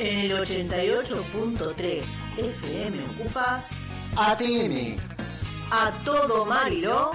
En 0.00 0.30
el 0.30 0.32
88.3 0.32 2.02
FM 2.38 3.04
ocupas 3.04 3.64
ATM, 4.16 4.96
a 5.70 5.90
todo 6.06 6.46
Mariló. 6.46 7.12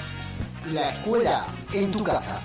la 0.71 0.91
escuela 0.91 1.47
en 1.73 1.91
tu 1.91 2.03
casa. 2.03 2.39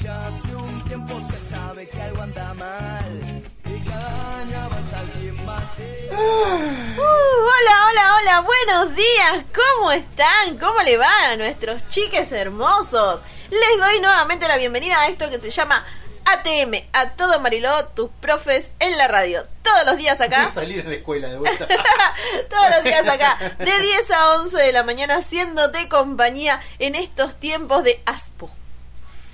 Ya 0.00 0.28
hace 0.28 0.54
un 0.54 0.84
tiempo 0.84 1.20
se 1.28 1.40
sabe 1.50 1.88
que 1.88 2.00
algo 2.00 2.22
anda 2.22 2.54
mal 2.54 3.42
y 3.64 3.80
cada 3.80 4.38
año 4.38 4.56
avanza 4.56 5.00
alguien 5.00 5.44
más. 5.44 5.64
Uh, 6.12 7.00
hola, 7.00 7.86
hola, 7.90 8.16
hola, 8.20 8.40
buenos 8.42 8.94
días, 8.94 9.44
¿cómo 9.52 9.90
están? 9.90 10.58
¿Cómo 10.60 10.80
le 10.82 10.96
va 10.96 11.10
a 11.28 11.36
nuestros 11.36 11.88
chiques 11.88 12.30
hermosos? 12.30 13.20
Les 13.50 13.80
doy 13.80 13.98
nuevamente 14.00 14.46
la 14.46 14.58
bienvenida 14.58 15.00
a 15.00 15.08
esto 15.08 15.28
que 15.28 15.40
se 15.40 15.50
llama 15.50 15.84
ATM, 16.32 16.74
a 16.92 17.10
todo 17.10 17.40
Mariló, 17.40 17.86
tus 17.94 18.10
profes 18.20 18.72
en 18.80 18.98
la 18.98 19.08
radio. 19.08 19.44
Todos 19.62 19.86
los 19.86 19.96
días 19.96 20.20
acá, 20.20 20.50
Salir 20.52 20.84
a 20.84 20.88
la 20.88 20.96
escuela 20.96 21.28
de 21.28 21.38
vuelta. 21.38 21.66
todos 22.50 22.70
los 22.76 22.84
días 22.84 23.06
acá, 23.06 23.38
de 23.58 23.64
10 23.64 24.10
a 24.10 24.34
11 24.40 24.56
de 24.56 24.72
la 24.72 24.82
mañana, 24.82 25.16
haciéndote 25.16 25.88
compañía 25.88 26.60
en 26.78 26.94
estos 26.94 27.34
tiempos 27.36 27.84
de 27.84 28.02
ASPO. 28.04 28.50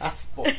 Aspo. 0.01 0.45
Es 0.45 0.59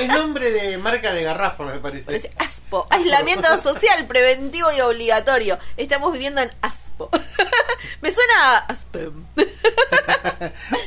es 0.00 0.08
nombre 0.08 0.50
de 0.50 0.78
marca 0.78 1.12
de 1.12 1.22
garrafa, 1.22 1.64
me 1.64 1.78
parece. 1.78 2.06
Parece 2.06 2.32
ASPO, 2.38 2.86
aislamiento 2.90 3.46
social 3.62 4.06
preventivo 4.06 4.72
y 4.72 4.80
obligatorio. 4.80 5.58
Estamos 5.76 6.12
viviendo 6.12 6.40
en 6.40 6.50
ASPO. 6.62 7.10
Me 8.00 8.10
suena 8.10 8.56
a 8.56 8.58
ASPEM. 8.58 9.24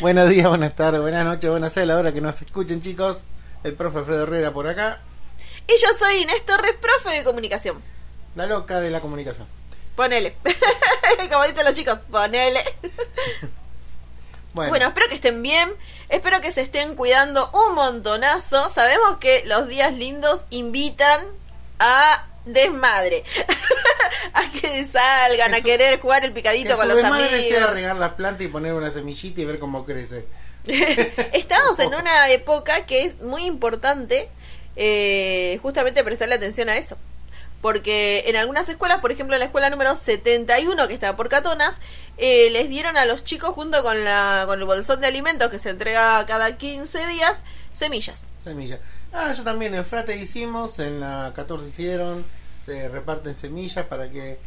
Buenos 0.01 0.29
días, 0.29 0.47
buenas 0.47 0.75
tardes, 0.75 1.01
buenas 1.01 1.23
noches, 1.23 1.49
buenas 1.49 1.77
a 1.77 1.85
la 1.85 1.97
hora 1.97 2.11
que 2.11 2.21
nos 2.21 2.41
escuchen, 2.41 2.81
chicos. 2.81 3.25
El 3.63 3.73
profe 3.75 3.99
Alfredo 3.99 4.23
Herrera 4.23 4.51
por 4.51 4.67
acá. 4.67 5.01
Y 5.67 5.73
yo 5.79 5.87
soy 5.97 6.17
Inés 6.23 6.45
Torres, 6.45 6.75
profe 6.81 7.09
de 7.17 7.23
comunicación. 7.23 7.81
La 8.35 8.45
loca 8.45 8.79
de 8.79 8.89
la 8.89 8.99
comunicación. 9.01 9.47
Ponele. 9.95 10.35
Como 11.31 11.43
dicen 11.45 11.65
los 11.65 11.73
chicos, 11.73 11.99
ponele. 12.09 12.61
Bueno, 14.51 14.71
Bueno, 14.71 14.87
espero 14.87 15.07
que 15.09 15.15
estén 15.15 15.43
bien. 15.43 15.71
Espero 16.09 16.41
que 16.41 16.49
se 16.51 16.61
estén 16.61 16.95
cuidando 16.95 17.51
un 17.53 17.75
montonazo. 17.75 18.71
Sabemos 18.71 19.19
que 19.19 19.43
los 19.45 19.67
días 19.67 19.93
lindos 19.93 20.43
invitan 20.49 21.23
a 21.77 22.25
desmadre. 22.45 23.23
a 24.33 24.49
que 24.51 24.87
salgan, 24.87 25.51
Que 25.51 25.57
a 25.57 25.59
su- 25.59 25.65
querer 25.65 25.99
jugar 26.01 26.23
el 26.25 26.31
que 26.31 26.35
picadito 26.39 26.71
su 26.71 26.77
con 26.77 26.87
los 26.87 26.97
desmadre 26.97 27.29
sea 27.47 27.57
amigos. 27.57 27.73
regar 27.73 27.95
las 27.97 28.13
plantas 28.13 28.41
y 28.41 28.47
poner 28.47 28.73
una 28.73 28.89
semillita 28.89 29.39
y 29.39 29.45
ver 29.45 29.59
cómo 29.59 29.85
crece. 29.85 30.25
Estamos 31.33 31.79
en 31.79 31.93
una 31.93 32.29
época 32.29 32.85
que 32.85 33.05
es 33.05 33.21
muy 33.21 33.45
importante 33.45 34.29
eh, 34.75 35.59
justamente 35.61 36.03
prestarle 36.03 36.35
atención 36.35 36.69
a 36.69 36.77
eso. 36.77 36.97
Porque 37.61 38.23
en 38.27 38.37
algunas 38.37 38.69
escuelas, 38.69 38.99
por 38.99 39.11
ejemplo 39.11 39.35
en 39.35 39.41
la 39.41 39.45
escuela 39.47 39.69
número 39.69 39.95
71 39.95 40.87
que 40.87 40.93
está 40.93 41.17
por 41.17 41.27
Catonas, 41.27 41.75
eh, 42.17 42.49
les 42.51 42.69
dieron 42.69 42.95
a 42.95 43.05
los 43.05 43.25
chicos 43.25 43.49
junto 43.49 43.83
con, 43.83 44.05
la, 44.05 44.43
con 44.45 44.59
el 44.59 44.65
bolsón 44.65 45.01
de 45.01 45.07
alimentos 45.07 45.49
que 45.49 45.59
se 45.59 45.71
entrega 45.71 46.25
cada 46.25 46.55
15 46.57 47.07
días, 47.07 47.37
semillas. 47.73 48.25
Semillas. 48.41 48.79
Ah, 49.11 49.33
yo 49.33 49.43
también 49.43 49.75
en 49.75 49.83
Frate 49.83 50.15
hicimos, 50.15 50.79
en 50.79 51.01
la 51.01 51.33
14 51.35 51.67
hicieron, 51.67 52.25
se 52.65 52.87
reparten 52.87 53.35
semillas 53.35 53.85
para 53.87 54.09
que 54.09 54.37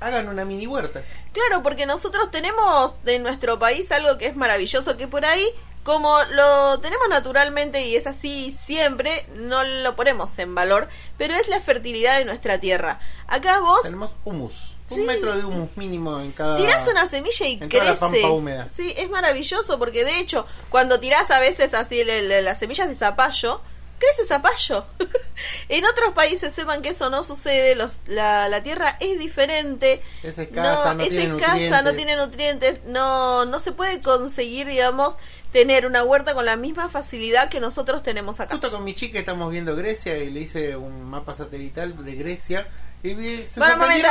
hagan 0.00 0.28
una 0.28 0.44
mini 0.44 0.66
huerta. 0.66 1.02
Claro, 1.32 1.62
porque 1.62 1.86
nosotros 1.86 2.30
tenemos 2.30 2.94
en 3.06 3.22
nuestro 3.22 3.58
país 3.58 3.90
algo 3.92 4.18
que 4.18 4.26
es 4.26 4.36
maravilloso, 4.36 4.96
que 4.96 5.08
por 5.08 5.24
ahí, 5.24 5.46
como 5.82 6.16
lo 6.32 6.78
tenemos 6.80 7.08
naturalmente 7.08 7.86
y 7.86 7.96
es 7.96 8.06
así 8.06 8.50
siempre, 8.50 9.26
no 9.34 9.64
lo 9.64 9.96
ponemos 9.96 10.38
en 10.38 10.54
valor, 10.54 10.88
pero 11.16 11.34
es 11.34 11.48
la 11.48 11.60
fertilidad 11.60 12.18
de 12.18 12.24
nuestra 12.24 12.58
tierra. 12.58 13.00
Acá 13.26 13.60
vos 13.60 13.82
Tenemos 13.82 14.12
humus. 14.24 14.74
Sí. 14.88 15.00
Un 15.00 15.06
metro 15.06 15.36
de 15.36 15.44
humus 15.44 15.68
mínimo 15.76 16.18
en 16.18 16.32
cada... 16.32 16.56
tirás 16.56 16.88
una 16.88 17.06
semilla 17.06 17.46
y 17.46 17.52
en 17.60 17.68
toda 17.68 17.84
la 17.84 17.90
crece. 17.90 18.00
pampa 18.00 18.28
húmeda. 18.28 18.68
Sí, 18.74 18.94
es 18.96 19.10
maravilloso 19.10 19.78
porque 19.78 20.02
de 20.02 20.18
hecho, 20.18 20.46
cuando 20.70 20.98
tirás 20.98 21.30
a 21.30 21.40
veces 21.40 21.74
así 21.74 22.02
las 22.04 22.58
semillas 22.58 22.88
de 22.88 22.94
zapallo, 22.94 23.60
crece 23.98 24.26
zapallo. 24.26 24.86
en 25.68 25.84
otros 25.84 26.12
países 26.14 26.52
sepan 26.52 26.82
que 26.82 26.90
eso 26.90 27.10
no 27.10 27.22
sucede, 27.24 27.74
los, 27.74 27.92
la, 28.06 28.48
la 28.48 28.62
tierra 28.62 28.96
es 29.00 29.18
diferente. 29.18 30.02
Es 30.22 30.38
escasa, 30.38 30.94
no 30.94 31.02
es 31.02 31.08
tiene 31.10 31.24
escasa, 31.34 31.52
nutrientes. 31.56 31.82
no 31.84 31.92
tiene 31.94 32.16
nutrientes, 32.16 32.80
no, 32.86 33.44
no 33.44 33.60
se 33.60 33.72
puede 33.72 34.00
conseguir, 34.00 34.66
digamos, 34.66 35.16
tener 35.52 35.86
una 35.86 36.04
huerta 36.04 36.34
con 36.34 36.44
la 36.44 36.56
misma 36.56 36.88
facilidad 36.88 37.48
que 37.48 37.60
nosotros 37.60 38.02
tenemos 38.02 38.40
acá. 38.40 38.52
Justo 38.54 38.70
con 38.70 38.84
mi 38.84 38.94
chica 38.94 39.18
estamos 39.18 39.50
viendo 39.50 39.74
Grecia 39.76 40.16
y 40.18 40.30
le 40.30 40.40
hice 40.40 40.76
un 40.76 41.04
mapa 41.04 41.34
satelital 41.34 42.04
de 42.04 42.14
Grecia 42.14 42.66
y 43.02 43.14
se 43.14 43.58
Bueno, 43.60 43.78
momento, 43.78 44.08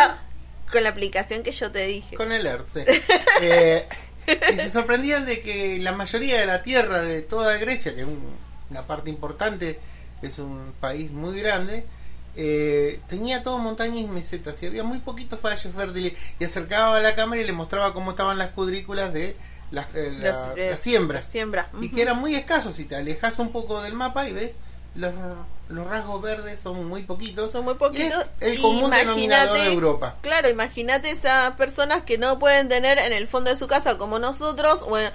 con 0.71 0.83
la 0.83 0.89
aplicación 0.89 1.43
que 1.43 1.51
yo 1.51 1.71
te 1.71 1.85
dije. 1.87 2.15
con 2.15 2.31
el 2.31 2.45
ERC. 2.45 2.67
sí. 2.67 2.81
Eh, 3.41 3.87
y 4.51 4.55
se 4.57 4.69
sorprendían 4.69 5.25
de 5.25 5.39
que 5.39 5.77
la 5.79 5.93
mayoría 5.93 6.39
de 6.39 6.45
la 6.45 6.61
tierra 6.63 6.99
de 7.01 7.21
toda 7.21 7.55
Grecia, 7.57 7.93
que 7.95 8.01
es 8.01 8.07
un- 8.07 8.35
una 8.69 8.83
parte 8.83 9.09
importante, 9.09 9.79
es 10.21 10.39
un 10.39 10.73
país 10.79 11.11
muy 11.11 11.39
grande, 11.39 11.85
eh, 12.35 12.99
tenía 13.07 13.41
todo 13.41 13.57
montañas 13.57 13.97
y 13.97 14.07
mesetas 14.07 14.61
y 14.61 14.67
había 14.67 14.83
muy 14.83 14.99
poquitos 14.99 15.41
valles 15.41 15.73
fértiles 15.73 16.13
y 16.39 16.45
acercaba 16.45 16.97
a 16.97 17.01
la 17.01 17.15
cámara 17.15 17.41
y 17.41 17.45
le 17.45 17.51
mostraba 17.51 17.93
cómo 17.93 18.11
estaban 18.11 18.37
las 18.37 18.49
cuadrículas 18.51 19.11
de 19.11 19.35
las, 19.71 19.87
eh, 19.95 20.11
la, 20.19 20.31
Las, 20.31 20.57
eh, 20.57 20.69
las 20.71 20.79
siembras. 20.79 21.27
Siembra. 21.27 21.69
y 21.81 21.89
que 21.89 22.01
eran 22.01 22.19
muy 22.19 22.35
escasos. 22.35 22.75
Si 22.75 22.85
te 22.85 22.95
alejas 22.95 23.39
un 23.39 23.51
poco 23.51 23.81
del 23.81 23.93
mapa 23.93 24.27
y 24.27 24.33
ves, 24.33 24.55
los, 24.95 25.13
los 25.69 25.87
rasgos 25.87 26.21
verdes 26.21 26.59
son 26.59 26.87
muy 26.87 27.03
poquitos. 27.03 27.51
Son 27.51 27.65
muy 27.65 27.75
poquitos. 27.75 28.25
es 28.39 28.53
el 28.53 28.61
común 28.61 28.91
denominador 28.91 29.57
de 29.57 29.73
Europa. 29.73 30.15
Claro, 30.21 30.49
imagínate 30.49 31.09
esas 31.09 31.53
personas 31.55 32.03
que 32.03 32.17
no 32.17 32.39
pueden 32.39 32.69
tener 32.69 32.97
en 32.99 33.13
el 33.13 33.27
fondo 33.27 33.49
de 33.49 33.55
su 33.55 33.67
casa 33.67 33.97
como 33.97 34.19
nosotros. 34.19 34.87
Bueno, 34.87 35.09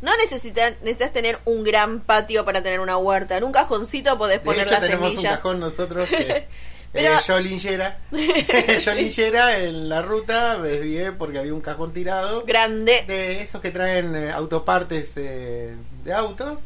no 0.00 0.16
necesitan, 0.16 0.74
necesitas 0.82 1.12
tener 1.12 1.38
un 1.44 1.64
gran 1.64 2.00
patio 2.00 2.44
para 2.44 2.62
tener 2.62 2.80
una 2.80 2.96
huerta. 2.96 3.36
En 3.36 3.44
un 3.44 3.52
cajoncito 3.52 4.16
podés 4.18 4.38
De 4.40 4.44
poner 4.44 4.62
hecho, 4.62 4.72
las 4.72 4.80
tenemos 4.80 5.08
un 5.10 5.14
semillas. 5.16 5.36
cajón 5.36 5.60
nosotros 5.60 6.08
que. 6.08 6.46
Pero- 6.92 7.18
eh, 7.18 7.20
yo 7.26 7.38
linchera. 7.38 7.98
yo 8.80 8.94
linchera 8.94 9.58
en 9.58 9.88
la 9.90 10.00
ruta 10.00 10.58
desvié 10.58 11.12
porque 11.12 11.38
había 11.38 11.52
un 11.52 11.60
cajón 11.60 11.92
tirado 11.92 12.44
Grande. 12.46 13.04
de 13.06 13.42
esos 13.42 13.60
que 13.60 13.70
traen 13.70 14.14
eh, 14.16 14.30
autopartes 14.32 15.12
eh, 15.16 15.76
de 16.04 16.12
autos 16.14 16.60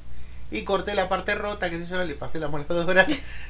y 0.52 0.62
corté 0.64 0.94
la 0.94 1.08
parte 1.08 1.34
rota, 1.34 1.68
que 1.70 1.78
sé 1.78 1.86
yo, 1.86 2.02
le 2.04 2.14
pasé 2.14 2.38
la 2.38 2.48
moladora 2.48 3.06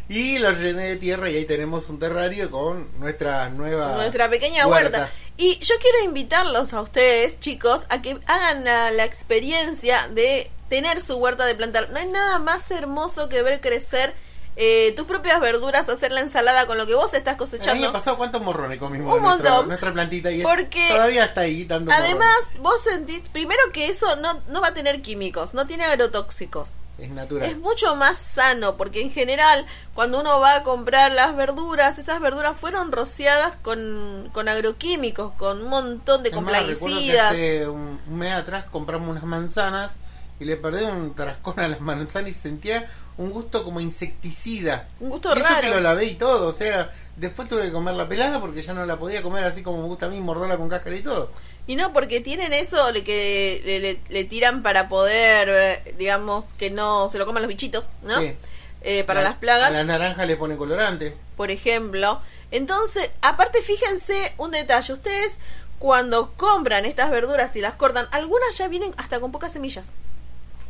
y 0.09 0.39
lo 0.39 0.53
llené 0.53 0.85
de 0.89 0.97
tierra 0.97 1.29
y 1.31 1.37
ahí 1.37 1.45
tenemos 1.45 1.89
un 1.91 1.99
terrario 1.99 2.51
con 2.51 2.89
nuestra 3.01 3.49
nueva 3.51 3.93
Nuestra 3.97 4.31
pequeña 4.31 4.67
huerta. 4.67 5.11
Y 5.37 5.59
yo 5.59 5.75
quiero 5.81 6.05
invitarlos 6.05 6.73
a 6.73 6.81
ustedes, 6.81 7.41
chicos, 7.41 7.87
a 7.89 8.01
que 8.03 8.19
hagan 8.27 8.65
la, 8.65 8.91
la 8.91 9.05
experiencia 9.05 10.09
de 10.09 10.51
tener 10.69 11.01
su 11.01 11.17
huerta 11.17 11.45
de 11.47 11.55
plantar. 11.55 11.91
No 11.91 11.99
hay 11.99 12.07
nada 12.07 12.39
más 12.39 12.71
hermoso 12.71 13.29
que 13.29 13.43
ver 13.43 13.61
crecer 13.61 14.15
eh, 14.55 14.93
tus 14.97 15.07
propias 15.07 15.41
verduras, 15.41 15.89
hacer 15.89 16.13
la 16.13 16.21
ensalada 16.21 16.67
con 16.67 16.77
lo 16.77 16.87
que 16.87 16.95
vos 16.95 17.15
estás 17.15 17.33
El 17.33 17.39
cosechando. 17.39 17.85
año 17.85 17.93
pasado, 17.93 18.19
¿cuántos 18.19 18.43
morrones 18.43 18.79
comimos 18.79 19.17
Un 19.17 19.23
nuestra, 19.23 19.51
montón. 19.51 19.69
nuestra 19.69 19.93
plantita? 19.95 20.31
Y 20.31 20.43
Porque 20.43 20.87
todavía 20.89 21.25
está 21.25 21.41
ahí 21.43 21.65
dando 21.65 21.91
Además, 21.91 22.37
morrones. 22.45 22.61
vos 22.63 22.83
sentís, 22.83 23.23
primero 23.33 23.61
que 23.73 23.89
eso 23.89 24.15
no, 24.17 24.43
no 24.49 24.61
va 24.61 24.69
a 24.69 24.75
tener 24.75 25.01
químicos, 25.01 25.55
no 25.55 25.67
tiene 25.67 25.85
agrotóxicos. 25.85 26.73
Es 26.99 27.11
natural. 27.11 27.51
Es 27.51 27.59
mucho 27.59 27.97
más 27.97 28.19
sano, 28.19 28.77
porque 28.77 29.01
en 29.01 29.11
general, 29.11 29.67
cuando 29.95 30.21
uno 30.21 30.41
va 30.41 30.57
a 30.57 30.63
comprar 30.63 31.13
las 31.13 31.35
verduras, 31.35 31.99
esas 31.99 32.21
verduras 32.21 32.57
fueron 32.57 32.93
rociadas 32.93 33.55
con, 33.63 34.29
con 34.33 34.49
agroquímicos, 34.49 35.33
con 35.35 35.63
un 35.63 35.69
montón 35.69 36.23
de 36.23 36.29
Es 36.29 36.41
más, 36.41 36.63
hace 36.63 37.69
un, 37.69 37.99
un 38.07 38.19
mes 38.19 38.33
atrás 38.33 38.67
compramos 38.71 39.09
unas 39.09 39.25
manzanas 39.25 39.97
y 40.43 40.45
le 40.45 40.57
perdí 40.57 40.85
un 40.85 41.15
trascón 41.15 41.59
a 41.61 41.69
las 41.69 41.81
manzanas 41.81 42.31
y 42.31 42.35
sentía 42.35 42.89
un 43.17 43.31
gusto 43.31 43.65
como 43.65 43.81
insecticida. 43.81 44.89
Un 45.01 45.11
gusto 45.11 45.31
y 45.35 45.39
eso 45.41 45.49
que 45.49 45.63
raro. 45.63 45.75
lo 45.75 45.81
lavé 45.81 46.07
y 46.07 46.15
todo, 46.15 46.49
o 46.49 46.53
sea, 46.53 46.91
después 47.17 47.49
tuve 47.49 47.63
que 47.63 47.73
comer 47.73 47.95
la 47.95 48.09
pelada 48.09 48.41
porque 48.41 48.63
ya 48.63 48.73
no 48.75 48.85
la 48.87 48.99
podía 48.99 49.23
comer 49.23 49.45
así 49.45 49.63
como 49.63 49.81
me 49.83 49.89
gusta 49.89 50.07
a 50.07 50.09
mí, 50.09 50.21
morderla 50.21 50.57
con 50.57 50.69
cáscara 50.69 50.97
y 50.97 51.03
todo. 51.03 51.31
Y 51.67 51.77
no, 51.77 51.93
porque 51.93 52.21
tienen 52.21 52.53
eso 52.53 52.91
le- 52.91 53.05
que 53.05 53.63
le, 53.65 53.79
le- 53.79 54.01
le 54.09 54.25
tiran 54.25 54.63
para 54.63 54.89
poder, 54.89 55.49
eh, 55.85 55.95
digamos, 55.97 56.45
que 56.59 56.71
no 56.71 57.09
se 57.09 57.19
lo 57.19 57.27
coman 57.27 57.43
los 57.43 57.49
bichitos, 57.49 57.85
¿no? 58.03 58.19
Sí. 58.21 58.35
Eh, 58.83 59.05
para 59.05 59.23
La- 59.23 59.29
las 59.31 59.39
plagas. 59.39 59.69
A 59.69 59.71
la 59.71 59.85
naranja 59.85 60.27
le 60.27 60.37
pone 60.37 60.57
colorante. 60.57 61.15
por 61.37 61.51
ejemplo. 61.53 62.21
Entonces, 62.51 63.11
aparte, 63.23 63.63
fíjense 63.63 64.33
un 64.39 64.51
detalle. 64.51 64.93
Ustedes, 64.93 65.39
cuando 65.79 66.33
compran 66.37 66.85
estas 66.85 67.11
verduras 67.11 67.55
y 67.57 67.61
las 67.61 67.75
cortan, 67.75 68.07
algunas 68.11 68.57
ya 68.59 68.69
vienen 68.69 68.93
hasta 68.97 69.21
con 69.21 69.31
pocas 69.33 69.53
semillas. 69.53 69.87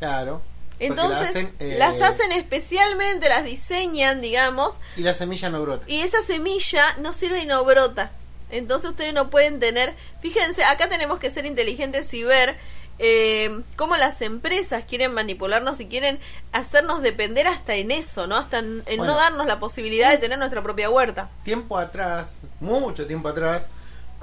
Claro. 0.09 0.43
Entonces, 0.81 1.29
hacen, 1.29 1.55
eh, 1.61 1.77
las 1.79 2.01
hacen 2.01 2.33
especialmente, 2.33 3.29
las 3.29 3.45
diseñan, 3.45 4.21
digamos, 4.21 4.75
Y 4.97 5.03
la 5.03 5.15
semilla 5.15 5.49
no 5.49 5.63
brota. 5.63 5.85
y 5.87 6.01
esa 6.01 6.23
semilla 6.23 6.85
no 6.99 7.13
sirve 7.13 7.41
y 7.41 7.47
no 7.47 7.65
brota. 7.65 8.11
Entonces 8.51 8.91
ustedes 8.91 9.15
no 9.15 9.31
pueden 9.31 9.61
tener, 9.61 9.95
fíjense, 10.21 10.65
acá 10.65 10.89
tenemos 10.89 11.19
que 11.21 11.31
ser 11.31 11.47
inteligentes 11.47 12.13
y 12.15 12.25
ver 12.25 12.57
eh, 12.99 13.63
cómo 13.77 13.97
las 13.97 14.21
empresas 14.23 14.85
quieren 14.87 15.15
manipularnos 15.15 15.79
y 15.81 15.87
quieren 15.87 16.19
hacernos 16.53 17.01
depender 17.01 17.47
hasta 17.47 17.75
en 17.77 17.91
eso, 17.93 18.27
¿no? 18.27 18.37
Hasta 18.37 18.59
en, 18.59 18.83
en 18.87 18.99
Bueno. 18.99 19.13
no 19.15 19.15
darnos 19.19 19.47
la 19.47 19.59
posibilidad 19.61 20.11
de 20.11 20.19
tener 20.19 20.39
nuestra 20.39 20.63
propia 20.63 20.91
huerta. 20.91 21.31
Tiempo 21.45 21.79
atrás, 21.79 22.41
mucho 22.61 23.07
tiempo 23.07 23.29
atrás, 23.29 23.69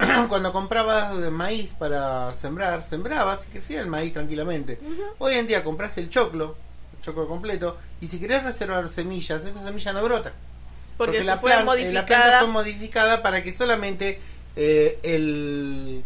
cuando 0.28 0.52
comprabas 0.52 1.16
maíz 1.30 1.72
para 1.78 2.32
sembrar, 2.32 2.82
sembrabas 2.82 3.46
y 3.46 3.50
que 3.52 3.60
sea 3.60 3.80
el 3.80 3.86
maíz 3.86 4.12
tranquilamente. 4.12 4.78
Hoy 5.18 5.34
en 5.34 5.46
día 5.46 5.62
compras 5.64 5.98
el 5.98 6.08
choclo, 6.10 6.56
el 6.96 7.02
choclo 7.04 7.26
completo, 7.28 7.76
y 8.00 8.06
si 8.06 8.18
querés 8.18 8.42
reservar 8.42 8.88
semillas, 8.88 9.44
esa 9.44 9.62
semilla 9.64 9.92
no 9.92 10.02
brota. 10.02 10.32
Porque, 10.96 11.24
la, 11.24 11.38
fue 11.38 11.50
plan- 11.50 11.60
eh, 11.62 11.64
la 11.64 11.64
modificada. 11.72 12.04
planta 12.06 12.38
fue 12.40 12.48
modificada 12.48 13.22
para 13.22 13.42
que 13.42 13.56
solamente 13.56 14.20
eh, 14.56 14.98
el, 15.02 16.02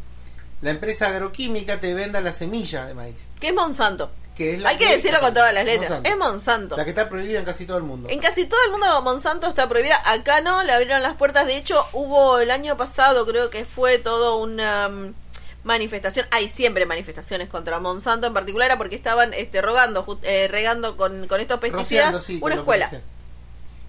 la 0.62 0.70
empresa 0.70 1.08
agroquímica 1.08 1.80
te 1.80 1.94
venda 1.94 2.20
la 2.20 2.32
semilla 2.32 2.86
de 2.86 2.94
maíz. 2.94 3.16
que 3.40 3.48
es 3.48 3.54
Monsanto. 3.54 4.10
Que 4.34 4.54
es 4.54 4.60
la 4.60 4.70
Hay 4.70 4.76
que 4.78 4.96
decirlo 4.96 5.20
con 5.20 5.32
todas 5.32 5.54
las 5.54 5.64
letras. 5.64 5.90
Monsanto. 5.90 6.10
Es 6.10 6.16
Monsanto. 6.16 6.76
La 6.76 6.84
que 6.84 6.90
está 6.90 7.08
prohibida 7.08 7.38
en 7.38 7.44
casi 7.44 7.66
todo 7.66 7.76
el 7.76 7.84
mundo. 7.84 8.08
En 8.10 8.20
casi 8.20 8.46
todo 8.46 8.60
el 8.64 8.72
mundo 8.72 9.02
Monsanto 9.02 9.48
está 9.48 9.68
prohibida. 9.68 10.00
Acá 10.04 10.40
no, 10.40 10.62
le 10.64 10.72
abrieron 10.72 11.02
las 11.02 11.16
puertas. 11.16 11.46
De 11.46 11.56
hecho, 11.56 11.84
hubo 11.92 12.38
el 12.38 12.50
año 12.50 12.76
pasado, 12.76 13.26
creo 13.26 13.50
que 13.50 13.64
fue 13.64 13.98
todo 13.98 14.38
una 14.38 14.88
mm, 14.88 15.14
manifestación. 15.62 16.26
Hay 16.30 16.48
siempre 16.48 16.86
manifestaciones 16.86 17.48
contra 17.48 17.78
Monsanto 17.78 18.26
en 18.26 18.34
particular, 18.34 18.76
porque 18.76 18.96
estaban 18.96 19.34
este, 19.34 19.62
rogando, 19.62 20.18
eh, 20.22 20.48
regando 20.48 20.96
con, 20.96 21.28
con 21.28 21.40
estos 21.40 21.60
pesticidas 21.60 22.12
Rociando, 22.12 22.20
sí, 22.20 22.38
una 22.42 22.54
escuela. 22.56 22.90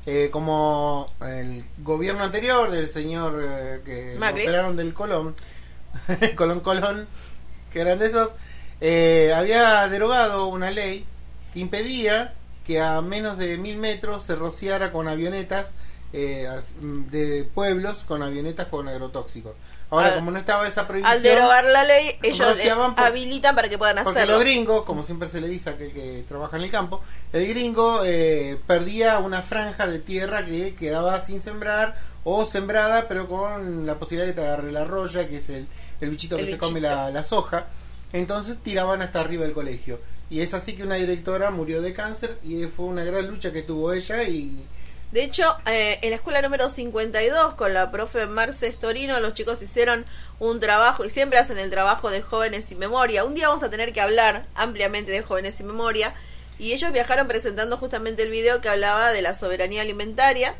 Eh, 0.07 0.29
como 0.31 1.11
el 1.21 1.65
gobierno 1.79 2.23
anterior 2.23 2.69
del 2.69 2.87
señor 2.87 3.41
eh, 3.43 3.81
que 3.83 4.15
operaron 4.15 4.77
del 4.77 4.93
Colón, 4.93 5.35
Colón 6.35 6.59
Colón, 6.59 7.07
que 7.73 7.81
eran 7.81 7.97
de 7.97 8.05
esos, 8.05 8.29
eh, 8.81 9.33
había 9.35 9.87
derogado 9.87 10.47
una 10.47 10.71
ley 10.71 11.05
que 11.53 11.59
impedía 11.59 12.33
que 12.65 12.81
a 12.81 13.01
menos 13.01 13.37
de 13.37 13.57
mil 13.57 13.77
metros 13.77 14.23
se 14.23 14.35
rociara 14.35 14.91
con 14.91 15.07
avionetas 15.07 15.67
eh, 16.13 16.47
de 16.81 17.43
pueblos 17.53 18.03
con 18.07 18.23
avionetas 18.23 18.67
con 18.67 18.87
agrotóxicos. 18.87 19.53
Ahora, 19.91 20.15
como 20.15 20.31
no 20.31 20.39
estaba 20.39 20.67
esa 20.67 20.87
prohibición, 20.87 21.15
Al 21.15 21.21
derogar 21.21 21.63
la 21.65 21.83
ley, 21.83 22.17
ellos 22.23 22.57
eh, 22.59 22.71
por- 22.73 22.99
habilitan 23.05 23.53
para 23.55 23.69
que 23.69 23.77
puedan 23.77 24.03
porque 24.03 24.19
hacerlo. 24.19 24.35
los 24.35 24.43
gringos, 24.43 24.83
como 24.83 25.05
siempre 25.05 25.29
se 25.29 25.39
le 25.39 25.47
dice 25.47 25.69
a 25.69 25.73
aquel 25.73 25.91
que 25.93 26.25
trabaja 26.27 26.57
en 26.57 26.63
el 26.63 26.71
campo, 26.71 27.01
el 27.31 27.47
gringo 27.47 28.01
eh, 28.03 28.57
perdía 28.65 29.19
una 29.19 29.41
franja 29.43 29.87
de 29.87 29.99
tierra 29.99 30.43
que 30.43 30.73
quedaba 30.73 31.23
sin 31.23 31.41
sembrar 31.41 31.95
o 32.23 32.45
sembrada, 32.45 33.07
pero 33.07 33.29
con 33.29 33.85
la 33.85 33.95
posibilidad 33.95 34.25
de 34.27 34.33
que 34.33 34.41
te 34.41 34.47
agarre 34.47 34.71
la 34.71 34.85
roya, 34.85 35.27
que 35.27 35.37
es 35.37 35.49
el, 35.49 35.67
el 36.01 36.09
bichito 36.09 36.37
El 36.37 36.45
que 36.45 36.51
se 36.53 36.57
come 36.57 36.81
la, 36.81 37.11
la 37.11 37.21
soja. 37.23 37.67
Entonces 38.13 38.57
tiraban 38.63 39.01
hasta 39.01 39.21
arriba 39.21 39.43
del 39.43 39.53
colegio. 39.53 39.99
Y 40.29 40.41
es 40.41 40.53
así 40.53 40.75
que 40.75 40.83
una 40.83 40.95
directora 40.95 41.51
murió 41.51 41.81
de 41.81 41.93
cáncer 41.93 42.37
y 42.43 42.63
fue 42.65 42.85
una 42.85 43.03
gran 43.03 43.27
lucha 43.27 43.51
que 43.51 43.61
tuvo 43.61 43.93
ella 43.93 44.23
y 44.23 44.65
De 45.11 45.23
hecho, 45.23 45.55
eh, 45.67 45.99
en 46.01 46.09
la 46.09 46.15
escuela 46.15 46.41
número 46.41 46.69
52, 46.69 47.53
con 47.53 47.73
la 47.73 47.91
profe 47.91 48.25
Marce 48.25 48.71
Storino, 48.71 49.19
los 49.19 49.33
chicos 49.33 49.61
hicieron 49.61 50.05
un 50.39 50.59
trabajo 50.59 51.05
y 51.05 51.09
siempre 51.09 51.37
hacen 51.37 51.59
el 51.59 51.69
trabajo 51.69 52.09
de 52.09 52.21
jóvenes 52.21 52.65
sin 52.65 52.79
memoria. 52.79 53.23
Un 53.23 53.35
día 53.35 53.47
vamos 53.47 53.63
a 53.63 53.69
tener 53.69 53.93
que 53.93 54.01
hablar 54.01 54.45
ampliamente 54.55 55.11
de 55.11 55.21
jóvenes 55.21 55.55
sin 55.55 55.67
memoria. 55.67 56.13
Y 56.57 56.73
ellos 56.73 56.91
viajaron 56.91 57.27
presentando 57.27 57.77
justamente 57.77 58.23
el 58.23 58.29
video 58.29 58.61
que 58.61 58.69
hablaba 58.69 59.11
de 59.11 59.21
la 59.21 59.35
soberanía 59.35 59.81
alimentaria. 59.81 60.55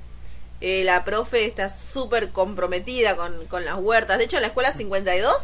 Eh, 0.62 0.84
la 0.84 1.04
profe 1.06 1.46
está 1.46 1.70
súper 1.70 2.30
comprometida 2.30 3.16
con, 3.16 3.48
con 3.48 3.66
las 3.66 3.78
huertas. 3.78 4.18
De 4.20 4.26
hecho, 4.26 4.38
en 4.38 4.44
la 4.44 4.50
escuela 4.50 4.72
52 4.72 5.36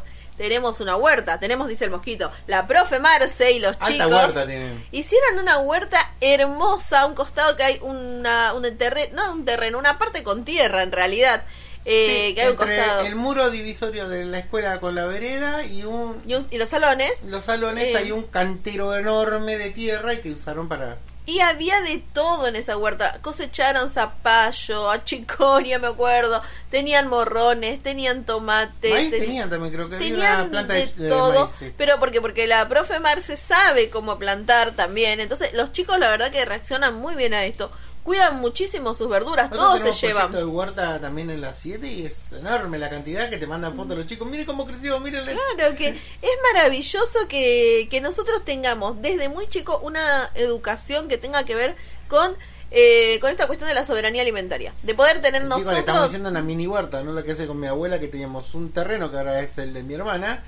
tenemos 0.42 0.80
una 0.80 0.96
huerta. 0.96 1.40
Tenemos, 1.40 1.68
dice 1.68 1.86
el 1.86 1.92
mosquito, 1.92 2.32
la 2.48 2.66
profe 2.66 2.98
Marce 3.00 3.52
y 3.52 3.60
los 3.60 3.76
alta 3.80 3.86
chicos. 3.88 4.12
huerta 4.12 4.48
tienen. 4.48 4.84
Hicieron 4.92 5.38
una 5.38 5.60
huerta 5.60 6.14
hermosa, 6.20 7.02
a 7.02 7.06
un 7.06 7.14
costado 7.14 7.56
que 7.56 7.62
hay 7.64 7.78
una, 7.82 8.54
un 8.56 8.64
terreno, 8.76 9.16
no 9.28 9.34
un 9.34 9.46
terreno, 9.46 9.78
una 9.78 10.00
parte 10.00 10.24
con 10.24 10.44
tierra 10.44 10.82
en 10.82 10.92
realidad, 10.92 11.44
eh, 11.86 12.26
Sí, 12.30 12.36
que 12.36 12.42
hay 12.42 12.48
un 12.50 12.56
costado. 12.56 13.02
el 13.06 13.16
muro 13.16 13.52
divisorio 13.52 14.10
de 14.10 14.26
la 14.26 14.40
escuela 14.40 14.80
con 14.80 14.96
la 14.96 15.06
vereda 15.06 15.64
y 15.64 15.84
un 15.84 16.20
Y, 16.26 16.34
un- 16.34 16.48
y 16.50 16.58
los 16.58 16.70
salones. 16.70 17.22
los 17.28 17.46
salones 17.46 17.84
Eh. 17.86 17.98
hay 17.98 18.12
un 18.12 18.24
cantero 18.24 18.96
enorme 18.96 19.58
de 19.60 19.70
tierra 19.70 20.14
y 20.16 20.18
que 20.22 20.32
usaron 20.32 20.68
para 20.68 20.98
Y 21.26 21.40
había 21.40 21.82
de 21.82 22.04
todo 22.14 22.48
en 22.48 22.56
esa 22.56 22.76
huerta. 22.78 23.20
Cosecharon 23.22 23.90
zapallo, 23.90 24.90
achicoria, 24.90 25.78
me 25.78 25.88
acuerdo. 25.88 26.42
Tenían 26.72 27.08
morrones, 27.08 27.82
tenían 27.84 28.24
tomates. 28.24 28.92
maíz 28.92 29.12
ten- 29.12 29.20
tenían 29.22 29.50
también 29.50 29.72
creo 29.74 29.88
que 29.88 29.96
había 29.98 30.08
tenían 30.10 30.40
una 30.42 30.50
planta 30.50 30.74
de, 30.74 30.88
de, 30.88 31.04
de 31.04 31.10
todo, 31.10 31.46
maíz, 31.46 31.56
sí. 31.58 31.74
pero 31.78 32.00
porque 32.00 32.22
porque 32.22 32.48
la 32.48 32.68
profe 32.68 33.00
Marce 33.00 33.38
sabe 33.38 33.90
cómo 33.92 34.18
plantar 34.18 34.72
también. 34.72 35.20
Entonces, 35.20 35.54
los 35.54 35.72
chicos 35.72 36.00
la 36.00 36.10
verdad 36.10 36.32
que 36.32 36.44
reaccionan 36.44 36.96
muy 36.96 37.14
bien 37.16 37.34
a 37.36 37.46
esto. 37.46 37.72
Cuidan 38.04 38.40
muchísimo 38.42 38.96
sus 38.96 39.08
verduras, 39.10 39.52
Nosotros 39.52 39.82
todos 39.82 40.00
se 40.00 40.08
llevan. 40.08 40.32
de 40.32 40.44
huerta 40.44 41.00
también 41.00 41.30
en 41.30 41.40
las 41.40 41.60
7 41.60 41.86
y 41.88 42.06
es 42.06 42.32
enorme 42.32 42.80
la 42.80 42.90
cantidad 42.90 43.30
que 43.30 43.38
te 43.38 43.46
mandan 43.46 43.76
fotos 43.76 43.96
los 43.98 44.08
chicos. 44.08 44.28
Miren 44.28 44.46
cómo 44.48 44.66
creció, 44.66 45.00
mírenle. 45.00 45.34
Claro 45.34 45.76
que 45.78 45.90
es 45.90 46.32
maravilloso 46.54 47.28
que, 47.28 47.88
que 47.92 48.02
nosotros 48.02 48.44
tengamos 48.44 49.02
desde 49.02 49.30
muy 49.30 49.48
chico 49.48 49.80
una 49.84 50.32
educación 50.34 51.08
que 51.08 51.18
tenga 51.20 51.44
que 51.44 51.54
ver 51.54 51.76
con, 52.08 52.36
eh, 52.72 53.20
con 53.22 53.30
esta 53.30 53.46
cuestión 53.46 53.68
de 53.68 53.76
la 53.76 53.86
soberanía 53.86 54.24
alimentaria. 54.24 54.74
De 54.82 54.96
poder 54.96 55.22
tener 55.22 55.44
Chicos, 55.44 55.58
le 55.58 55.62
estamos 55.62 55.86
nosotros... 55.86 56.06
haciendo 56.08 56.30
una 56.30 56.42
mini 56.42 56.66
huerta, 56.66 57.04
no 57.04 57.14
la 57.14 57.22
que 57.24 57.34
hace 57.34 57.46
con 57.46 57.60
mi 57.60 57.68
abuela, 57.68 58.00
que 58.00 58.08
teníamos 58.08 58.56
un 58.56 58.72
terreno 58.72 59.12
que 59.12 59.18
ahora 59.18 59.42
es 59.42 59.60
el 59.60 59.74
de 59.74 59.84
mi 59.84 59.94
hermana, 59.94 60.44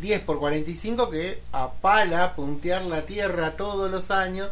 10 0.00 0.22
por 0.22 0.38
45, 0.38 1.10
que 1.10 1.42
a 1.52 1.70
pala, 1.70 2.34
puntear 2.34 2.82
la 2.82 3.02
tierra 3.06 3.56
todos 3.56 3.90
los 3.90 4.10
años, 4.10 4.48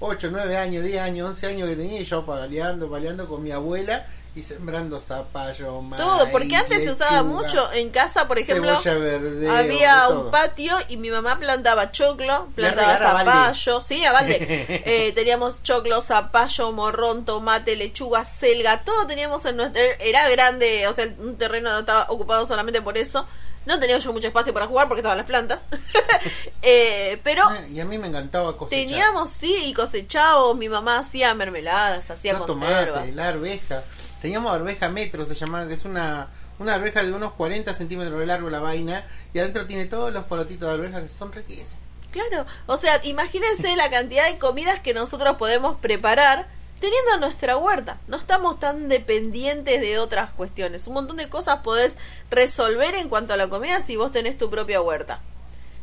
8, 0.00 0.28
9 0.30 0.56
años, 0.56 0.84
10 0.84 1.00
años, 1.00 1.28
11 1.30 1.46
años 1.46 1.68
que 1.68 1.76
tenía, 1.76 2.00
y 2.00 2.04
yo 2.04 2.24
paleando, 2.26 2.90
paleando 2.90 3.28
con 3.28 3.42
mi 3.42 3.50
abuela 3.50 4.06
y 4.36 4.42
sembrando 4.42 5.00
zapallo, 5.00 5.80
maíz, 5.80 6.02
Todo, 6.02 6.28
porque 6.30 6.56
antes 6.56 6.82
se 6.82 6.90
usaba 6.90 7.22
mucho 7.22 7.72
en 7.72 7.90
casa, 7.90 8.26
por 8.26 8.36
ejemplo, 8.36 8.76
había 9.50 10.08
un 10.08 10.32
patio 10.32 10.76
y 10.88 10.96
mi 10.96 11.08
mamá 11.10 11.38
plantaba 11.38 11.92
choclo, 11.92 12.48
plantaba 12.56 12.94
a 12.94 12.96
zapallo, 12.96 13.80
sí, 13.80 14.04
a 14.04 14.12
balde. 14.12 14.82
Eh, 14.86 15.12
teníamos 15.14 15.62
choclo, 15.62 16.02
zapallo, 16.02 16.72
morrón, 16.72 17.24
tomate, 17.24 17.76
lechuga, 17.76 18.24
selga, 18.24 18.82
todo 18.82 19.06
teníamos 19.06 19.44
en 19.44 19.56
nuestro... 19.56 19.80
Era 20.00 20.28
grande, 20.28 20.86
o 20.88 20.92
sea, 20.92 21.06
un 21.18 21.36
terreno 21.36 21.78
estaba 21.78 22.06
ocupado 22.08 22.46
solamente 22.46 22.82
por 22.82 22.98
eso. 22.98 23.26
No 23.66 23.78
tenía 23.80 23.98
yo 23.98 24.12
mucho 24.12 24.26
espacio 24.28 24.52
para 24.52 24.66
jugar 24.66 24.86
porque 24.88 25.00
estaban 25.00 25.18
las 25.18 25.26
plantas. 25.26 25.62
Eh, 26.66 27.20
pero 27.22 27.42
Ah, 27.46 27.58
Y 27.70 27.80
a 27.80 27.84
mí 27.84 27.98
me 27.98 28.08
encantaba 28.08 28.56
cosechar. 28.56 28.86
teníamos, 28.86 29.30
sí, 29.38 29.64
y 29.66 29.74
cosechábamos. 29.74 30.56
Mi 30.56 30.68
mamá 30.68 30.98
hacía 30.98 31.34
mermeladas, 31.34 32.10
hacía 32.10 32.32
Los 32.34 32.46
conservas. 32.46 32.86
tomates, 32.94 33.14
la 33.14 33.28
arveja. 33.28 33.82
Teníamos 34.22 34.54
arveja 34.54 34.88
metro, 34.88 35.26
se 35.26 35.34
llamaba, 35.34 35.68
que 35.68 35.74
es 35.74 35.84
una, 35.84 36.28
una 36.58 36.74
arveja 36.76 37.02
de 37.02 37.12
unos 37.12 37.34
40 37.34 37.74
centímetros 37.74 38.18
de 38.18 38.24
largo 38.26 38.48
la 38.48 38.60
vaina. 38.60 39.04
Y 39.34 39.38
adentro 39.40 39.66
tiene 39.66 39.84
todos 39.84 40.10
los 40.12 40.24
porotitos 40.24 40.66
de 40.68 40.74
arveja 40.74 41.02
que 41.02 41.08
son 41.10 41.32
riquísimos. 41.32 41.74
Claro, 42.10 42.46
o 42.66 42.76
sea, 42.78 43.00
imagínense 43.04 43.74
la 43.76 43.90
cantidad 43.90 44.30
de 44.30 44.38
comidas 44.38 44.80
que 44.80 44.94
nosotros 44.94 45.36
podemos 45.36 45.76
preparar 45.78 46.46
teniendo 46.84 47.16
nuestra 47.18 47.56
huerta. 47.56 47.98
No 48.08 48.18
estamos 48.18 48.58
tan 48.60 48.88
dependientes 48.88 49.80
de 49.80 49.98
otras 49.98 50.30
cuestiones. 50.30 50.86
Un 50.86 50.94
montón 50.94 51.16
de 51.16 51.28
cosas 51.28 51.60
podés 51.60 51.96
resolver 52.30 52.94
en 52.94 53.08
cuanto 53.08 53.32
a 53.32 53.36
la 53.36 53.48
comida 53.48 53.80
si 53.80 53.96
vos 53.96 54.12
tenés 54.12 54.36
tu 54.36 54.50
propia 54.50 54.82
huerta. 54.82 55.20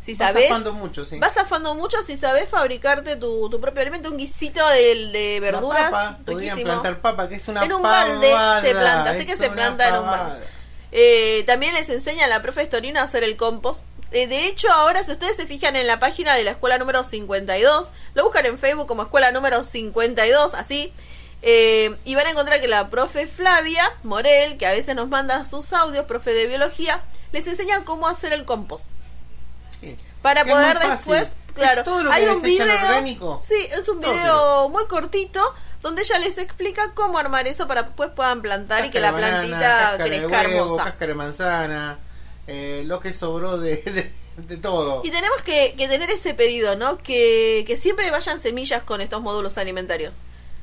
Si 0.01 0.13
Vas 0.13 0.29
sabés, 0.29 0.48
zafando 0.48 0.74
mucho, 0.74 1.05
sí. 1.05 1.20
vas 1.20 1.36
zafando 1.36 1.75
mucho 1.75 2.01
si 2.01 2.17
sabés 2.17 2.50
fabricarte 2.50 3.17
tu, 3.17 3.50
tu 3.50 3.62
propio 3.62 3.81
alimento, 3.81 4.10
un 4.10 4.17
guisito 4.17 4.67
de, 4.70 5.38
verduras 5.39 5.91
papa, 5.91 6.17
riquísimo. 6.25 6.63
plantar 6.63 7.00
papa, 7.01 7.29
que 7.29 7.36
es 7.36 7.48
una 7.48 7.63
En 7.63 7.72
un 7.72 7.84
balde 7.84 8.34
se 8.62 8.72
planta, 8.72 9.13
sé 9.13 9.25
que 9.27 9.38
se 9.38 9.50
planta 9.50 9.89
en 9.89 9.96
un 9.96 10.05
balde. 10.05 10.46
Eh, 10.91 11.43
también 11.48 11.74
les 11.74 11.89
enseña 11.89 12.27
la 12.27 12.41
profe 12.41 12.65
Storino 12.65 13.00
a 13.00 13.03
hacer 13.03 13.24
el 13.24 13.38
compost. 13.38 13.84
Eh, 14.12 14.27
de 14.27 14.46
hecho, 14.48 14.72
ahora 14.72 15.03
si 15.03 15.12
ustedes 15.12 15.38
se 15.38 15.46
fijan 15.46 15.75
en 15.75 15.88
la 15.88 16.00
página 16.00 16.36
de 16.36 16.44
la 16.44 16.51
escuela 16.51 16.77
número 16.77 17.03
52, 17.03 17.88
lo 18.13 18.24
buscan 18.24 18.46
en 18.46 18.58
Facebook 18.60 18.88
como 18.88 19.03
escuela 19.03 19.32
número 19.32 19.63
52, 19.63 20.53
así, 20.53 20.94
eh, 21.41 21.96
y 22.03 22.15
van 22.15 22.27
a 22.27 22.32
encontrar 22.32 22.60
que 22.62 22.68
la 22.68 22.89
profe 22.89 23.25
Flavia 23.25 23.89
Morel, 24.03 24.58
que 24.58 24.68
a 24.68 24.72
veces 24.72 24.96
nos 24.96 25.08
manda 25.08 25.46
sus 25.46 25.72
audios, 25.74 26.06
profe 26.06 26.34
de 26.34 26.46
biología, 26.46 27.01
les 27.32 27.48
enseña 27.48 27.84
cómo 27.86 28.08
hacer 28.08 28.34
el 28.34 28.44
compost. 28.46 28.88
Sí. 29.80 29.98
Para 30.22 30.44
Que 30.44 30.51
poder 30.51 30.77
después, 30.77 31.30
claro, 31.56 31.84
todo 31.84 32.03
lo 32.03 32.10
que 32.12 32.15
hay 32.18 32.25
un 32.27 32.41
video, 32.41 32.65
orgánico. 32.65 33.41
sí, 33.44 33.56
es 33.72 33.88
un 33.89 34.01
Todo 34.01 34.12
video 34.13 34.70
muy 34.70 34.86
cortito 34.88 35.41
donde 35.82 36.03
ella 36.03 36.20
les 36.20 36.38
explica 36.38 36.91
cómo 36.94 37.18
armar 37.18 37.48
eso 37.48 37.68
para 37.68 37.82
que 37.82 37.88
después 37.88 38.12
puedan 38.15 38.41
plantar 38.44 38.86
y 38.86 38.91
que 38.91 39.00
la 39.00 39.15
plantita 39.15 39.98
de 39.98 40.03
crezca 40.03 40.27
huevo, 40.27 40.63
hermosa. 40.65 40.84
Cáscara 40.84 41.08
de 41.08 41.15
manzana, 41.15 41.98
eh, 42.48 42.83
lo 42.86 43.00
que 43.00 43.13
sobró 43.13 43.57
de, 43.57 43.77
de, 43.77 44.12
de 44.38 44.57
todo. 44.57 45.01
Y 45.03 45.12
tenemos 45.12 45.41
que, 45.43 45.75
que 45.77 45.88
tener 45.88 46.10
ese 46.12 46.33
pedido, 46.33 46.75
¿no? 46.75 46.98
Que, 46.98 47.63
que 47.67 47.75
siempre 47.77 48.10
vayan 48.12 48.39
semillas 48.39 48.83
con 48.83 49.01
estos 49.01 49.21
módulos 49.21 49.57
alimentarios. 49.57 50.13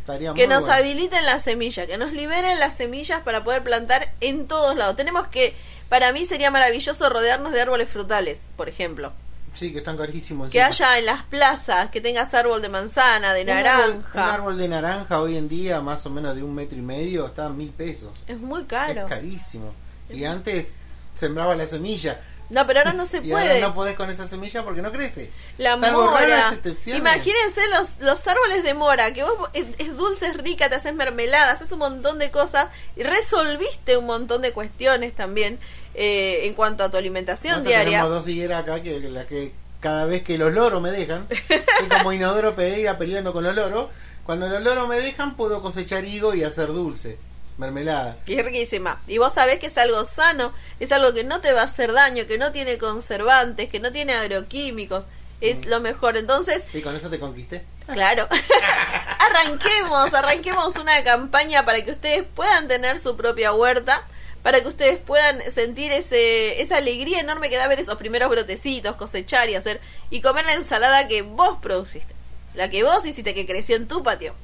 Estaría 0.01 0.33
Que 0.35 0.47
nos 0.49 0.61
bueno. 0.61 0.75
habiliten 0.75 1.27
las 1.27 1.45
semillas, 1.45 1.87
que 1.87 1.99
nos 1.99 2.13
liberen 2.13 2.59
las 2.59 2.77
semillas 2.77 3.21
para 3.23 3.45
poder 3.45 3.63
plantar 3.63 4.13
en 4.21 4.47
todos 4.49 4.75
lados. 4.77 4.97
Tenemos 4.97 5.27
que, 5.29 5.55
para 5.91 6.13
mí 6.13 6.25
sería 6.25 6.51
maravilloso 6.51 7.09
rodearnos 7.11 7.53
de 7.53 7.61
árboles 7.61 7.89
frutales, 7.91 8.39
por 8.57 8.69
ejemplo. 8.71 9.13
Sí, 9.55 9.73
que 9.73 9.79
están 9.79 9.97
carísimos. 9.97 10.51
Que 10.51 10.61
encima. 10.61 10.89
haya 10.93 10.99
en 10.99 11.07
las 11.07 11.23
plazas, 11.25 11.91
que 11.91 12.01
tengas 12.01 12.33
árbol 12.33 12.63
de 12.63 12.69
manzana, 12.69 13.35
de 13.35 13.43
Un 13.43 13.49
árbol- 13.51 13.59
Un 13.91 13.97
naranja. 13.99 14.35
árbol 14.35 14.57
de 14.59 14.69
naranja 14.69 15.21
hoy 15.21 15.37
en 15.37 15.49
día, 15.49 15.81
más 15.81 16.05
o 16.07 16.11
menos 16.11 16.35
de 16.37 16.43
un 16.43 16.55
metro 16.55 16.79
y 16.79 16.83
medio, 16.83 17.27
está 17.27 17.47
a 17.47 17.49
mil 17.51 17.71
pesos. 17.71 18.11
Es 18.27 18.39
muy 18.39 18.65
caro. 18.65 19.03
Es 19.03 19.09
carísimo. 19.09 19.75
Y 20.11 20.25
antes 20.25 20.75
sembraba 21.19 21.55
la 21.55 21.67
semilla. 21.67 22.21
No, 22.51 22.67
pero 22.67 22.79
ahora 22.81 22.95
no 22.95 23.05
se 23.07 23.19
y 23.19 23.31
puede. 23.31 23.55
ahora 23.57 23.69
no 23.69 23.75
podés 23.75 23.95
con 23.97 24.09
esa 24.11 24.27
semilla 24.27 24.63
porque 24.65 24.81
no 24.81 24.91
crece. 24.91 25.31
La 25.59 25.79
Salvo 25.79 26.07
mora. 26.07 26.53
Imagínense 26.87 27.61
los, 27.69 27.89
los 28.01 28.27
árboles 28.27 28.63
de 28.65 28.75
mora, 28.75 29.13
que 29.13 29.23
vos 29.23 29.51
es, 29.53 29.67
es 29.79 29.97
dulce, 29.97 30.29
es 30.29 30.37
rica, 30.37 30.69
te 30.69 30.77
haces 30.77 30.95
mermelada, 30.95 31.53
haces 31.53 31.71
un 31.73 31.81
montón 31.81 32.19
de 32.19 32.31
cosas 32.31 32.69
y 32.97 33.03
resolviste 33.03 33.97
un 33.97 34.07
montón 34.07 34.41
de 34.43 34.53
cuestiones 34.53 35.15
también 35.15 35.59
eh, 35.95 36.47
en 36.47 36.55
cuanto 36.55 36.85
a 36.85 36.91
tu 36.91 36.97
alimentación 36.97 37.53
Nosotros 37.53 37.69
diaria. 37.69 37.99
Tenemos 37.99 38.19
dos 38.25 38.29
higueras 38.29 38.63
acá 38.63 38.83
que, 38.83 39.01
la 39.01 39.25
que 39.27 39.53
cada 39.81 40.07
vez 40.07 40.23
que 40.23 40.39
los 40.39 40.53
loros 40.53 40.81
me 40.81 40.91
dejan, 40.91 41.27
es 41.31 41.89
como 41.99 42.13
Inodoro 42.13 42.55
Pereira 42.57 42.97
peleando 42.99 43.33
con 43.33 43.45
los 43.45 43.55
loros. 43.55 43.89
Cuando 44.25 44.49
los 44.49 44.63
loros 44.63 44.89
me 44.89 44.97
dejan, 44.97 45.37
puedo 45.37 45.63
cosechar 45.63 46.05
higo 46.05 46.35
y 46.35 46.45
hacer 46.45 46.69
dulce, 46.69 47.19
mermelada. 47.59 48.17
Y 48.27 48.35
es 48.39 48.45
riquísima. 48.45 49.03
Y 49.07 49.19
vos 49.19 49.35
sabés 49.35 49.59
que 49.59 49.67
es 49.67 49.77
algo 49.79 50.05
sano, 50.05 50.53
es 50.81 50.91
algo 50.93 51.13
que 51.13 51.25
no 51.25 51.41
te 51.41 51.53
va 51.53 51.63
a 51.63 51.65
hacer 51.65 51.93
daño, 51.93 52.27
que 52.27 52.39
no 52.39 52.53
tiene 52.53 52.79
conservantes, 52.79 53.69
que 53.69 53.81
no 53.81 53.93
tiene 53.93 54.15
agroquímicos. 54.15 55.05
Es 55.41 55.57
Mm. 55.59 55.69
lo 55.69 55.81
mejor. 55.81 56.17
Entonces, 56.17 56.65
Y 56.73 56.81
con 56.81 56.97
eso 56.97 57.11
te 57.11 57.19
conquisté. 57.21 57.65
Claro. 57.89 58.29
arranquemos, 59.19 60.13
arranquemos 60.15 60.77
una 60.77 61.03
campaña 61.05 61.65
para 61.65 61.83
que 61.85 61.93
ustedes 61.93 62.25
puedan 62.35 62.69
tener 62.69 62.99
su 62.99 63.17
propia 63.17 63.53
huerta, 63.53 64.07
para 64.43 64.61
que 64.61 64.69
ustedes 64.69 64.99
puedan 64.99 65.41
sentir 65.51 65.91
ese 65.93 66.61
esa 66.63 66.77
alegría 66.77 67.21
enorme 67.21 67.51
que 67.51 67.57
da 67.57 67.67
ver 67.69 67.81
esos 67.81 67.97
primeros 67.97 68.31
brotecitos, 68.31 68.97
cosechar 68.97 69.49
y 69.49 69.55
hacer 69.57 69.81
y 70.11 70.21
comer 70.21 70.47
la 70.47 70.55
ensalada 70.55 71.09
que 71.09 71.23
vos 71.23 71.59
produciste, 71.61 72.15
la 72.55 72.69
que 72.71 72.83
vos 72.85 73.05
hiciste 73.05 73.35
que 73.35 73.47
creció 73.47 73.77
en 73.77 73.89
tu 73.89 74.03
patio. 74.03 74.35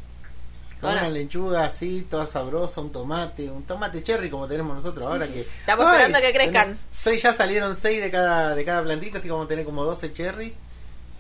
Ahora, 0.89 1.01
una 1.03 1.11
lechuga 1.11 1.65
así, 1.65 2.07
toda 2.11 2.27
sabrosa, 2.27 2.81
un 2.81 2.93
tomate, 2.93 3.51
un 3.51 3.63
tomate 3.65 4.03
cherry 4.03 4.31
como 4.31 4.47
tenemos 4.47 4.77
nosotros 4.77 5.07
ahora 5.07 5.27
que... 5.27 5.41
Estamos 5.41 5.87
esperando 5.87 6.21
que 6.21 6.33
crezcan. 6.33 6.79
Seis, 6.91 7.23
ya 7.23 7.33
salieron 7.35 7.77
seis 7.77 8.01
de 8.01 8.11
cada, 8.11 8.55
de 8.55 8.65
cada 8.65 8.83
plantita, 8.83 9.19
así 9.19 9.29
como 9.29 9.47
tener 9.47 9.65
como 9.65 9.85
12 9.85 10.13
cherry. 10.13 10.55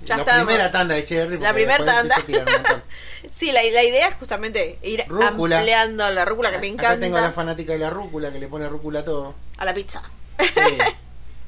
Ya 0.05 0.17
la 0.17 0.23
estamos. 0.23 0.45
primera 0.47 0.71
tanda 0.71 0.95
de 0.95 1.05
cherry. 1.05 1.39
La 1.39 1.53
porque 1.53 1.55
primer 1.55 1.83
después 1.85 2.09
tanda. 2.09 2.83
sí, 3.31 3.53
la, 3.53 3.63
la 3.63 3.83
idea 3.85 4.09
es 4.09 4.15
justamente 4.17 4.79
ir 4.83 5.05
Rúcula. 5.09 5.59
ampliando 5.59 6.11
la 6.11 6.25
rúcula 6.27 6.51
que 6.51 6.59
me 6.59 6.67
Acá 6.67 6.75
encanta 6.75 7.01
tengo 7.01 7.17
a 7.17 7.23
la 7.23 7.33
fanática 7.33 7.73
de 7.73 7.79
la 7.79 7.89
rúcula 7.91 8.31
que 8.31 8.39
le 8.39 8.49
pone 8.49 8.69
rúcula 8.69 9.01
a 9.01 9.05
todo. 9.05 9.35
a 9.57 9.65
la 9.65 9.73
pizza. 9.73 10.03
Sí. 10.39 10.79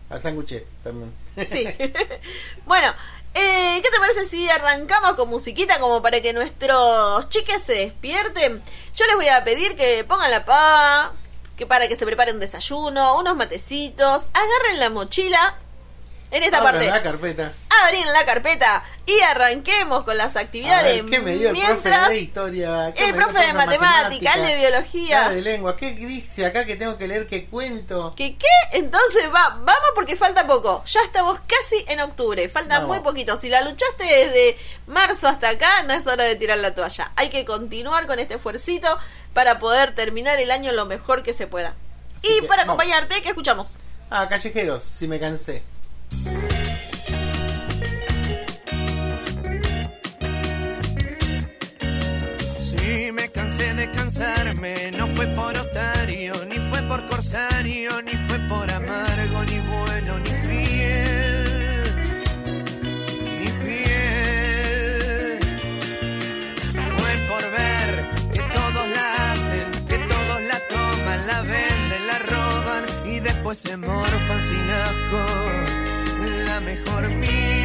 Al 0.08 0.20
sándwich 0.20 0.62
también. 0.85 1.12
Sí. 1.49 1.66
bueno, 2.64 2.92
eh, 3.37 3.81
¿qué 3.83 3.90
te 3.90 3.99
parece 3.99 4.25
si 4.25 4.49
arrancamos 4.49 5.12
con 5.12 5.28
musiquita 5.28 5.78
como 5.78 6.00
para 6.00 6.21
que 6.21 6.33
nuestros 6.33 7.28
chiques 7.28 7.62
se 7.62 7.75
despierten? 7.75 8.62
Yo 8.95 9.07
les 9.07 9.16
voy 9.16 9.28
a 9.28 9.45
pedir 9.45 9.76
que 9.76 10.05
pongan 10.05 10.31
la 10.31 10.45
pa, 10.45 11.12
que 11.57 11.66
para 11.66 11.87
que 11.87 11.97
se 11.97 12.07
prepare 12.07 12.33
un 12.33 12.40
desayuno, 12.40 13.19
unos 13.19 13.37
matecitos, 13.37 14.25
agarren 14.33 14.81
la 14.81 14.90
mochila 14.90 15.59
en 16.30 16.42
esta 16.42 16.59
Abran 16.59 16.75
parte. 16.75 16.88
la 16.90 17.02
carpeta. 17.02 17.52
Abren 17.85 18.12
la 18.12 18.25
carpeta 18.25 18.85
y 19.04 19.21
arranquemos 19.21 20.02
con 20.04 20.16
las 20.16 20.35
A 20.37 20.40
actividades. 20.40 21.02
ver, 21.04 21.11
¿Qué 21.11 21.21
me 21.21 21.37
dio 21.37 21.50
el 21.50 21.54
profe 21.56 21.73
mientras 21.73 22.09
de 22.09 22.18
historia? 22.18 22.92
¿Qué 22.95 23.04
el 23.04 23.14
profe 23.14 23.47
de 23.47 23.52
matemática, 23.52 24.33
el 24.35 24.42
de 24.47 24.54
biología. 24.56 25.26
el 25.28 25.35
de 25.37 25.42
lengua. 25.42 25.76
¿Qué 25.76 25.92
dice 25.92 26.47
acá 26.47 26.64
que 26.64 26.75
tengo 26.76 26.97
que 26.99 27.06
leer? 27.06 27.26
¿Qué 27.26 27.47
cuento? 27.47 28.14
¿Qué 28.16 28.37
qué? 28.37 28.47
Entonces 28.73 29.26
va, 29.33 29.50
vamos 29.61 29.90
porque 29.95 30.16
falta 30.16 30.47
poco. 30.47 30.83
Ya 30.87 31.00
estamos 31.02 31.38
casi 31.47 31.85
en 31.88 32.00
octubre, 32.00 32.49
falta 32.49 32.78
Vamos. 32.80 32.97
muy 32.97 33.04
poquito. 33.04 33.37
Si 33.37 33.49
la 33.49 33.61
luchaste 33.61 34.04
desde 34.04 34.59
marzo 34.87 35.28
hasta 35.28 35.50
acá, 35.50 35.83
no 35.85 35.92
es 35.95 36.06
hora 36.06 36.25
de 36.25 36.35
tirar 36.37 36.59
la 36.59 36.75
toalla. 36.75 37.12
Hay 37.16 37.28
que 37.30 37.45
continuar 37.45 38.06
con 38.06 38.18
este 38.18 38.35
esfuercito 38.35 38.99
para 39.35 39.59
poder 39.59 39.95
terminar 39.95 40.40
el 40.40 40.50
año 40.50 40.73
lo 40.73 40.87
mejor 40.87 41.23
que 41.23 41.35
se 41.35 41.47
pueda. 41.47 41.75
Así 42.16 42.26
y 42.28 42.40
que, 42.40 42.47
para 42.49 42.62
vamos. 42.64 42.75
acompañarte, 42.83 43.23
¿qué 43.23 43.28
escuchamos? 43.28 43.75
Ah, 44.11 44.28
callejeros, 44.28 44.83
si 44.85 45.06
me 45.06 45.21
cansé. 45.21 45.62
Sí, 52.60 53.12
me 53.12 53.28
cansé 53.30 53.75
de 53.75 53.90
cansarme, 53.90 54.92
no 54.92 55.06
fue 55.08 55.26
por 55.28 55.56
otario, 55.58 56.32
ni 56.48 56.56
fue 56.70 56.82
por 56.82 57.06
corsario, 57.06 58.02
ni 58.02 58.12
fue 58.28 58.38
por 58.48 58.70
amargo, 58.70 59.44
ni 59.44 59.58
bueno, 59.60 60.18
ni 60.18 60.30
fiel, 60.46 61.82
ni 63.38 63.46
fiel. 63.46 65.38
Fue 66.98 67.12
por 67.28 67.42
ver 67.50 67.90
que 68.32 68.40
todos 68.40 68.88
la 68.96 69.32
hacen, 69.32 69.70
que 69.86 69.98
todos 69.98 70.42
la 70.50 70.58
toman, 70.70 71.26
la 71.26 71.40
venden, 71.42 72.06
la 72.06 72.18
roban 72.18 72.84
y 73.06 73.20
después 73.20 73.58
se 73.58 73.76
morfan 73.76 74.42
sin 74.42 74.70
asco. 74.70 75.46
Mejor 76.60 77.10
miel, 77.10 77.55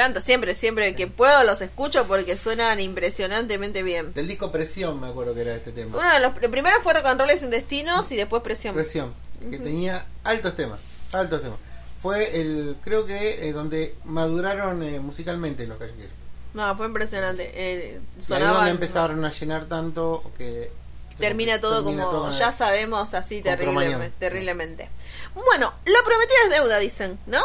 encanta, 0.00 0.20
siempre, 0.20 0.54
siempre 0.54 0.94
que 0.96 1.06
puedo 1.06 1.44
los 1.44 1.60
escucho 1.60 2.06
porque 2.06 2.36
suenan 2.36 2.80
impresionantemente 2.80 3.82
bien. 3.82 4.12
Del 4.14 4.28
disco 4.28 4.50
Presión 4.50 5.00
me 5.00 5.08
acuerdo 5.08 5.34
que 5.34 5.42
era 5.42 5.54
este 5.54 5.72
tema. 5.72 5.98
Uno 5.98 6.10
de 6.12 6.20
los 6.20 6.32
pr- 6.32 6.50
primero 6.50 6.76
fue 6.82 6.94
Rock 6.94 7.06
and 7.06 7.20
Roll 7.20 7.38
sin 7.38 7.50
destinos 7.50 8.10
y 8.12 8.16
después 8.16 8.42
Presión. 8.42 8.74
Presión, 8.74 9.12
que 9.50 9.58
tenía 9.58 10.06
altos 10.24 10.56
temas, 10.56 10.80
altos 11.12 11.42
temas. 11.42 11.58
Fue 12.02 12.40
el, 12.40 12.76
creo 12.82 13.04
que 13.04 13.46
eh, 13.48 13.52
donde 13.52 13.94
maduraron 14.04 14.82
eh, 14.82 15.00
musicalmente 15.00 15.66
los 15.66 15.78
callejeros. 15.78 16.12
No, 16.54 16.74
fue 16.76 16.86
impresionante. 16.86 17.50
Eh, 17.54 18.00
Y 18.18 18.32
donde 18.32 18.70
empezaron 18.70 19.24
a 19.24 19.30
llenar 19.30 19.66
tanto 19.66 20.32
que 20.38 20.70
termina 21.18 21.60
todo 21.60 21.84
termina 21.84 22.04
como 22.04 22.16
todo 22.28 22.38
ya 22.38 22.50
sabemos 22.52 23.12
así 23.12 23.42
terriblemente, 23.42 24.16
terriblemente. 24.18 24.88
Bueno, 25.34 25.74
lo 25.84 26.04
prometido 26.04 26.38
es 26.44 26.50
deuda, 26.50 26.78
dicen, 26.78 27.18
¿no? 27.26 27.40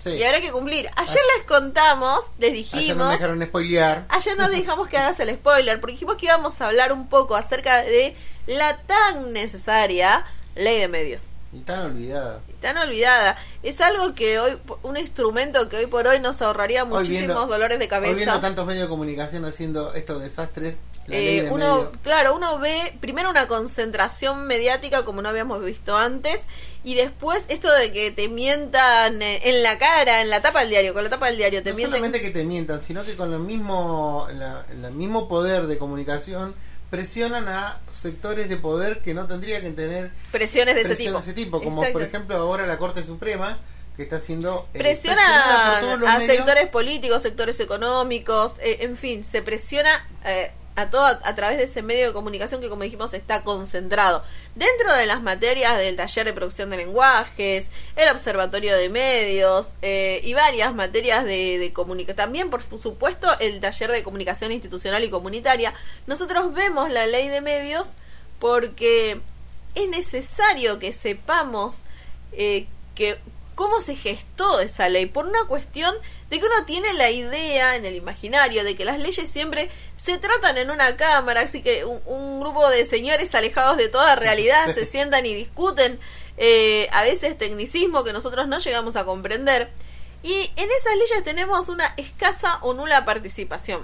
Sí. 0.00 0.10
Y 0.14 0.22
habrá 0.24 0.40
que 0.40 0.50
cumplir. 0.50 0.90
Ayer 0.96 1.10
Ayer- 1.10 1.22
les 1.36 1.46
contamos, 1.46 2.24
les 2.38 2.50
Ayer 2.52 2.64
dijimos, 2.64 3.06
me 3.06 3.12
dejaron 3.12 3.42
spoilear. 3.42 4.06
ayer 4.08 4.36
nos 4.36 4.50
dejamos 4.58 4.88
que 4.88 4.98
hagas 4.98 5.20
el 5.20 5.32
spoiler, 5.36 5.78
porque 5.80 5.92
dijimos 5.92 6.16
que 6.16 6.26
íbamos 6.26 6.60
a 6.60 6.66
hablar 6.66 6.92
un 6.92 7.08
poco 7.08 7.36
acerca 7.36 7.82
de 7.82 8.16
la 8.46 8.78
tan 8.78 9.32
necesaria 9.32 10.24
ley 10.56 10.78
de 10.80 10.88
medios. 10.88 11.20
Y 11.52 11.58
tan 11.60 11.80
olvidada. 11.80 12.40
Tan 12.60 12.76
olvidada. 12.78 13.36
Es 13.64 13.80
algo 13.80 14.14
que 14.14 14.38
hoy, 14.38 14.56
un 14.84 14.96
instrumento 14.96 15.68
que 15.68 15.78
hoy 15.78 15.86
por 15.86 16.06
hoy 16.06 16.20
nos 16.20 16.40
ahorraría 16.42 16.84
muchísimos 16.84 17.18
viendo- 17.18 17.46
dolores 17.46 17.78
de 17.80 17.86
Hoy 17.86 17.90
viendo 18.02 18.24
cabeza. 18.24 18.40
tantos 18.40 18.66
medios 18.66 18.84
de 18.84 18.88
comunicación 18.88 19.44
haciendo 19.44 19.92
estos 19.94 20.22
desastres, 20.22 20.76
Eh, 21.08 21.42
de 21.42 21.50
uno, 21.50 21.74
medio- 21.76 21.92
claro, 22.04 22.36
uno 22.36 22.60
ve 22.60 22.96
primero 23.00 23.30
una 23.30 23.48
concentración 23.48 24.46
mediática 24.46 25.04
como 25.04 25.22
no 25.22 25.28
habíamos 25.28 25.64
visto 25.64 25.98
antes 25.98 26.40
y 26.84 26.94
después 26.94 27.44
esto 27.48 27.72
de 27.72 27.92
que 27.92 28.12
te 28.12 28.28
mientan 28.28 29.20
eh, 29.20 29.40
en 29.50 29.64
la 29.64 29.76
cara, 29.76 30.20
en 30.20 30.30
la 30.30 30.40
tapa 30.40 30.60
del 30.60 30.70
diario, 30.70 30.94
con 30.94 31.02
la 31.02 31.10
tapa 31.10 31.26
del 31.26 31.36
diario 31.38 31.64
te 31.64 31.70
no 31.70 31.76
mienten. 31.76 31.96
solamente 31.98 32.20
que 32.20 32.30
te 32.30 32.44
mientan, 32.44 32.80
sino 32.80 33.02
que 33.04 33.16
con 33.16 33.32
el 33.32 33.40
mismo, 33.40 34.28
la- 34.34 34.64
el 34.70 34.92
mismo 34.92 35.26
poder 35.26 35.66
de 35.66 35.78
comunicación 35.78 36.54
presionan 36.90 37.48
a 37.48 37.78
sectores 38.00 38.48
de 38.48 38.56
poder 38.56 39.00
que 39.00 39.12
no 39.14 39.26
tendría 39.26 39.60
que 39.60 39.70
tener 39.70 40.10
presiones 40.32 40.74
de 40.74 40.82
ese 40.82 40.96
tipo. 40.96 41.12
de 41.12 41.18
ese 41.18 41.32
tipo, 41.32 41.62
como 41.62 41.82
Exacto. 41.82 41.92
por 41.92 42.02
ejemplo 42.02 42.36
ahora 42.36 42.66
la 42.66 42.78
Corte 42.78 43.04
Suprema 43.04 43.58
que 43.96 44.04
está 44.04 44.16
haciendo 44.16 44.66
eh, 44.72 44.78
presiona 44.78 45.20
a 45.78 46.18
medios. 46.18 46.24
sectores 46.24 46.68
políticos, 46.68 47.22
sectores 47.22 47.60
económicos, 47.60 48.54
eh, 48.60 48.78
en 48.80 48.96
fin, 48.96 49.24
se 49.24 49.42
presiona 49.42 49.90
eh, 50.24 50.52
a 50.76 50.88
todo 50.88 51.04
a, 51.04 51.34
través 51.34 51.58
de 51.58 51.64
ese 51.64 51.82
medio 51.82 52.06
de 52.06 52.12
comunicación 52.12 52.60
que 52.60 52.68
como 52.68 52.84
dijimos 52.84 53.12
está 53.12 53.42
concentrado 53.42 54.22
dentro 54.54 54.92
de 54.94 55.06
las 55.06 55.22
materias 55.22 55.76
del 55.76 55.96
taller 55.96 56.26
de 56.26 56.32
producción 56.32 56.70
de 56.70 56.78
lenguajes, 56.78 57.70
el 57.96 58.08
observatorio 58.08 58.76
de 58.76 58.88
medios 58.88 59.70
eh, 59.82 60.20
y 60.24 60.32
varias 60.34 60.74
materias 60.74 61.24
de, 61.24 61.58
de 61.58 61.72
comunicación. 61.72 62.16
También, 62.16 62.50
por 62.50 62.62
supuesto, 62.62 63.28
el 63.40 63.60
taller 63.60 63.90
de 63.90 64.02
comunicación 64.02 64.52
institucional 64.52 65.02
y 65.04 65.10
comunitaria. 65.10 65.74
Nosotros 66.06 66.54
vemos 66.54 66.90
la 66.90 67.06
ley 67.06 67.28
de 67.28 67.40
medios 67.40 67.88
porque 68.38 69.20
es 69.74 69.88
necesario 69.88 70.78
que 70.78 70.92
sepamos 70.92 71.78
eh, 72.32 72.66
que 72.94 73.18
cómo 73.54 73.80
se 73.80 73.94
gestó 73.94 74.60
esa 74.60 74.88
ley 74.88 75.06
por 75.06 75.26
una 75.26 75.44
cuestión 75.44 75.94
de 76.30 76.40
que 76.40 76.46
uno 76.46 76.64
tiene 76.64 76.92
la 76.94 77.10
idea 77.10 77.76
en 77.76 77.84
el 77.84 77.96
imaginario 77.96 78.64
de 78.64 78.76
que 78.76 78.84
las 78.84 78.98
leyes 78.98 79.28
siempre 79.28 79.70
se 79.96 80.16
tratan 80.16 80.56
en 80.58 80.70
una 80.70 80.96
cámara 80.96 81.40
así 81.42 81.62
que 81.62 81.84
un, 81.84 82.00
un 82.06 82.40
grupo 82.40 82.68
de 82.70 82.84
señores 82.86 83.34
alejados 83.34 83.76
de 83.76 83.88
toda 83.88 84.16
realidad 84.16 84.72
se 84.72 84.86
sientan 84.86 85.26
y 85.26 85.34
discuten 85.34 85.98
eh, 86.42 86.88
a 86.92 87.02
veces 87.02 87.36
tecnicismo 87.36 88.02
que 88.02 88.14
nosotros 88.14 88.48
no 88.48 88.58
llegamos 88.58 88.96
a 88.96 89.04
comprender. 89.04 89.70
Y 90.22 90.50
en 90.56 90.70
esas 90.70 90.96
leyes 90.96 91.22
tenemos 91.22 91.68
una 91.68 91.92
escasa 91.98 92.58
o 92.62 92.72
nula 92.72 93.04
participación. 93.04 93.82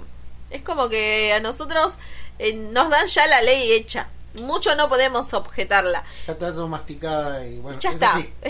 Es 0.49 0.63
como 0.63 0.89
que 0.89 1.33
a 1.33 1.39
nosotros 1.39 1.93
eh, 2.39 2.53
nos 2.53 2.89
dan 2.89 3.05
ya 3.05 3.27
la 3.27 3.43
ley 3.43 3.73
hecha. 3.73 4.09
Mucho 4.41 4.75
no 4.75 4.89
podemos 4.89 5.33
objetarla. 5.35 6.03
Ya 6.25 6.33
está 6.33 6.51
todo 6.51 6.67
masticada 6.67 7.45
y 7.45 7.59
bueno, 7.59 7.79
ya 7.79 7.89
es 7.89 7.95
está. 7.95 8.17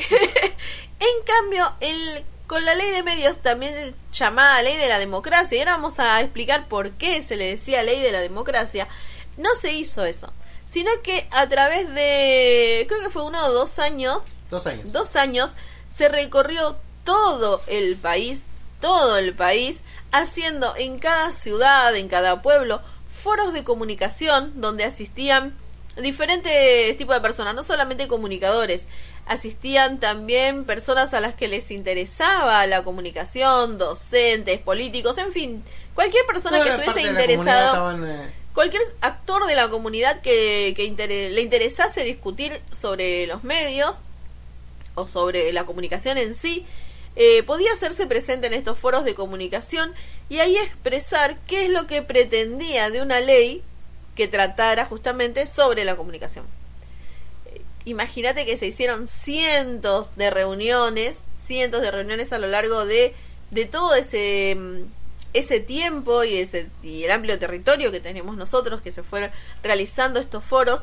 en 1.00 1.26
cambio, 1.26 1.74
el, 1.82 2.26
con 2.48 2.64
la 2.66 2.76
ley 2.76 2.92
de 2.92 3.04
medios, 3.04 3.38
también 3.38 3.94
llamada 4.14 4.62
ley 4.62 4.78
de 4.78 4.88
la 4.88 5.00
democracia, 5.00 5.58
y 5.58 5.60
ahora 5.60 5.74
vamos 5.74 6.00
a 6.00 6.20
explicar 6.22 6.68
por 6.68 6.92
qué 6.92 7.22
se 7.22 7.36
le 7.36 7.46
decía 7.46 7.84
ley 7.84 8.00
de 8.02 8.12
la 8.12 8.22
democracia, 8.22 8.88
no 9.38 9.50
se 9.60 9.74
hizo 9.74 10.06
eso, 10.06 10.32
sino 10.66 10.90
que 11.04 11.28
a 11.32 11.48
través 11.48 11.94
de, 11.94 12.86
creo 12.88 13.02
que 13.02 13.10
fue 13.10 13.24
uno 13.24 13.46
o 13.46 13.52
dos 13.52 13.80
años, 13.80 14.24
Dos 14.50 14.66
años. 14.66 14.92
dos 14.94 15.16
años, 15.18 15.52
se 15.90 16.08
recorrió 16.08 16.78
todo 17.04 17.62
el 17.68 17.98
país, 17.98 18.46
todo 18.80 19.18
el 19.18 19.34
país, 19.34 19.82
haciendo 20.12 20.74
en 20.78 21.00
cada 21.00 21.34
ciudad, 21.34 21.96
en 21.96 22.08
cada 22.08 22.42
pueblo, 22.42 22.82
foros 23.22 23.52
de 23.52 23.64
comunicación 23.66 24.54
donde 24.62 24.86
asistían 24.86 25.54
diferentes 26.02 26.96
tipos 26.98 27.16
de 27.16 27.22
personas, 27.22 27.56
no 27.56 27.64
solamente 27.64 28.08
comunicadores, 28.08 28.84
asistían 29.28 30.00
también 30.00 30.66
personas 30.66 31.14
a 31.14 31.20
las 31.20 31.36
que 31.36 31.48
les 31.48 31.72
interesaba 31.72 32.66
la 32.68 32.84
comunicación, 32.84 33.78
docentes, 33.78 34.60
políticos, 34.60 35.18
en 35.18 35.32
fin, 35.34 35.64
cualquier 35.94 36.26
persona 36.26 36.60
Toda 36.60 36.76
que 36.78 36.82
estuviese 36.84 37.10
interesado 37.10 37.68
estaban, 37.68 38.10
eh, 38.10 38.32
cualquier 38.54 38.82
actor 39.02 39.46
de 39.46 39.56
la 39.56 39.70
comunidad 39.70 40.22
que, 40.22 40.74
que 40.76 40.86
inter- 40.86 41.32
le 41.32 41.42
interesase 41.42 42.04
discutir 42.04 42.60
sobre 42.72 43.28
los 43.28 43.44
medios 43.44 43.98
o 44.96 45.08
sobre 45.08 45.52
la 45.54 45.66
comunicación 45.66 46.18
en 46.18 46.34
sí, 46.34 46.66
eh, 47.16 47.44
podía 47.44 47.72
hacerse 47.74 48.06
presente 48.08 48.48
en 48.48 48.54
estos 48.54 48.78
foros 48.78 49.04
de 49.06 49.16
comunicación 49.16 49.94
y 50.30 50.40
ahí 50.40 50.56
expresar 50.58 51.38
qué 51.48 51.66
es 51.66 51.70
lo 51.70 51.88
que 51.88 52.02
pretendía 52.02 52.90
de 52.90 53.02
una 53.02 53.20
ley 53.20 53.64
que 54.16 54.28
tratara 54.28 54.86
justamente 54.86 55.46
sobre 55.48 55.84
la 55.86 55.96
comunicación. 55.96 56.46
Imagínate 57.88 58.46
que 58.46 58.58
se 58.58 58.66
hicieron 58.66 59.08
cientos 59.08 60.14
de 60.18 60.30
reuniones, 60.30 61.20
cientos 61.46 61.82
de 61.82 61.90
reuniones 61.90 62.34
a 62.34 62.38
lo 62.38 62.48
largo 62.48 62.86
de, 62.86 63.16
de 63.50 63.66
todo 63.66 63.96
ese, 63.96 64.56
mm, 64.56 64.82
ese 65.34 65.62
tiempo 65.62 66.26
y, 66.26 66.36
ese, 66.36 66.68
y 66.84 67.06
el 67.06 67.12
amplio 67.12 67.40
territorio 67.40 67.90
que 67.90 68.02
tenemos 68.02 68.36
nosotros, 68.36 68.82
que 68.82 68.92
se 68.92 69.04
fueron 69.04 69.32
realizando 69.64 70.20
estos 70.20 70.44
foros. 70.44 70.82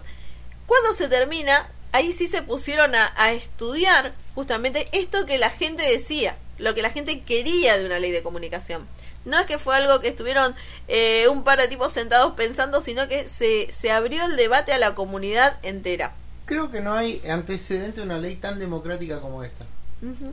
Cuando 0.65 0.95
se 0.95 1.09
termina, 1.09 1.71
ahí 1.93 2.15
sí 2.15 2.27
se 2.27 2.41
pusieron 2.41 2.95
a, 2.95 3.13
a 3.17 3.35
estudiar 3.35 4.15
justamente 4.35 4.89
esto 4.93 5.27
que 5.27 5.37
la 5.37 5.51
gente 5.51 5.83
decía, 5.83 6.39
lo 6.57 6.75
que 6.75 6.81
la 6.81 6.89
gente 6.89 7.21
quería 7.21 7.77
de 7.77 7.85
una 7.85 7.99
ley 7.99 8.13
de 8.13 8.23
comunicación. 8.23 8.89
No 9.27 9.39
es 9.39 9.45
que 9.45 9.59
fue 9.59 9.77
algo 9.77 10.01
que 10.01 10.09
estuvieron 10.09 10.57
eh, 10.89 11.29
un 11.29 11.45
par 11.45 11.61
de 11.61 11.69
tipos 11.69 11.93
sentados 11.93 12.33
pensando, 12.33 12.81
sino 12.81 13.09
que 13.09 13.29
se, 13.29 13.71
se 13.75 13.91
abrió 13.91 14.25
el 14.25 14.37
debate 14.37 14.73
a 14.73 14.79
la 14.79 14.95
comunidad 14.95 15.59
entera. 15.63 16.15
Creo 16.47 16.71
que 16.71 16.81
no 16.81 16.93
hay 16.95 17.23
antecedente 17.29 18.01
de 18.01 18.07
una 18.07 18.19
ley 18.19 18.37
tan 18.37 18.59
democrática 18.59 19.21
como 19.21 19.43
esta. 19.45 19.65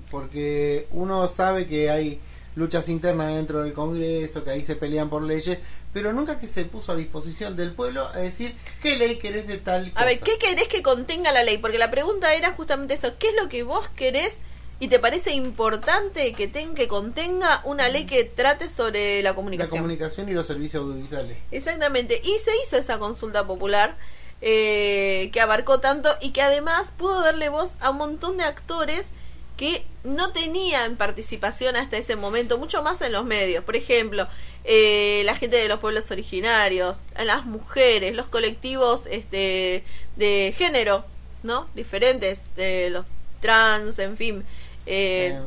Porque 0.10 0.88
uno 0.92 1.30
sabe 1.30 1.66
que 1.66 1.90
hay 1.90 2.20
luchas 2.56 2.90
internas 2.90 3.34
dentro 3.34 3.64
del 3.64 3.72
Congreso, 3.72 4.44
que 4.44 4.50
ahí 4.50 4.64
se 4.64 4.76
pelean 4.76 5.10
por 5.10 5.24
leyes, 5.24 5.60
pero 5.94 6.12
nunca 6.12 6.38
que 6.40 6.48
se 6.48 6.66
puso 6.66 6.92
a 6.92 6.96
disposición 6.98 7.56
del 7.56 7.72
pueblo 7.72 8.06
a 8.08 8.18
decir 8.18 8.54
qué 8.84 8.98
ley 8.98 9.16
querés 9.18 9.48
de 9.48 9.58
tal 9.58 9.90
cosa. 9.92 10.04
A 10.04 10.06
ver, 10.06 10.20
¿qué 10.20 10.38
querés 10.38 10.68
que 10.68 10.82
contenga 10.84 11.32
la 11.32 11.44
ley? 11.44 11.58
Porque 11.58 11.78
la 11.78 11.90
pregunta 11.90 12.34
era 12.34 12.52
justamente 12.52 12.96
eso, 12.96 13.14
¿qué 13.18 13.30
es 13.30 13.36
lo 13.42 13.48
que 13.48 13.64
vos 13.64 13.88
querés 13.96 14.38
y 14.82 14.90
te 14.90 15.00
parece 15.00 15.32
importante 15.32 16.34
que, 16.34 16.48
ten, 16.50 16.76
que 16.76 16.90
contenga 16.90 17.62
una 17.64 17.88
ley 17.88 18.06
que 18.06 18.26
trate 18.26 18.68
sobre 18.68 19.22
la 19.24 19.30
La 19.30 19.36
comunicación? 19.36 19.78
comunicación 19.78 20.28
y 20.28 20.34
los 20.34 20.46
servicios 20.48 20.84
audiovisuales. 20.84 21.38
Exactamente, 21.52 22.20
y 22.22 22.38
se 22.40 22.52
hizo 22.66 22.76
esa 22.76 23.00
consulta 23.00 23.48
popular 23.48 23.96
eh, 24.42 25.30
que 25.32 25.42
abarcó 25.42 25.80
tanto 25.80 26.10
y 26.22 26.32
que 26.32 26.42
además 26.42 26.90
pudo 26.98 27.22
darle 27.22 27.50
voz 27.50 27.72
a 27.80 27.90
un 27.92 27.98
montón 27.98 28.38
de 28.38 28.44
actores 28.44 29.10
que 29.58 29.86
no 30.04 30.32
tenían 30.32 30.96
participación 30.96 31.76
hasta 31.76 31.98
ese 31.98 32.16
momento, 32.16 32.58
mucho 32.58 32.82
más 32.82 33.02
en 33.02 33.12
los 33.12 33.26
medios. 33.26 33.64
Por 33.64 33.76
ejemplo, 33.76 34.28
eh, 34.64 35.22
la 35.26 35.36
gente 35.36 35.58
de 35.58 35.68
los 35.68 35.80
pueblos 35.80 36.10
originarios, 36.10 37.00
las 37.24 37.46
mujeres, 37.46 38.16
los 38.16 38.28
colectivos 38.28 39.04
este, 39.12 39.84
de 40.16 40.56
género, 40.58 41.06
¿no? 41.44 41.68
Diferentes, 41.76 42.42
de 42.56 42.90
los 42.90 43.06
trans, 43.40 44.00
en 44.00 44.18
fin. 44.18 44.44
eh, 44.88 45.34
Eh, 45.36 45.40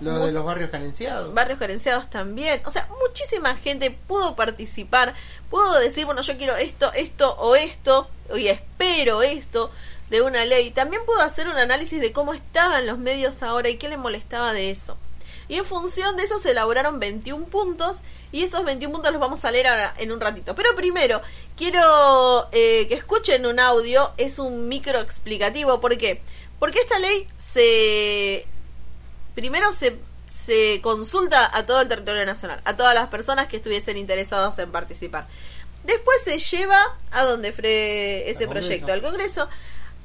Lo 0.00 0.26
de 0.26 0.32
los 0.32 0.44
barrios 0.44 0.70
carenciados. 0.70 1.34
barrios 1.34 1.58
carenciados 1.58 2.08
también. 2.08 2.62
O 2.64 2.70
sea, 2.70 2.88
muchísima 3.02 3.54
gente 3.56 3.90
pudo 3.90 4.34
participar, 4.34 5.14
pudo 5.50 5.78
decir, 5.78 6.06
bueno, 6.06 6.22
yo 6.22 6.36
quiero 6.36 6.56
esto, 6.56 6.92
esto 6.94 7.34
o 7.38 7.56
esto, 7.56 8.08
y 8.34 8.48
espero 8.48 9.22
esto 9.22 9.70
de 10.10 10.22
una 10.22 10.44
ley. 10.44 10.70
También 10.70 11.04
pudo 11.04 11.20
hacer 11.20 11.48
un 11.48 11.56
análisis 11.56 12.00
de 12.00 12.12
cómo 12.12 12.34
estaban 12.34 12.86
los 12.86 12.98
medios 12.98 13.42
ahora 13.42 13.68
y 13.68 13.76
qué 13.76 13.88
le 13.88 13.96
molestaba 13.96 14.52
de 14.52 14.70
eso. 14.70 14.96
Y 15.48 15.56
en 15.56 15.66
función 15.66 16.16
de 16.16 16.24
eso 16.24 16.38
se 16.38 16.52
elaboraron 16.52 16.98
21 16.98 17.46
puntos 17.46 17.98
y 18.32 18.42
esos 18.42 18.64
21 18.64 18.92
puntos 18.92 19.12
los 19.12 19.20
vamos 19.20 19.44
a 19.44 19.50
leer 19.50 19.66
ahora 19.66 19.94
en 19.98 20.10
un 20.10 20.20
ratito. 20.20 20.54
Pero 20.54 20.74
primero, 20.74 21.20
quiero 21.56 22.48
eh, 22.52 22.86
que 22.88 22.94
escuchen 22.94 23.44
un 23.46 23.60
audio, 23.60 24.12
es 24.16 24.38
un 24.38 24.68
micro 24.68 25.00
explicativo. 25.00 25.80
¿Por 25.80 25.98
qué? 25.98 26.22
Porque 26.58 26.80
esta 26.80 26.98
ley 26.98 27.28
se 27.36 28.46
primero 29.34 29.72
se 29.72 29.98
se 30.44 30.80
consulta 30.82 31.56
a 31.56 31.64
todo 31.64 31.80
el 31.80 31.88
territorio 31.88 32.26
nacional, 32.26 32.60
a 32.64 32.76
todas 32.76 32.94
las 32.94 33.08
personas 33.08 33.46
que 33.48 33.56
estuviesen 33.56 33.96
interesados 33.96 34.58
en 34.58 34.70
participar. 34.70 35.26
Después 35.84 36.18
se 36.24 36.38
lleva 36.38 36.96
a 37.12 37.22
donde 37.22 37.52
fue 37.52 38.28
ese 38.28 38.44
Al 38.44 38.50
proyecto, 38.50 38.92
al 38.92 39.00
Congreso. 39.00 39.48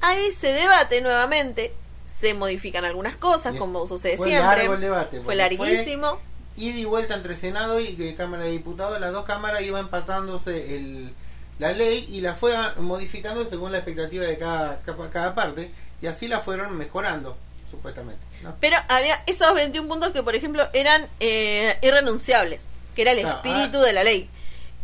Ahí 0.00 0.30
se 0.30 0.52
debate 0.52 1.00
nuevamente, 1.02 1.74
se 2.06 2.32
modifican 2.32 2.84
algunas 2.86 3.16
cosas, 3.16 3.56
como 3.56 3.86
sucede 3.86 4.16
Fue 4.16 4.28
siempre. 4.28 4.56
largo 4.56 4.74
el 4.74 4.80
debate, 4.80 5.20
Fue 5.20 5.34
larguísimo. 5.34 6.18
ida 6.56 6.78
y 6.78 6.84
vuelta 6.84 7.14
entre 7.14 7.34
Senado 7.36 7.78
y 7.80 7.96
eh, 8.00 8.14
Cámara 8.16 8.44
de 8.44 8.52
Diputados, 8.52 8.98
las 9.00 9.12
dos 9.12 9.24
cámaras 9.26 9.62
iban 9.62 9.84
empatándose 9.84 10.76
el, 10.76 11.12
la 11.58 11.72
ley 11.72 12.06
y 12.10 12.22
la 12.22 12.34
fue 12.34 12.54
modificando 12.78 13.44
según 13.46 13.72
la 13.72 13.78
expectativa 13.78 14.24
de 14.24 14.38
cada, 14.38 14.80
cada, 14.80 15.10
cada 15.10 15.34
parte 15.34 15.70
y 16.00 16.06
así 16.06 16.28
la 16.28 16.40
fueron 16.40 16.76
mejorando, 16.78 17.36
supuestamente. 17.70 18.20
¿no? 18.42 18.54
Pero 18.60 18.76
había 18.88 19.22
esos 19.26 19.54
21 19.54 19.88
puntos 19.88 20.12
que, 20.12 20.22
por 20.22 20.34
ejemplo, 20.34 20.66
eran 20.72 21.06
eh, 21.20 21.76
irrenunciables, 21.82 22.62
que 22.96 23.02
era 23.02 23.12
el 23.12 23.24
Ah, 23.24 23.30
espíritu 23.36 23.78
ah. 23.78 23.86
de 23.86 23.92
la 23.92 24.04
ley. 24.04 24.28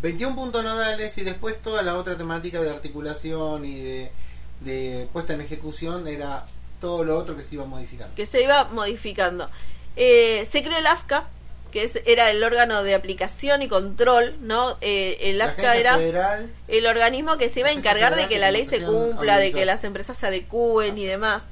21 0.03 0.37
puntos 0.37 0.62
nodales 0.62 1.16
y 1.18 1.22
después 1.22 1.61
toda 1.62 1.83
la 1.83 1.96
otra 1.96 2.16
temática 2.16 2.61
de 2.62 2.70
articulación 2.70 3.64
y 3.64 3.81
de, 3.81 4.12
de 4.61 5.09
puesta 5.12 5.35
en 5.35 5.40
ejecución 5.40 6.07
era 6.07 6.44
todo 6.81 7.03
lo 7.05 7.18
otro 7.18 7.37
que 7.37 7.42
se 7.44 7.55
iba 7.55 7.64
modificando. 7.64 8.14
que 8.14 8.27
se 8.27 8.42
iba 8.42 8.64
modificando. 8.64 9.49
Eh, 9.96 10.46
se 10.51 10.62
creó 10.62 10.77
el 10.79 10.87
AFCA, 10.87 11.25
que 11.72 11.85
es- 11.85 12.01
era 12.07 12.31
el 12.31 12.44
órgano 12.44 12.83
de 12.83 12.94
aplicación 12.94 13.62
y 13.62 13.68
control, 13.68 14.37
¿no? 14.40 14.77
Eh, 14.83 15.16
el 15.22 15.40
AFCA 15.40 15.77
era 15.77 15.96
Federal, 15.96 16.51
el 16.68 16.87
organismo 16.87 17.38
que 17.38 17.49
se 17.49 17.61
iba 17.61 17.70
a 17.70 17.72
encargar 17.72 18.14
de 18.16 18.29
que 18.29 18.38
la 18.38 18.51
ley 18.51 18.66
se 18.66 18.83
cumpla, 18.83 19.38
de 19.38 19.53
que 19.53 19.64
las 19.64 19.83
empresas 19.85 20.18
se 20.18 20.27
adecúen 20.27 20.99
y 20.99 21.07
demás. 21.07 21.44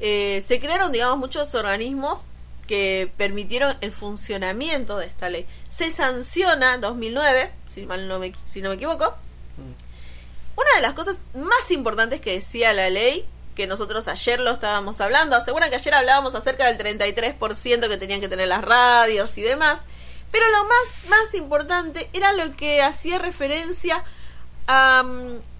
Eh, 0.00 0.44
se 0.46 0.60
crearon, 0.60 0.92
digamos, 0.92 1.18
muchos 1.18 1.54
organismos 1.54 2.22
que 2.66 3.10
permitieron 3.16 3.76
el 3.80 3.92
funcionamiento 3.92 4.98
de 4.98 5.06
esta 5.06 5.30
ley. 5.30 5.46
Se 5.68 5.90
sanciona 5.90 6.74
en 6.74 6.80
2009, 6.80 7.50
si, 7.72 7.86
mal 7.86 8.08
no 8.08 8.18
me, 8.18 8.34
si 8.46 8.60
no 8.60 8.70
me 8.70 8.74
equivoco, 8.74 9.16
mm, 9.56 10.60
una 10.60 10.74
de 10.74 10.82
las 10.82 10.94
cosas 10.94 11.18
más 11.34 11.70
importantes 11.70 12.20
que 12.20 12.32
decía 12.32 12.72
la 12.72 12.90
ley, 12.90 13.24
que 13.54 13.66
nosotros 13.66 14.08
ayer 14.08 14.40
lo 14.40 14.50
estábamos 14.50 15.00
hablando, 15.00 15.36
aseguran 15.36 15.70
que 15.70 15.76
ayer 15.76 15.94
hablábamos 15.94 16.34
acerca 16.34 16.66
del 16.66 16.76
33% 16.76 17.88
que 17.88 17.96
tenían 17.96 18.20
que 18.20 18.28
tener 18.28 18.48
las 18.48 18.62
radios 18.62 19.38
y 19.38 19.42
demás, 19.42 19.80
pero 20.30 20.44
lo 20.50 20.64
más, 20.64 21.08
más 21.08 21.34
importante 21.34 22.10
era 22.12 22.32
lo 22.32 22.54
que 22.56 22.82
hacía 22.82 23.18
referencia 23.18 24.04
a... 24.66 25.02
mm, 25.02 25.55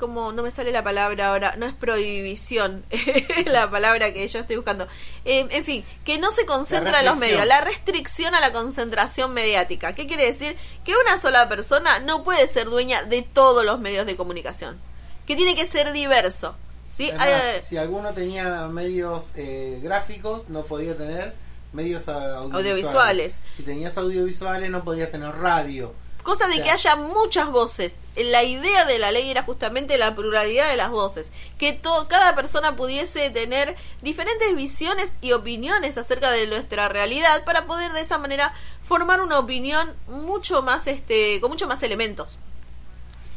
como 0.00 0.32
no 0.32 0.42
me 0.42 0.50
sale 0.50 0.72
la 0.72 0.82
palabra 0.82 1.28
ahora, 1.28 1.54
no 1.56 1.66
es 1.66 1.74
prohibición, 1.74 2.84
la 3.46 3.70
palabra 3.70 4.12
que 4.12 4.26
yo 4.26 4.40
estoy 4.40 4.56
buscando. 4.56 4.88
Eh, 5.24 5.46
en 5.50 5.64
fin, 5.64 5.84
que 6.04 6.18
no 6.18 6.32
se 6.32 6.46
concentra 6.46 7.00
en 7.00 7.06
los 7.06 7.18
medios, 7.18 7.46
la 7.46 7.60
restricción 7.60 8.34
a 8.34 8.40
la 8.40 8.50
concentración 8.52 9.32
mediática. 9.32 9.94
¿Qué 9.94 10.06
quiere 10.08 10.24
decir? 10.26 10.56
Que 10.84 10.94
una 10.96 11.18
sola 11.18 11.48
persona 11.48 12.00
no 12.00 12.24
puede 12.24 12.48
ser 12.48 12.66
dueña 12.68 13.04
de 13.04 13.22
todos 13.22 13.64
los 13.64 13.78
medios 13.78 14.06
de 14.06 14.16
comunicación, 14.16 14.80
que 15.26 15.36
tiene 15.36 15.54
que 15.54 15.66
ser 15.66 15.92
diverso. 15.92 16.56
¿sí? 16.88 17.10
Hay- 17.18 17.60
si 17.62 17.76
alguno 17.76 18.12
tenía 18.14 18.66
medios 18.66 19.26
eh, 19.36 19.78
gráficos, 19.82 20.48
no 20.48 20.62
podía 20.62 20.96
tener 20.96 21.34
medios 21.72 22.08
audiovisuales. 22.08 22.54
Audiovisuales. 22.54 23.38
Si 23.56 23.62
tenías 23.62 23.96
audiovisuales, 23.96 24.70
no 24.70 24.82
podías 24.82 25.10
tener 25.12 25.30
radio. 25.36 25.92
Cosa 26.22 26.46
de 26.48 26.62
que 26.62 26.70
haya 26.70 26.96
muchas 26.96 27.50
voces. 27.50 27.94
La 28.16 28.42
idea 28.42 28.84
de 28.84 28.98
la 28.98 29.12
ley 29.12 29.30
era 29.30 29.42
justamente 29.42 29.96
la 29.96 30.14
pluralidad 30.14 30.68
de 30.70 30.76
las 30.76 30.90
voces. 30.90 31.28
Que 31.58 31.80
cada 32.08 32.34
persona 32.34 32.76
pudiese 32.76 33.30
tener 33.30 33.76
diferentes 34.02 34.54
visiones 34.54 35.10
y 35.20 35.32
opiniones 35.32 35.96
acerca 35.96 36.30
de 36.30 36.46
nuestra 36.46 36.88
realidad 36.88 37.44
para 37.44 37.66
poder 37.66 37.92
de 37.92 38.00
esa 38.00 38.18
manera 38.18 38.52
formar 38.84 39.20
una 39.20 39.38
opinión 39.38 39.94
mucho 40.08 40.62
más, 40.62 40.86
este, 40.86 41.40
con 41.40 41.50
mucho 41.50 41.66
más 41.66 41.82
elementos. 41.82 42.38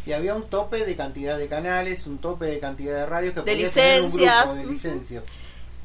Y 0.06 0.12
había 0.12 0.36
un 0.36 0.50
tope 0.50 0.86
de 0.86 0.96
cantidad 0.96 1.38
de 1.38 1.48
canales, 1.48 2.06
un 2.08 2.18
tope 2.18 2.46
de 2.46 2.60
cantidad 2.60 2.96
de 2.96 3.06
radios 3.06 3.34
que 3.34 3.42
De 3.42 3.54
podía 3.54 3.72
tener 3.72 4.02
un 4.02 4.12
grupo 4.12 4.54
de 4.56 4.66
licencias. 4.66 5.24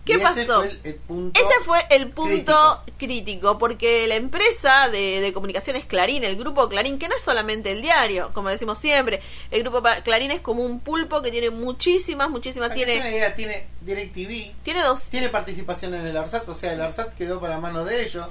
¿Qué 0.08 0.16
Y 0.16 0.22
ese 0.22 0.46
pasó? 0.46 0.54
fue 0.56 0.70
el, 0.70 0.80
el 0.84 0.94
punto 0.96 1.40
Ese 1.40 1.54
fue 1.64 1.80
el 1.90 2.10
punto 2.10 2.54
crítico. 2.54 2.84
crítico, 2.96 3.58
porque 3.58 4.06
la 4.06 4.16
empresa 4.16 4.88
de, 4.88 5.20
de 5.20 5.32
comunicaciones 5.32 5.84
Clarín, 5.86 6.24
el 6.24 6.36
grupo 6.36 6.68
Clarín, 6.68 6.98
que 6.98 7.08
no 7.08 7.14
es 7.16 7.22
solamente 7.22 7.70
el 7.72 7.82
diario, 7.82 8.30
como 8.32 8.48
decimos 8.48 8.78
siempre, 8.78 9.20
el 9.50 9.62
grupo 9.62 9.82
Clarín 10.04 10.30
es 10.30 10.40
como 10.40 10.64
un 10.64 10.80
pulpo 10.80 11.22
que 11.22 11.30
tiene 11.30 11.50
muchísimas, 11.50 12.30
muchísimas, 12.30 12.72
tiene, 12.74 12.96
idea, 12.96 13.34
tiene 13.34 13.66
DirecTV, 13.82 14.62
tiene 14.62 14.82
dos 14.82 15.02
tiene 15.04 15.28
participación 15.28 15.94
en 15.94 16.06
el 16.06 16.16
ARSAT, 16.16 16.48
o 16.48 16.54
sea, 16.54 16.72
el 16.72 16.80
ARSAT 16.80 17.14
quedó 17.14 17.40
para 17.40 17.58
mano 17.60 17.84
de 17.84 18.02
ellos. 18.02 18.26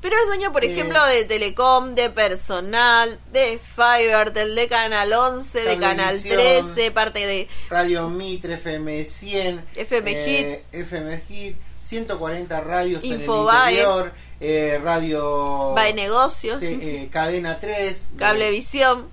Pero 0.00 0.16
es 0.16 0.26
dueño, 0.26 0.50
por 0.52 0.64
Eh, 0.64 0.72
ejemplo, 0.72 1.04
de 1.06 1.24
Telecom, 1.24 1.94
de 1.94 2.08
Personal, 2.08 3.20
de 3.32 3.58
Fivertel, 3.58 4.54
de 4.54 4.66
Canal 4.68 5.12
11, 5.12 5.60
de 5.60 5.78
Canal 5.78 6.16
Cablevisión. 6.16 6.36
13, 6.72 6.90
parte 6.90 7.26
de... 7.26 7.48
Radio 7.68 8.08
Mitre, 8.08 8.54
FM 8.54 9.04
100, 9.04 9.62
FM 9.76 10.12
eh, 10.14 10.64
FM 10.72 11.20
Hit, 11.28 11.56
140 11.84 12.60
radios 12.62 13.04
Infobae. 13.04 13.58
en 13.58 13.66
el 13.66 13.80
interior, 13.82 14.12
eh, 14.40 14.80
radio 14.82 15.74
Va 15.76 15.84
de 15.84 15.92
negocios, 15.94 16.62
eh, 16.62 17.08
Cadena 17.12 17.60
3, 17.60 18.12
de- 18.12 18.16
Cablevisión, 18.18 19.08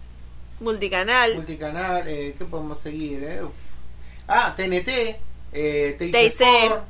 Multicanal, 0.59 1.35
multicanal, 1.35 2.07
eh, 2.07 2.33
¿qué 2.37 2.45
podemos 2.45 2.79
seguir? 2.79 3.23
eh? 3.23 3.41
Ah, 4.27 4.53
TNT, 4.57 5.19
eh, 5.53 5.95
TIC 5.99 6.11
TIC. 6.11 6.41
Sport, 6.41 6.83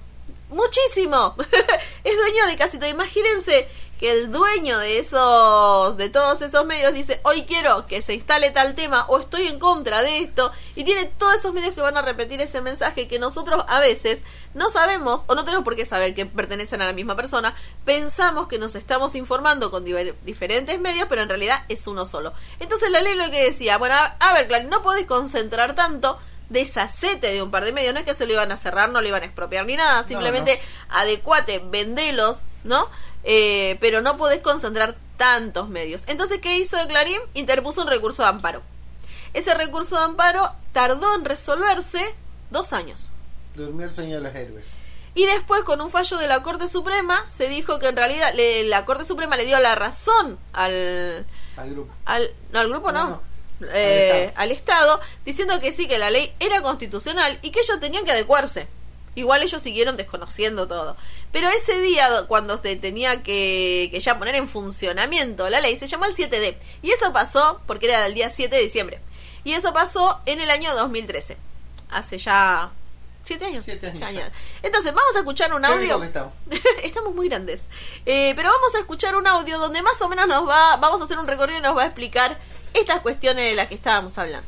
muchísimo. 0.50 1.36
es 2.04 2.16
dueño 2.16 2.46
de 2.48 2.58
casi 2.58 2.78
todo. 2.78 2.90
Imagínense 2.90 3.68
que 4.00 4.12
el 4.12 4.32
dueño 4.32 4.78
de 4.78 5.00
esos, 5.00 5.98
de 5.98 6.10
todos 6.10 6.42
esos 6.42 6.66
medios 6.66 6.94
dice, 6.94 7.20
hoy 7.24 7.44
quiero 7.44 7.88
que 7.88 8.02
se 8.02 8.14
instale 8.14 8.52
tal 8.52 8.76
tema 8.76 9.06
o 9.08 9.20
estoy 9.20 9.48
en 9.48 9.58
contra 9.58 10.04
de 10.04 10.20
esto 10.20 10.52
y 10.76 10.84
tiene 10.84 11.06
todos 11.06 11.40
esos 11.40 11.54
medios 11.54 11.74
que 11.74 11.82
van 11.82 11.98
a 11.98 12.04
repetir 12.04 12.40
ese 12.40 12.62
mensaje 12.62 13.08
que 13.08 13.18
nosotros 13.18 13.64
a 13.68 13.80
veces 13.80 14.22
no 14.54 14.70
sabemos 14.70 15.24
o 15.26 15.34
no 15.34 15.46
tenemos 15.46 15.64
por 15.64 15.76
qué 15.76 15.86
saber 15.86 16.14
que 16.14 16.28
pertenecen 16.28 16.82
a 16.82 16.86
la 16.86 16.94
misma 16.94 17.16
persona. 17.16 17.56
Pensamos 17.86 18.48
que 18.48 18.60
nos 18.60 18.76
estamos 18.76 19.16
informando 19.16 19.72
con 19.72 19.84
diferentes 19.84 20.80
medios, 20.80 21.08
pero 21.10 21.24
en 21.24 21.30
realidad 21.30 21.64
es 21.68 21.88
uno 21.88 22.06
solo. 22.06 22.34
Entonces 22.60 22.92
la 22.92 23.02
ley 23.02 23.16
lo 23.16 23.32
que 23.32 23.46
decía, 23.46 23.78
bueno, 23.78 23.96
a, 23.96 24.16
a 24.20 24.34
ver, 24.34 24.48
claro, 24.48 24.68
no 24.70 24.84
podés 24.84 25.08
concentrar 25.08 25.74
tanto 25.74 26.20
deshacete 26.50 27.28
de 27.32 27.42
un 27.42 27.52
par 27.52 27.66
de 27.66 27.72
medios, 27.74 27.94
no 27.94 28.00
es 28.00 28.06
que 28.06 28.14
se 28.14 28.26
lo 28.26 28.34
iban 28.34 28.52
a 28.52 28.58
cerrar, 28.58 28.90
no 28.90 29.02
lo 29.02 29.08
iban 29.08 29.22
a 29.22 29.26
expropiar 29.26 29.66
ni 29.66 29.76
nada, 29.76 30.02
No, 30.04 30.08
simplemente 30.08 30.62
adecuate, 30.90 31.60
vendelos, 31.60 32.38
¿no? 32.64 32.90
Eh, 33.24 33.78
pero 33.82 34.02
no 34.02 34.18
podés 34.18 34.42
concentrar 34.42 34.96
tantos 35.18 35.68
medios. 35.70 36.04
Entonces, 36.08 36.40
¿qué 36.42 36.58
hizo 36.58 36.78
Clarín? 36.88 37.20
Interpuso 37.34 37.82
un 37.82 37.88
recurso 37.88 38.24
de 38.24 38.30
amparo. 38.30 38.62
Ese 39.34 39.54
recurso 39.54 39.98
de 39.98 40.06
amparo 40.06 40.52
tardó 40.72 41.14
en 41.16 41.26
resolverse 41.26 42.16
dos 42.50 42.72
años. 42.74 43.12
durmió 43.56 43.88
el 43.88 43.94
sueño 43.94 44.16
de 44.18 44.22
los 44.22 44.36
héroes. 44.36 44.68
Y 45.16 45.26
después, 45.26 45.64
con 45.64 45.82
un 45.82 45.90
fallo 45.90 46.18
de 46.18 46.28
la 46.28 46.44
Corte 46.44 46.68
Suprema, 46.68 47.26
se 47.28 47.50
dijo 47.50 47.80
que 47.80 47.88
en 47.88 47.96
realidad 47.96 48.34
le- 48.36 48.64
la 48.66 48.86
Corte 48.86 49.04
Suprema 49.04 49.36
le 49.36 49.46
dio 49.46 49.60
la 49.60 49.74
razón 49.74 50.38
al, 50.54 51.26
Al 51.58 51.70
grupo. 51.72 51.92
al, 52.06 52.30
no, 52.52 52.60
al 52.60 52.70
grupo 52.70 52.92
no, 52.92 53.04
No, 53.04 53.10
no. 53.10 53.22
Eh, 53.62 54.32
Al 54.36 54.44
al, 54.44 54.52
estado. 54.52 55.00
diciendo 55.26 55.60
que 55.60 55.72
sí, 55.72 55.88
que 55.88 55.98
la 55.98 56.10
ley 56.10 56.34
era 56.40 56.62
constitucional 56.62 57.40
y 57.42 57.52
que 57.52 57.60
ellos 57.62 57.80
tenían 57.80 58.06
que 58.06 58.12
adecuarse. 58.12 58.68
Igual 59.16 59.42
ellos 59.42 59.64
siguieron 59.64 59.98
desconociendo 59.98 60.68
todo. 60.68 60.96
Pero 61.32 61.50
ese 61.50 61.80
día, 61.80 62.26
cuando 62.28 62.56
se 62.58 62.76
tenía 62.76 63.24
que, 63.24 63.90
que 63.92 64.00
ya 64.00 64.20
poner 64.20 64.36
en 64.36 64.48
funcionamiento 64.48 65.50
la 65.50 65.60
ley, 65.60 65.76
se 65.76 65.88
llamó 65.88 66.06
el 66.06 66.14
7D. 66.14 66.56
Y 66.84 66.92
eso 66.92 67.12
pasó 67.12 67.62
porque 67.66 67.88
era 67.88 68.04
del 68.04 68.14
día 68.14 68.30
7 68.30 68.56
de 68.56 68.62
diciembre. 68.62 69.00
Y 69.44 69.54
eso 69.54 69.74
pasó 69.74 70.22
en 70.28 70.40
el 70.40 70.52
año 70.52 70.76
2013. 70.76 71.38
Hace 71.90 72.18
ya... 72.20 72.70
¿Siete 73.28 73.44
años? 73.44 73.66
Siete 73.66 73.88
años. 73.88 74.32
Entonces, 74.64 74.94
vamos 74.94 75.14
a 75.14 75.20
escuchar 75.20 75.54
un 75.54 75.66
audio. 75.66 76.02
Estamos 76.84 77.14
muy 77.14 77.28
grandes. 77.28 77.62
Eh, 78.06 78.32
pero 78.38 78.50
vamos 78.50 78.74
a 78.74 78.80
escuchar 78.80 79.18
un 79.18 79.28
audio 79.28 79.60
donde 79.60 79.82
más 79.82 80.02
o 80.02 80.08
menos 80.08 80.30
nos 80.30 80.48
va, 80.48 80.78
vamos 80.78 81.02
a 81.02 81.04
hacer 81.04 81.20
un 81.20 81.28
recorrido 81.28 81.60
y 81.60 81.62
nos 81.62 81.76
va 81.76 81.84
a 81.84 81.86
explicar 81.88 82.40
estas 82.74 83.02
cuestiones 83.02 83.50
de 83.50 83.56
las 83.56 83.68
que 83.68 83.76
estábamos 83.76 84.18
hablando. 84.18 84.48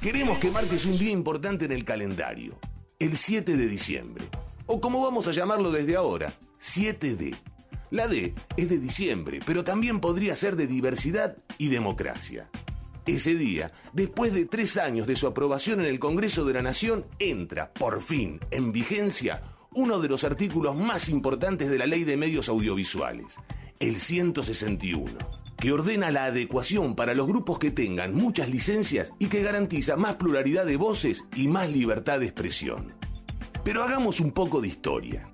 Queremos 0.00 0.38
que 0.38 0.50
marques 0.50 0.86
un 0.86 0.96
día 0.96 1.10
importante 1.10 1.66
en 1.66 1.72
el 1.72 1.84
calendario, 1.84 2.58
el 2.98 3.18
7 3.18 3.54
de 3.54 3.66
diciembre, 3.66 4.24
o 4.64 4.80
como 4.80 5.02
vamos 5.02 5.28
a 5.28 5.32
llamarlo 5.32 5.70
desde 5.70 5.96
ahora, 5.96 6.32
7D. 6.62 7.36
La 7.90 8.08
D 8.08 8.32
es 8.56 8.70
de 8.70 8.78
diciembre, 8.78 9.40
pero 9.44 9.64
también 9.64 10.00
podría 10.00 10.34
ser 10.34 10.56
de 10.56 10.66
diversidad 10.66 11.36
y 11.58 11.68
democracia. 11.68 12.48
Ese 13.10 13.34
día, 13.34 13.72
después 13.92 14.32
de 14.32 14.46
tres 14.46 14.76
años 14.76 15.04
de 15.04 15.16
su 15.16 15.26
aprobación 15.26 15.80
en 15.80 15.86
el 15.86 15.98
Congreso 15.98 16.44
de 16.44 16.52
la 16.52 16.62
Nación, 16.62 17.06
entra, 17.18 17.72
por 17.72 18.02
fin, 18.02 18.38
en 18.52 18.70
vigencia 18.70 19.40
uno 19.74 19.98
de 19.98 20.08
los 20.08 20.22
artículos 20.22 20.76
más 20.76 21.08
importantes 21.08 21.68
de 21.68 21.76
la 21.76 21.86
Ley 21.86 22.04
de 22.04 22.16
Medios 22.16 22.48
Audiovisuales, 22.48 23.34
el 23.80 23.98
161, 23.98 25.10
que 25.56 25.72
ordena 25.72 26.12
la 26.12 26.26
adecuación 26.26 26.94
para 26.94 27.14
los 27.14 27.26
grupos 27.26 27.58
que 27.58 27.72
tengan 27.72 28.14
muchas 28.14 28.48
licencias 28.48 29.12
y 29.18 29.26
que 29.26 29.42
garantiza 29.42 29.96
más 29.96 30.14
pluralidad 30.14 30.64
de 30.64 30.76
voces 30.76 31.24
y 31.34 31.48
más 31.48 31.68
libertad 31.68 32.20
de 32.20 32.26
expresión. 32.26 32.94
Pero 33.64 33.82
hagamos 33.82 34.20
un 34.20 34.30
poco 34.30 34.60
de 34.60 34.68
historia. 34.68 35.28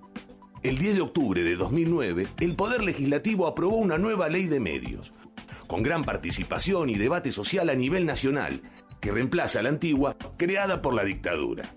el 0.62 0.78
10 0.78 0.94
de 0.94 1.00
octubre 1.02 1.42
de 1.42 1.56
2009, 1.56 2.26
el 2.40 2.56
Poder 2.56 2.82
Legislativo 2.82 3.46
aprobó 3.46 3.76
una 3.76 3.98
nueva 3.98 4.30
ley 4.30 4.46
de 4.46 4.60
medios, 4.60 5.12
con 5.66 5.82
gran 5.82 6.04
participación 6.04 6.90
y 6.90 6.94
debate 6.94 7.32
social 7.32 7.68
a 7.70 7.74
nivel 7.74 8.06
nacional, 8.06 8.62
que 9.00 9.12
reemplaza 9.12 9.60
a 9.60 9.62
la 9.62 9.68
antigua 9.68 10.16
creada 10.36 10.82
por 10.82 10.94
la 10.94 11.04
dictadura. 11.04 11.74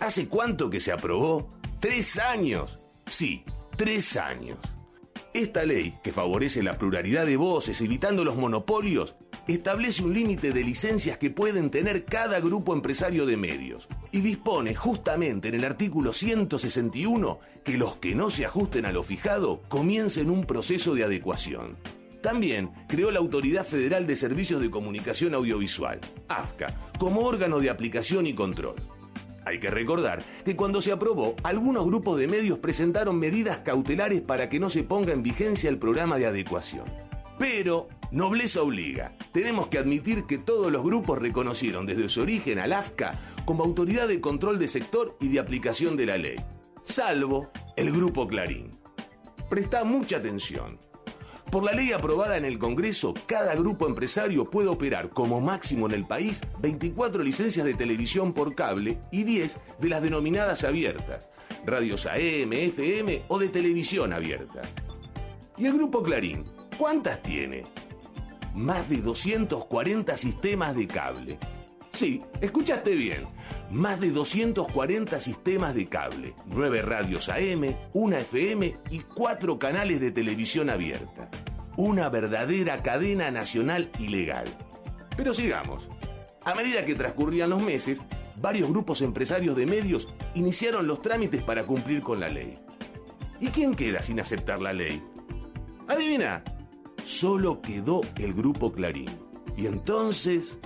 ¿Hace 0.00 0.28
cuánto 0.28 0.70
que 0.70 0.80
se 0.80 0.92
aprobó? 0.92 1.52
Tres 1.80 2.18
años. 2.18 2.78
Sí, 3.06 3.44
tres 3.76 4.16
años. 4.16 4.58
Esta 5.34 5.64
ley, 5.64 5.94
que 6.02 6.12
favorece 6.12 6.62
la 6.62 6.76
pluralidad 6.76 7.24
de 7.24 7.36
voces 7.36 7.80
evitando 7.80 8.24
los 8.24 8.36
monopolios, 8.36 9.16
establece 9.48 10.04
un 10.04 10.14
límite 10.14 10.52
de 10.52 10.62
licencias 10.62 11.18
que 11.18 11.30
pueden 11.30 11.70
tener 11.70 12.04
cada 12.04 12.40
grupo 12.40 12.74
empresario 12.74 13.26
de 13.26 13.36
medios 13.36 13.88
y 14.10 14.20
dispone 14.20 14.74
justamente 14.74 15.48
en 15.48 15.54
el 15.54 15.64
artículo 15.64 16.12
161 16.12 17.38
que 17.64 17.76
los 17.76 17.96
que 17.96 18.14
no 18.14 18.30
se 18.30 18.44
ajusten 18.44 18.86
a 18.86 18.92
lo 18.92 19.02
fijado 19.02 19.62
comiencen 19.68 20.30
un 20.30 20.44
proceso 20.44 20.94
de 20.94 21.04
adecuación. 21.04 21.76
También 22.22 22.70
creó 22.86 23.10
la 23.10 23.18
Autoridad 23.18 23.66
Federal 23.66 24.06
de 24.06 24.14
Servicios 24.14 24.60
de 24.60 24.70
Comunicación 24.70 25.34
Audiovisual, 25.34 25.98
AFCA, 26.28 26.72
como 26.98 27.22
órgano 27.22 27.58
de 27.58 27.68
aplicación 27.68 28.26
y 28.28 28.34
control. 28.34 28.76
Hay 29.44 29.58
que 29.58 29.70
recordar 29.70 30.22
que 30.44 30.54
cuando 30.54 30.80
se 30.80 30.92
aprobó, 30.92 31.34
algunos 31.42 31.84
grupos 31.84 32.18
de 32.18 32.28
medios 32.28 32.60
presentaron 32.60 33.18
medidas 33.18 33.58
cautelares 33.58 34.20
para 34.20 34.48
que 34.48 34.60
no 34.60 34.70
se 34.70 34.84
ponga 34.84 35.12
en 35.12 35.24
vigencia 35.24 35.68
el 35.68 35.78
programa 35.78 36.16
de 36.16 36.26
adecuación. 36.26 36.84
Pero, 37.40 37.88
nobleza 38.12 38.62
obliga, 38.62 39.16
tenemos 39.32 39.66
que 39.66 39.78
admitir 39.78 40.24
que 40.24 40.38
todos 40.38 40.70
los 40.70 40.84
grupos 40.84 41.18
reconocieron 41.18 41.86
desde 41.86 42.08
su 42.08 42.22
origen 42.22 42.60
al 42.60 42.72
AFCA 42.72 43.18
como 43.44 43.64
autoridad 43.64 44.06
de 44.06 44.20
control 44.20 44.60
de 44.60 44.68
sector 44.68 45.16
y 45.20 45.26
de 45.26 45.40
aplicación 45.40 45.96
de 45.96 46.06
la 46.06 46.18
ley, 46.18 46.36
salvo 46.84 47.50
el 47.74 47.90
Grupo 47.90 48.28
Clarín. 48.28 48.70
Presta 49.50 49.82
mucha 49.82 50.18
atención. 50.18 50.78
Por 51.52 51.64
la 51.64 51.72
ley 51.72 51.92
aprobada 51.92 52.38
en 52.38 52.46
el 52.46 52.58
Congreso, 52.58 53.12
cada 53.26 53.54
grupo 53.54 53.86
empresario 53.86 54.48
puede 54.48 54.68
operar 54.68 55.10
como 55.10 55.38
máximo 55.38 55.84
en 55.84 55.92
el 55.92 56.06
país 56.06 56.40
24 56.60 57.22
licencias 57.22 57.66
de 57.66 57.74
televisión 57.74 58.32
por 58.32 58.54
cable 58.54 58.98
y 59.10 59.24
10 59.24 59.60
de 59.78 59.88
las 59.90 60.02
denominadas 60.02 60.64
abiertas, 60.64 61.28
radios 61.66 62.06
AM, 62.06 62.54
FM 62.54 63.24
o 63.28 63.38
de 63.38 63.50
televisión 63.50 64.14
abierta. 64.14 64.62
¿Y 65.58 65.66
el 65.66 65.74
grupo 65.74 66.02
Clarín? 66.02 66.46
¿Cuántas 66.78 67.22
tiene? 67.22 67.66
Más 68.54 68.88
de 68.88 69.02
240 69.02 70.16
sistemas 70.16 70.74
de 70.74 70.86
cable. 70.86 71.38
Sí, 71.92 72.22
escuchaste 72.40 72.96
bien. 72.96 73.26
Más 73.72 73.98
de 73.98 74.10
240 74.10 75.18
sistemas 75.18 75.74
de 75.74 75.86
cable, 75.86 76.34
9 76.44 76.82
radios 76.82 77.30
AM, 77.30 77.74
una 77.94 78.18
FM 78.18 78.76
y 78.90 78.98
4 78.98 79.58
canales 79.58 79.98
de 79.98 80.10
televisión 80.10 80.68
abierta. 80.68 81.30
Una 81.78 82.10
verdadera 82.10 82.82
cadena 82.82 83.30
nacional 83.30 83.90
ilegal. 83.98 84.44
Pero 85.16 85.32
sigamos. 85.32 85.88
A 86.44 86.54
medida 86.54 86.84
que 86.84 86.94
transcurrían 86.94 87.48
los 87.48 87.62
meses, 87.62 88.02
varios 88.36 88.68
grupos 88.68 89.00
empresarios 89.00 89.56
de 89.56 89.64
medios 89.64 90.12
iniciaron 90.34 90.86
los 90.86 91.00
trámites 91.00 91.42
para 91.42 91.64
cumplir 91.64 92.02
con 92.02 92.20
la 92.20 92.28
ley. 92.28 92.56
¿Y 93.40 93.46
quién 93.48 93.74
queda 93.74 94.02
sin 94.02 94.20
aceptar 94.20 94.60
la 94.60 94.74
ley? 94.74 95.02
Adivina, 95.88 96.44
solo 97.04 97.62
quedó 97.62 98.02
el 98.16 98.34
grupo 98.34 98.70
Clarín. 98.70 99.08
Y 99.56 99.64
entonces, 99.64 100.58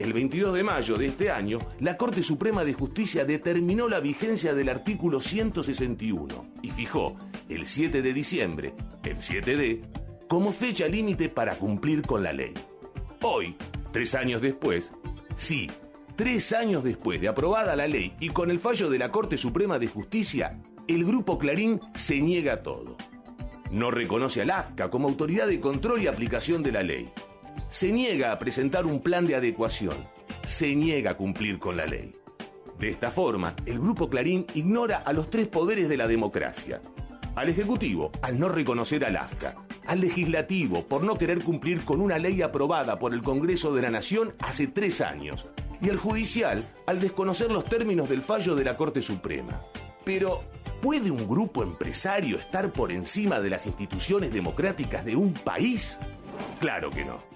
el 0.00 0.14
22 0.14 0.54
de 0.54 0.64
mayo 0.64 0.96
de 0.96 1.06
este 1.06 1.30
año, 1.30 1.58
la 1.78 1.98
Corte 1.98 2.22
Suprema 2.22 2.64
de 2.64 2.72
Justicia 2.72 3.26
determinó 3.26 3.86
la 3.86 4.00
vigencia 4.00 4.54
del 4.54 4.70
artículo 4.70 5.20
161 5.20 6.26
y 6.62 6.70
fijó 6.70 7.16
el 7.50 7.66
7 7.66 8.00
de 8.00 8.12
diciembre, 8.14 8.74
el 9.04 9.18
7D, 9.18 9.82
como 10.26 10.52
fecha 10.52 10.88
límite 10.88 11.28
para 11.28 11.54
cumplir 11.56 12.00
con 12.00 12.22
la 12.22 12.32
ley. 12.32 12.54
Hoy, 13.20 13.54
tres 13.92 14.14
años 14.14 14.40
después, 14.40 14.90
sí, 15.36 15.70
tres 16.16 16.54
años 16.54 16.82
después 16.82 17.20
de 17.20 17.28
aprobada 17.28 17.76
la 17.76 17.86
ley 17.86 18.14
y 18.20 18.30
con 18.30 18.50
el 18.50 18.58
fallo 18.58 18.88
de 18.88 18.98
la 18.98 19.10
Corte 19.10 19.36
Suprema 19.36 19.78
de 19.78 19.88
Justicia, 19.88 20.58
el 20.88 21.04
Grupo 21.04 21.38
Clarín 21.38 21.78
se 21.94 22.18
niega 22.22 22.54
a 22.54 22.62
todo. 22.62 22.96
No 23.70 23.90
reconoce 23.90 24.40
al 24.40 24.50
AFCA 24.50 24.88
como 24.88 25.08
autoridad 25.08 25.46
de 25.46 25.60
control 25.60 26.02
y 26.02 26.06
aplicación 26.06 26.62
de 26.62 26.72
la 26.72 26.82
ley. 26.82 27.12
Se 27.70 27.92
niega 27.92 28.32
a 28.32 28.38
presentar 28.38 28.84
un 28.84 29.00
plan 29.00 29.26
de 29.26 29.36
adecuación. 29.36 29.96
Se 30.44 30.74
niega 30.74 31.12
a 31.12 31.16
cumplir 31.16 31.58
con 31.58 31.76
la 31.76 31.86
ley. 31.86 32.12
De 32.78 32.90
esta 32.90 33.10
forma, 33.10 33.54
el 33.64 33.78
Grupo 33.78 34.10
Clarín 34.10 34.44
ignora 34.54 34.98
a 34.98 35.12
los 35.12 35.30
tres 35.30 35.46
poderes 35.46 35.88
de 35.88 35.96
la 35.96 36.08
democracia. 36.08 36.82
Al 37.36 37.48
Ejecutivo, 37.48 38.10
al 38.22 38.40
no 38.40 38.48
reconocer 38.48 39.04
al 39.04 39.16
AFCA. 39.16 39.54
Al 39.86 40.00
Legislativo, 40.00 40.84
por 40.84 41.04
no 41.04 41.16
querer 41.16 41.44
cumplir 41.44 41.84
con 41.84 42.00
una 42.00 42.18
ley 42.18 42.42
aprobada 42.42 42.98
por 42.98 43.14
el 43.14 43.22
Congreso 43.22 43.72
de 43.72 43.82
la 43.82 43.90
Nación 43.90 44.34
hace 44.40 44.66
tres 44.66 45.00
años. 45.00 45.46
Y 45.80 45.90
al 45.90 45.96
Judicial, 45.96 46.64
al 46.86 47.00
desconocer 47.00 47.50
los 47.50 47.64
términos 47.64 48.08
del 48.08 48.22
fallo 48.22 48.56
de 48.56 48.64
la 48.64 48.76
Corte 48.76 49.00
Suprema. 49.00 49.60
Pero, 50.04 50.42
¿Puede 50.80 51.10
un 51.10 51.28
grupo 51.28 51.62
empresario 51.62 52.38
estar 52.38 52.72
por 52.72 52.90
encima 52.90 53.38
de 53.38 53.50
las 53.50 53.66
instituciones 53.66 54.32
democráticas 54.32 55.04
de 55.04 55.14
un 55.14 55.34
país? 55.34 56.00
Claro 56.58 56.88
que 56.88 57.04
no. 57.04 57.29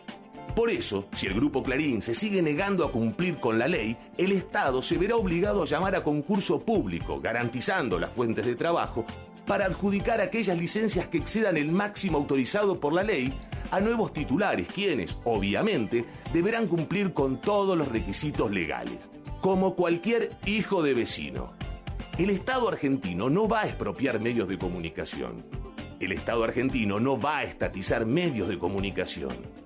Por 0.54 0.70
eso, 0.70 1.06
si 1.12 1.26
el 1.26 1.34
Grupo 1.34 1.64
Clarín 1.64 2.00
se 2.00 2.14
sigue 2.14 2.40
negando 2.40 2.84
a 2.84 2.92
cumplir 2.92 3.40
con 3.40 3.58
la 3.58 3.66
ley, 3.66 3.96
el 4.16 4.30
Estado 4.30 4.82
se 4.82 4.96
verá 4.96 5.16
obligado 5.16 5.62
a 5.62 5.66
llamar 5.66 5.96
a 5.96 6.04
concurso 6.04 6.60
público, 6.60 7.20
garantizando 7.20 7.98
las 7.98 8.12
fuentes 8.12 8.46
de 8.46 8.54
trabajo, 8.54 9.04
para 9.46 9.66
adjudicar 9.66 10.20
aquellas 10.20 10.56
licencias 10.56 11.08
que 11.08 11.18
excedan 11.18 11.56
el 11.56 11.72
máximo 11.72 12.18
autorizado 12.18 12.78
por 12.78 12.92
la 12.92 13.02
ley 13.02 13.34
a 13.72 13.80
nuevos 13.80 14.12
titulares, 14.12 14.68
quienes, 14.68 15.16
obviamente, 15.24 16.04
deberán 16.32 16.68
cumplir 16.68 17.12
con 17.12 17.40
todos 17.40 17.76
los 17.76 17.88
requisitos 17.88 18.52
legales, 18.52 19.10
como 19.40 19.74
cualquier 19.74 20.36
hijo 20.46 20.84
de 20.84 20.94
vecino. 20.94 21.52
El 22.16 22.30
Estado 22.30 22.68
argentino 22.68 23.28
no 23.28 23.48
va 23.48 23.62
a 23.62 23.66
expropiar 23.66 24.20
medios 24.20 24.46
de 24.46 24.56
comunicación. 24.56 25.44
El 25.98 26.12
Estado 26.12 26.44
argentino 26.44 27.00
no 27.00 27.18
va 27.20 27.38
a 27.38 27.44
estatizar 27.44 28.06
medios 28.06 28.48
de 28.48 28.58
comunicación. 28.58 29.63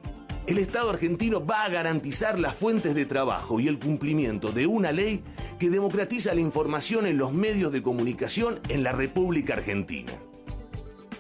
El 0.49 0.57
Estado 0.57 0.89
argentino 0.89 1.45
va 1.45 1.65
a 1.65 1.69
garantizar 1.69 2.39
las 2.39 2.57
fuentes 2.57 2.95
de 2.95 3.05
trabajo 3.05 3.61
y 3.61 3.69
el 3.69 3.79
cumplimiento 3.79 4.51
de 4.51 4.67
una 4.67 4.93
ley 4.93 5.23
que 5.59 5.69
democratiza 5.69 6.33
la 6.33 6.41
información 6.41 7.05
en 7.05 7.19
los 7.19 7.35
medios 7.35 7.71
de 7.71 7.83
comunicación 7.83 8.59
en 8.71 8.83
la 8.83 8.93
República 8.93 9.53
Argentina. 9.53 10.15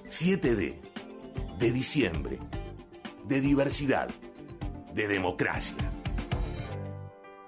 7D, 0.06 0.76
de 1.58 1.72
diciembre, 1.72 2.38
de 3.24 3.42
diversidad, 3.42 4.08
de 4.94 5.08
democracia. 5.08 5.76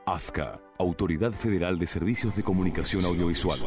AFCA, 0.05 0.61
Autoridad 0.79 1.33
Federal 1.33 1.79
de 1.79 1.87
Servicios 1.87 2.37
de 2.37 2.43
Comunicación 2.43 3.07
Audiovisual. 3.07 3.59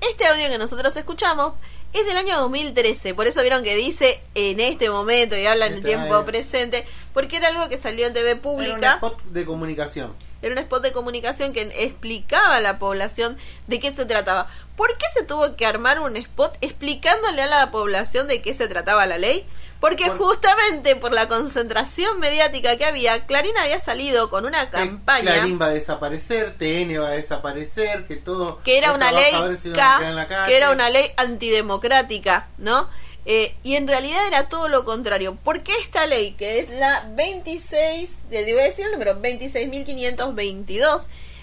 Este 0.00 0.26
audio 0.26 0.48
que 0.48 0.58
nosotros 0.58 0.96
escuchamos 0.96 1.54
es 1.92 2.06
del 2.06 2.16
año 2.16 2.38
2013, 2.40 3.14
por 3.14 3.26
eso 3.26 3.40
vieron 3.40 3.62
que 3.64 3.74
dice 3.76 4.20
en 4.34 4.60
este 4.60 4.90
momento 4.90 5.36
y 5.36 5.46
habla 5.46 5.66
en 5.66 5.74
el 5.74 5.82
tiempo 5.82 6.24
presente, 6.24 6.86
porque 7.14 7.36
era 7.36 7.48
algo 7.48 7.68
que 7.68 7.78
salió 7.78 8.06
en 8.06 8.12
TV 8.12 8.30
Era 8.30 8.34
un 8.36 8.40
pública. 8.42 8.94
spot 8.94 9.22
de 9.24 9.44
comunicación. 9.44 10.14
Era 10.42 10.52
un 10.52 10.58
spot 10.58 10.82
de 10.82 10.92
comunicación 10.92 11.52
que 11.52 11.62
explicaba 11.78 12.56
a 12.56 12.60
la 12.60 12.78
población 12.78 13.38
de 13.66 13.80
qué 13.80 13.90
se 13.90 14.04
trataba. 14.04 14.46
¿Por 14.76 14.96
qué 14.98 15.06
se 15.14 15.22
tuvo 15.24 15.56
que 15.56 15.64
armar 15.64 15.98
un 16.00 16.16
spot 16.16 16.56
explicándole 16.60 17.40
a 17.42 17.46
la 17.46 17.70
población 17.70 18.28
de 18.28 18.42
qué 18.42 18.52
se 18.52 18.68
trataba 18.68 19.06
la 19.06 19.16
ley? 19.16 19.46
Porque 19.80 20.06
Por- 20.06 20.18
justamente 20.18 20.96
por 20.96 21.12
la 21.12 21.28
concentración 21.28 22.18
mediática 22.18 22.76
que 22.76 22.84
había, 22.86 23.26
Clarín 23.26 23.56
había 23.58 23.78
salido 23.78 24.30
con 24.30 24.46
una 24.46 24.70
campaña 24.70 25.34
Clarín 25.34 25.60
va 25.60 25.66
a 25.66 25.70
desaparecer, 25.70 26.54
TN 26.56 26.98
va 27.00 27.08
a 27.08 27.12
desaparecer, 27.12 28.06
que 28.06 28.16
todo. 28.16 28.58
que 28.62 28.78
era 28.78 28.92
una 28.92 29.12
ley 29.12 29.32
K, 29.74 30.46
que 30.46 30.56
era 30.56 30.70
una 30.70 30.88
ley 30.90 31.10
antidemocrática, 31.16 32.48
¿no? 32.58 32.88
Eh, 33.28 33.56
y 33.64 33.74
en 33.74 33.88
realidad 33.88 34.24
era 34.26 34.48
todo 34.48 34.68
lo 34.68 34.84
contrario. 34.84 35.36
Porque 35.42 35.72
esta 35.82 36.06
ley, 36.06 36.32
que 36.34 36.60
es 36.60 36.70
la 36.70 37.04
26, 37.10 38.12
le 38.30 38.52
voy 38.52 38.62
a 38.62 38.66
decir 38.66 38.86
el 38.86 38.92
número, 38.92 39.20
26.522, 39.20 41.02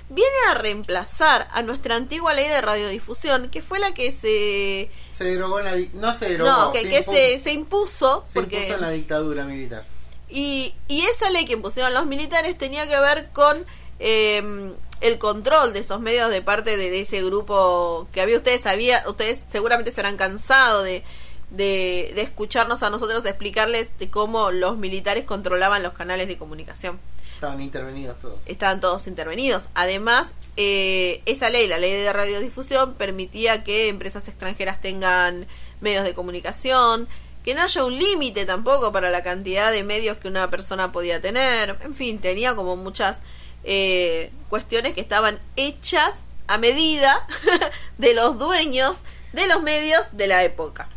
viene 0.10 0.36
a 0.50 0.54
reemplazar 0.54 1.48
a 1.52 1.62
nuestra 1.62 1.96
antigua 1.96 2.34
ley 2.34 2.48
de 2.48 2.62
radiodifusión, 2.62 3.50
que 3.50 3.62
fue 3.62 3.80
la 3.80 3.94
que 3.94 4.12
se... 4.12 4.90
Se 5.24 5.30
derogó 5.32 5.60
en 5.60 5.66
la. 5.66 5.76
No 5.94 6.16
se 6.18 6.30
derogó. 6.30 6.50
No, 6.50 6.72
que, 6.74 6.82
se 6.84 6.90
que 6.90 7.00
impuso- 7.02 7.12
se, 7.14 7.40
se 7.40 7.52
impuso, 7.54 8.24
se 8.28 8.40
porque... 8.40 8.56
impuso 8.58 8.76
en 8.76 8.82
la 8.82 8.90
dictadura 8.92 9.46
militar. 9.46 9.86
Y, 10.30 10.74
y 10.88 11.02
esa 11.06 11.30
ley 11.30 11.46
que 11.46 11.54
impusieron 11.54 11.94
los 11.94 12.06
militares 12.06 12.58
tenía 12.58 12.88
que 12.88 13.00
ver 13.00 13.30
con 13.34 13.66
eh, 14.00 14.72
el 15.02 15.18
control 15.20 15.74
de 15.74 15.80
esos 15.80 16.00
medios 16.00 16.30
de 16.30 16.42
parte 16.42 16.76
de, 16.78 16.90
de 16.90 17.02
ese 17.02 17.22
grupo 17.24 18.08
que 18.12 18.22
había 18.22 18.38
ustedes 18.38 18.66
había 18.66 19.04
ustedes 19.08 19.44
seguramente 19.48 19.92
se 19.92 20.02
habrán 20.02 20.18
cansado 20.18 20.82
de, 20.82 21.04
de, 21.52 22.12
de 22.16 22.22
escucharnos 22.22 22.82
a 22.84 22.90
nosotros 22.90 23.26
explicarles 23.26 23.90
de 24.00 24.10
cómo 24.10 24.50
los 24.52 24.78
militares 24.78 25.26
controlaban 25.26 25.84
los 25.84 25.94
canales 25.94 26.28
de 26.28 26.38
comunicación. 26.38 27.00
Estaban 27.44 27.60
intervenidos 27.60 28.20
todos. 28.20 28.40
Estaban 28.46 28.80
todos 28.80 29.06
intervenidos. 29.06 29.68
Además, 29.74 30.32
eh, 30.56 31.22
esa 31.26 31.50
ley, 31.50 31.68
la 31.68 31.78
ley 31.78 31.92
de 31.92 32.14
radiodifusión, 32.14 32.94
permitía 32.94 33.66
que 33.66 33.90
empresas 33.90 34.30
extranjeras 34.30 34.80
tengan 34.80 35.46
medios 35.82 36.06
de 36.06 36.14
comunicación, 36.14 37.06
que 37.44 37.54
no 37.54 37.64
haya 37.64 37.84
un 37.84 38.00
límite 38.00 38.46
tampoco 38.46 38.94
para 38.94 39.10
la 39.10 39.24
cantidad 39.24 39.74
de 39.74 39.84
medios 39.84 40.16
que 40.20 40.30
una 40.30 40.50
persona 40.50 40.94
podía 40.94 41.20
tener. 41.20 41.78
En 41.82 41.96
fin, 41.96 42.20
tenía 42.20 42.56
como 42.56 42.78
muchas 42.78 43.20
eh, 43.66 44.32
cuestiones 44.48 44.94
que 44.94 45.02
estaban 45.02 45.38
hechas 45.58 46.16
a 46.48 46.58
medida 46.58 47.28
de 47.98 48.14
los 48.14 48.40
dueños 48.40 49.00
de 49.34 49.48
los 49.48 49.62
medios 49.62 50.06
de 50.14 50.28
la 50.28 50.46
época. 50.46 50.88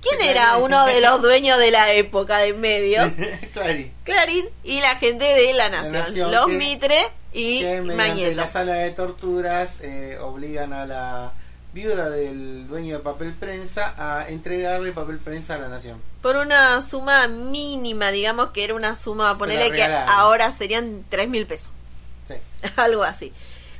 ¿Quién 0.00 0.20
era 0.22 0.56
uno 0.58 0.86
de 0.86 1.00
los 1.00 1.20
dueños 1.20 1.58
de 1.58 1.70
la 1.70 1.92
época 1.92 2.38
de 2.38 2.52
medios? 2.52 3.10
Clarín. 3.52 3.92
Clarín 4.04 4.46
y 4.64 4.80
la 4.80 4.96
gente 4.96 5.24
de 5.24 5.52
La 5.54 5.68
Nación. 5.68 5.92
Nación, 5.92 6.30
los 6.30 6.46
que- 6.46 6.52
Mitre 6.52 7.08
y 7.32 7.60
que 7.60 7.80
Mañeto. 7.82 8.36
la 8.36 8.46
sala 8.46 8.74
de 8.74 8.90
torturas 8.90 9.80
eh, 9.80 10.16
obligan 10.20 10.72
a 10.72 10.86
la 10.86 11.32
viuda 11.72 12.10
del 12.10 12.66
dueño 12.66 12.96
de 12.98 13.02
papel 13.02 13.32
prensa 13.34 13.94
a 13.98 14.28
entregarle 14.28 14.92
papel 14.92 15.18
prensa 15.18 15.54
a 15.54 15.58
la 15.58 15.68
nación. 15.68 16.00
Por 16.22 16.36
una 16.36 16.80
suma 16.82 17.28
mínima, 17.28 18.10
digamos 18.10 18.50
que 18.50 18.64
era 18.64 18.74
una 18.74 18.96
suma, 18.96 19.32
Se 19.32 19.38
ponele 19.38 19.68
la 19.70 19.76
que 19.76 19.84
ahora 19.84 20.50
serían 20.52 21.04
tres 21.08 21.28
mil 21.28 21.46
pesos. 21.46 21.70
Sí. 22.26 22.34
Algo 22.76 23.02
así. 23.04 23.32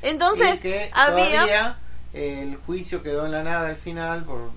Entonces, 0.02 0.56
y 0.56 0.58
que 0.60 0.90
había... 0.92 1.30
todavía 1.30 1.78
eh, 2.14 2.40
el 2.42 2.56
juicio 2.56 3.02
quedó 3.02 3.24
en 3.26 3.32
la 3.32 3.42
nada 3.42 3.68
al 3.68 3.76
final 3.76 4.24
por 4.24 4.50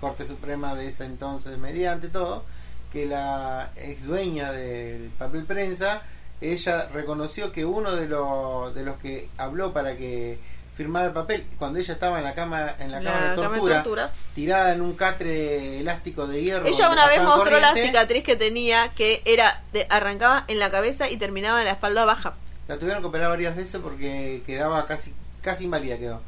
Corte 0.00 0.24
Suprema 0.24 0.74
de 0.74 0.88
ese 0.88 1.04
entonces 1.04 1.58
mediante 1.58 2.08
todo 2.08 2.44
que 2.92 3.06
la 3.06 3.70
ex 3.76 4.06
dueña 4.06 4.50
del 4.52 5.10
papel 5.10 5.44
prensa 5.44 6.02
ella 6.40 6.88
reconoció 6.92 7.52
que 7.52 7.64
uno 7.64 7.92
de 7.92 8.08
los 8.08 8.74
de 8.74 8.84
los 8.84 8.96
que 8.98 9.28
habló 9.36 9.72
para 9.72 9.96
que 9.96 10.38
firmara 10.76 11.06
el 11.06 11.12
papel 11.12 11.46
cuando 11.58 11.78
ella 11.78 11.92
estaba 11.92 12.18
en 12.18 12.24
la 12.24 12.34
cama 12.34 12.74
en 12.78 12.90
la, 12.90 13.00
La 13.00 13.34
cama, 13.34 13.56
de 13.56 13.60
tortura, 13.60 14.10
tirada 14.34 14.72
en 14.72 14.80
un 14.80 14.94
catre 14.94 15.80
elástico 15.80 16.26
de 16.26 16.42
hierro 16.42 16.66
Ella 16.66 16.90
una 16.90 17.06
vez 17.06 17.22
mostró 17.22 17.60
la 17.60 17.68
corriente, 17.68 17.90
cicatriz 17.90 18.24
que 18.24 18.36
tenía, 18.36 18.88
que 18.88 19.20
era 19.26 19.62
de, 19.74 19.86
arrancaba 19.90 20.44
en 20.48 20.58
la 20.58 20.70
cabeza 20.70 21.10
y 21.10 21.18
terminaba 21.18 21.58
en 21.60 21.66
la 21.66 21.72
espalda 21.72 22.06
baja. 22.06 22.34
la 22.66 22.78
tuvieron 22.78 23.02
que 23.02 23.08
operar 23.08 23.28
varias 23.28 23.54
veces 23.54 23.78
porque 23.82 24.42
quedaba 24.46 24.86
casi 24.86 25.12
casi 25.40 25.64
inválida 25.64 25.98
quedó 25.98 26.20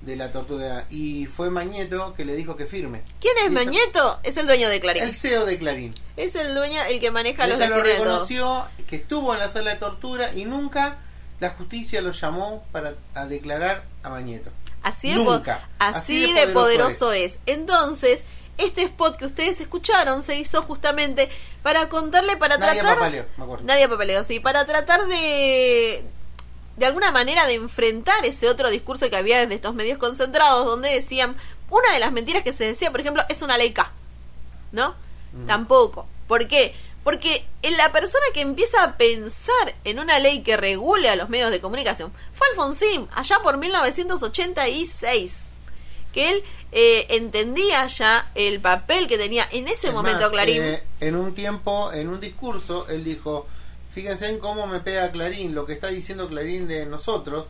de 0.00 0.16
la 0.16 0.32
tortura 0.32 0.86
y 0.90 1.26
fue 1.26 1.50
Mañeto 1.50 2.14
que 2.14 2.24
le 2.24 2.34
dijo 2.34 2.56
que 2.56 2.66
firme 2.66 3.02
¿Quién 3.20 3.34
es 3.44 3.50
Mañeto? 3.50 4.20
Es 4.22 4.36
el 4.36 4.46
dueño 4.46 4.68
de 4.68 4.80
Clarín. 4.80 5.02
el 5.02 5.14
CEO 5.14 5.46
de 5.46 5.58
Clarín 5.58 5.94
Es 6.16 6.34
el 6.34 6.54
dueño, 6.54 6.82
el 6.82 7.00
que 7.00 7.10
maneja 7.10 7.46
los 7.46 7.58
ella 7.58 7.70
lo 7.70 7.82
reconoció 7.82 8.64
que 8.86 8.96
estuvo 8.96 9.32
en 9.34 9.40
la 9.40 9.50
sala 9.50 9.72
de 9.72 9.76
tortura 9.76 10.32
y 10.34 10.44
nunca 10.44 10.98
la 11.40 11.50
justicia 11.50 12.00
lo 12.00 12.12
llamó 12.12 12.64
para 12.72 12.94
a 13.14 13.26
declarar 13.26 13.84
a 14.02 14.10
Mañeto 14.10 14.50
Así 14.82 15.12
Nunca. 15.14 15.68
así 15.78 16.24
Así 16.24 16.32
de 16.32 16.46
de 16.46 16.52
poderoso, 16.52 17.06
poderoso 17.06 17.12
es. 17.12 17.38
Entonces, 17.46 18.22
este 18.58 18.82
spot 18.82 19.16
que 19.16 19.26
ustedes 19.26 19.60
escucharon 19.60 20.22
se 20.22 20.36
hizo 20.36 20.62
justamente 20.62 21.28
para 21.62 21.88
contarle, 21.88 22.36
para 22.36 22.58
Nadie 22.58 22.80
tratar... 22.80 22.98
papaleó, 22.98 23.24
me 23.36 23.44
acuerdo. 23.44 23.64
Nadie 23.64 23.88
papeleo, 23.88 24.24
sí. 24.24 24.40
Para 24.40 24.66
tratar 24.66 25.06
de... 25.06 26.04
De 26.78 26.86
alguna 26.86 27.10
manera 27.12 27.46
de 27.46 27.54
enfrentar 27.54 28.24
ese 28.24 28.48
otro 28.48 28.70
discurso 28.70 29.10
que 29.10 29.16
había 29.16 29.40
desde 29.40 29.54
estos 29.56 29.74
medios 29.74 29.98
concentrados, 29.98 30.64
donde 30.64 30.90
decían, 30.90 31.36
una 31.70 31.92
de 31.92 31.98
las 31.98 32.12
mentiras 32.12 32.44
que 32.44 32.52
se 32.52 32.64
decía, 32.64 32.90
por 32.90 33.00
ejemplo, 33.00 33.22
es 33.28 33.42
una 33.42 33.58
ley 33.58 33.72
K. 33.72 33.90
¿No? 34.72 34.94
Tampoco. 35.46 36.06
¿Por 36.26 36.46
qué? 36.48 36.74
Porque 37.04 37.44
en 37.62 37.76
la 37.76 37.90
persona 37.92 38.24
que 38.34 38.40
empieza 38.42 38.82
a 38.82 38.96
pensar 38.96 39.74
en 39.84 39.98
una 39.98 40.18
ley 40.18 40.42
que 40.42 40.56
regule 40.56 41.08
a 41.08 41.16
los 41.16 41.28
medios 41.30 41.50
de 41.50 41.60
comunicación 41.60 42.12
fue 42.32 42.46
Alfonsín, 42.48 43.08
allá 43.14 43.38
por 43.42 43.56
1986. 43.56 45.38
Que 46.12 46.30
él 46.30 46.44
eh, 46.72 47.06
entendía 47.10 47.86
ya 47.86 48.30
el 48.34 48.60
papel 48.60 49.08
que 49.08 49.18
tenía 49.18 49.46
en 49.52 49.68
ese 49.68 49.88
Es 49.88 49.92
momento 49.92 50.20
más, 50.22 50.30
Clarín. 50.30 50.62
eh, 50.62 50.82
en 51.00 51.16
un 51.16 51.34
tiempo 51.34 51.92
en 51.92 52.08
un 52.08 52.20
discurso 52.20 52.86
él 52.88 53.04
dijo 53.04 53.46
fíjense 54.00 54.28
en 54.28 54.38
cómo 54.38 54.66
me 54.68 54.78
pega 54.78 55.10
Clarín 55.10 55.54
lo 55.56 55.66
que 55.66 55.72
está 55.72 55.88
diciendo 55.88 56.28
Clarín 56.28 56.68
de 56.68 56.86
nosotros 56.86 57.46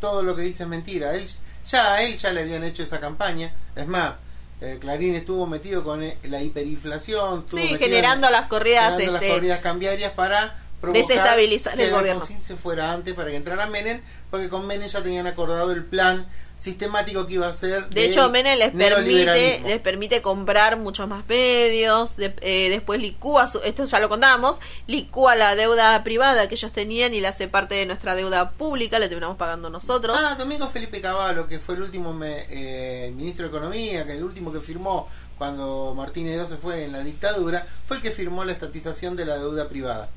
todo 0.00 0.22
lo 0.22 0.34
que 0.34 0.40
dice 0.40 0.62
es 0.62 0.68
mentira 0.68 1.14
él 1.14 1.28
ya 1.66 1.92
a 1.94 2.02
él 2.02 2.16
ya 2.16 2.32
le 2.32 2.40
habían 2.40 2.64
hecho 2.64 2.82
esa 2.82 2.98
campaña 2.98 3.52
es 3.76 3.86
más 3.86 4.14
eh, 4.62 4.78
Clarín 4.80 5.14
estuvo 5.14 5.46
metido 5.46 5.84
con 5.84 6.02
eh, 6.02 6.16
la 6.24 6.40
hiperinflación 6.42 7.40
estuvo 7.40 7.60
Sí, 7.60 7.76
generando 7.78 8.28
en- 8.28 8.32
las 8.32 8.46
corridas, 8.46 8.84
generando 8.92 9.12
las 9.12 9.22
este, 9.22 9.34
corridas 9.34 9.60
cambiarias 9.60 10.12
para 10.12 10.56
desestabilizar 10.92 11.76
que 11.76 11.84
el 11.84 11.90
gobierno. 11.92 12.26
Se 12.40 12.56
fuera 12.56 12.92
antes 12.92 13.14
para 13.14 13.30
que 13.30 13.36
entrara 13.36 13.66
Menem 13.66 14.00
porque 14.30 14.48
con 14.48 14.66
Menem 14.66 14.88
ya 14.88 15.02
tenían 15.02 15.26
acordado 15.26 15.72
el 15.72 15.84
plan 15.84 16.26
sistemático 16.62 17.26
que 17.26 17.34
iba 17.34 17.48
a 17.48 17.52
ser 17.52 17.88
De 17.88 18.04
hecho, 18.04 18.30
Menem 18.30 18.56
les 18.58 18.72
permite, 18.72 19.60
les 19.66 19.80
permite 19.80 20.22
comprar 20.22 20.76
muchos 20.76 21.08
más 21.08 21.26
medios, 21.28 22.16
de- 22.16 22.34
eh, 22.40 22.70
después 22.70 23.00
licúa, 23.00 23.46
su- 23.50 23.58
esto 23.64 23.84
ya 23.84 23.98
lo 23.98 24.08
contábamos, 24.08 24.58
licúa 24.86 25.34
la 25.34 25.56
deuda 25.56 26.02
privada 26.04 26.48
que 26.48 26.54
ellos 26.54 26.70
tenían 26.72 27.14
y 27.14 27.20
la 27.20 27.30
hace 27.30 27.48
parte 27.48 27.74
de 27.74 27.86
nuestra 27.86 28.14
deuda 28.14 28.50
pública, 28.52 28.98
la 29.00 29.08
terminamos 29.08 29.36
pagando 29.36 29.70
nosotros. 29.70 30.16
Ah, 30.18 30.36
Domingo 30.38 30.68
Felipe 30.68 31.00
Cavallo, 31.00 31.48
que 31.48 31.58
fue 31.58 31.74
el 31.74 31.82
último 31.82 32.12
me- 32.12 32.46
eh, 32.50 33.10
ministro 33.16 33.44
de 33.44 33.48
Economía, 33.48 34.06
que 34.06 34.12
el 34.12 34.22
último 34.22 34.52
que 34.52 34.60
firmó 34.60 35.08
cuando 35.38 35.94
Martínez 35.96 36.38
II 36.40 36.46
se 36.48 36.56
fue 36.56 36.84
en 36.84 36.92
la 36.92 37.00
dictadura, 37.00 37.66
fue 37.88 37.96
el 37.96 38.02
que 38.02 38.12
firmó 38.12 38.44
la 38.44 38.52
estatización 38.52 39.16
de 39.16 39.24
la 39.26 39.38
deuda 39.38 39.68
privada. 39.68 40.08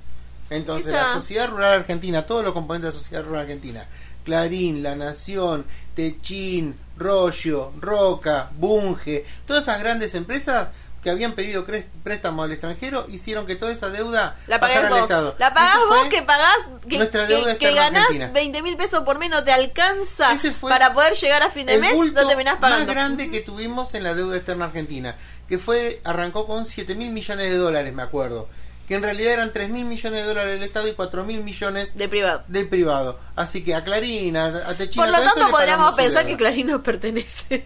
Entonces, 0.52 0.88
Esa- 0.94 1.08
la 1.08 1.14
Sociedad 1.14 1.48
Rural 1.50 1.74
Argentina, 1.74 2.28
todos 2.28 2.44
los 2.44 2.54
componentes 2.54 2.92
de 2.92 2.96
la 2.98 3.04
Sociedad 3.04 3.24
Rural 3.24 3.42
Argentina, 3.42 3.88
Clarín, 4.26 4.84
La 4.84 4.96
Nación, 4.96 5.66
Techín, 5.96 6.76
Rollo, 6.98 7.72
Roca, 7.80 8.50
Bunge, 8.58 9.24
todas 9.46 9.64
esas 9.64 9.80
grandes 9.80 10.16
empresas 10.16 10.70
que 11.06 11.12
habían 11.12 11.34
pedido 11.34 11.64
préstamo 12.04 12.42
al 12.42 12.52
extranjero, 12.52 13.06
hicieron 13.08 13.46
que 13.46 13.56
toda 13.56 13.72
esa 13.72 13.92
deuda 13.92 14.36
La 14.48 14.60
pasara 14.60 14.88
al. 14.88 14.98
Estado. 15.04 15.36
La 15.38 15.54
pagás 15.54 15.78
vos 15.88 16.08
que 16.08 16.24
pagás, 16.24 16.68
que, 16.90 16.98
nuestra 16.98 17.28
deuda 17.28 17.60
que 17.60 17.74
ganás 17.76 18.06
argentina. 18.06 18.32
20 18.34 18.62
mil 18.64 18.76
pesos 18.76 19.04
por 19.04 19.20
mes, 19.20 19.30
no 19.30 19.44
te 19.44 19.52
alcanza 19.52 20.34
Ese 20.34 20.52
fue 20.52 20.72
para 20.72 20.96
poder 20.96 21.14
llegar 21.14 21.44
a 21.44 21.52
fin 21.52 21.68
de 21.68 21.76
el 21.76 21.82
mes, 21.82 21.94
bulto 21.94 22.24
no 22.24 22.28
terminás 22.28 22.56
pagando. 22.56 22.88
más 22.88 22.96
grande 22.96 23.30
que 23.30 23.42
tuvimos 23.42 23.94
en 23.94 24.02
la 24.02 24.16
deuda 24.16 24.38
externa 24.38 24.66
argentina, 24.66 25.16
que 25.48 25.60
fue 25.60 26.02
arrancó 26.04 26.48
con 26.48 26.66
7 26.66 26.96
mil 26.96 27.12
millones 27.12 27.52
de 27.52 27.58
dólares, 27.58 27.94
me 27.94 28.02
acuerdo, 28.02 28.50
que 28.88 28.96
en 28.96 29.04
realidad 29.04 29.34
eran 29.34 29.52
3 29.52 29.70
mil 29.70 29.86
millones 29.86 30.22
de 30.22 30.28
dólares 30.28 30.54
del 30.60 30.64
Estado 30.64 30.88
y 30.88 30.94
4 30.94 31.24
mil 31.24 31.42
millones 31.42 31.98
De 31.98 32.08
privado. 32.08 32.44
del 32.48 32.70
privado. 32.70 33.20
Así 33.36 33.64
que 33.64 33.74
a 33.74 33.84
Clarín, 33.84 34.38
a, 34.38 34.46
a 34.70 34.76
Techina, 34.78 35.06
Por 35.06 35.12
lo 35.18 35.22
tanto, 35.24 35.50
podríamos 35.50 35.96
pensar 35.96 36.26
que 36.26 36.38
Clarín 36.38 36.68
nos 36.68 36.82
pertenece. 36.84 37.64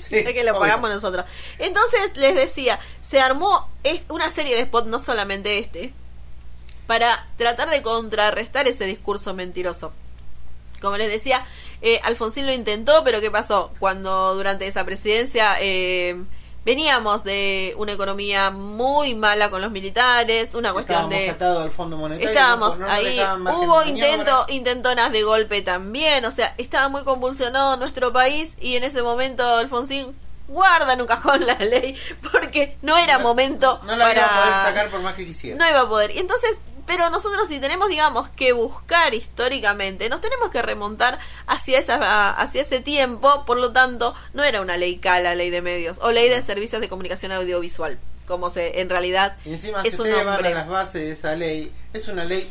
Sí, 0.00 0.24
que 0.24 0.44
lo 0.44 0.52
obvio. 0.52 0.60
pagamos 0.60 0.90
nosotros. 0.90 1.24
Entonces, 1.58 2.16
les 2.16 2.34
decía, 2.34 2.78
se 3.02 3.20
armó 3.20 3.70
una 4.08 4.28
serie 4.30 4.56
de 4.56 4.64
spots, 4.64 4.86
no 4.88 5.00
solamente 5.00 5.58
este, 5.58 5.92
para 6.86 7.26
tratar 7.36 7.70
de 7.70 7.82
contrarrestar 7.82 8.68
ese 8.68 8.84
discurso 8.84 9.34
mentiroso. 9.34 9.92
Como 10.80 10.96
les 10.96 11.08
decía, 11.08 11.44
eh, 11.82 12.00
Alfonsín 12.04 12.46
lo 12.46 12.52
intentó, 12.52 13.02
pero 13.04 13.20
¿qué 13.20 13.30
pasó? 13.30 13.72
Cuando 13.78 14.34
durante 14.34 14.66
esa 14.66 14.84
presidencia 14.84 15.56
eh, 15.60 16.16
veníamos 16.68 17.24
de 17.24 17.72
una 17.78 17.92
economía 17.92 18.50
muy 18.50 19.14
mala 19.14 19.48
con 19.48 19.62
los 19.62 19.70
militares, 19.70 20.50
una 20.52 20.74
cuestión 20.74 20.98
Estábamos 20.98 21.18
de... 21.18 21.30
atados 21.30 21.62
al 21.64 21.70
Fondo 21.70 21.96
Monetario. 21.96 22.28
Estábamos 22.28 22.76
no 22.78 22.86
ahí, 22.90 23.18
hubo 23.54 23.82
intento, 23.84 24.44
intentonas 24.50 25.10
de 25.10 25.22
golpe 25.22 25.62
también, 25.62 26.26
o 26.26 26.30
sea, 26.30 26.54
estaba 26.58 26.90
muy 26.90 27.04
convulsionado 27.04 27.78
nuestro 27.78 28.12
país 28.12 28.52
y 28.60 28.76
en 28.76 28.84
ese 28.84 29.00
momento 29.00 29.56
Alfonsín 29.56 30.14
guarda 30.46 30.92
en 30.92 31.00
un 31.00 31.06
cajón 31.06 31.46
la 31.46 31.54
ley 31.58 31.96
porque 32.30 32.76
no 32.82 32.98
era 32.98 33.18
momento 33.18 33.80
No 33.84 33.96
la 33.96 34.04
para 34.04 34.18
iba 34.20 34.26
a 34.26 34.40
poder 34.42 34.54
sacar 34.66 34.90
por 34.90 35.00
más 35.00 35.14
que 35.14 35.24
quisiera. 35.24 35.56
no 35.56 35.70
iba 35.70 35.80
a 35.80 35.88
poder. 35.88 36.10
Y 36.10 36.18
entonces, 36.18 36.50
pero 36.88 37.08
nosotros 37.10 37.46
si 37.46 37.60
tenemos, 37.60 37.88
digamos, 37.88 38.28
que 38.30 38.52
buscar 38.52 39.14
históricamente, 39.14 40.08
nos 40.08 40.20
tenemos 40.20 40.50
que 40.50 40.60
remontar 40.62 41.20
hacia 41.46 41.78
esa 41.78 42.32
hacia 42.32 42.62
ese 42.62 42.80
tiempo, 42.80 43.44
por 43.46 43.60
lo 43.60 43.70
tanto, 43.72 44.14
no 44.34 44.42
era 44.42 44.60
una 44.60 44.76
ley 44.76 44.96
K 44.98 45.20
la 45.20 45.36
ley 45.36 45.50
de 45.50 45.62
medios 45.62 45.98
o 46.00 46.10
ley 46.10 46.28
de 46.28 46.42
servicios 46.42 46.80
de 46.80 46.88
comunicación 46.88 47.30
audiovisual, 47.30 47.98
como 48.26 48.50
se 48.50 48.80
en 48.80 48.90
realidad 48.90 49.36
Y 49.44 49.52
encima, 49.52 49.82
es 49.82 49.94
si 49.94 50.02
un 50.02 50.10
nombre. 50.10 50.52
las 50.52 50.66
bases 50.66 50.94
de 51.02 51.10
esa 51.10 51.36
ley, 51.36 51.72
es 51.92 52.08
una 52.08 52.24
ley 52.24 52.48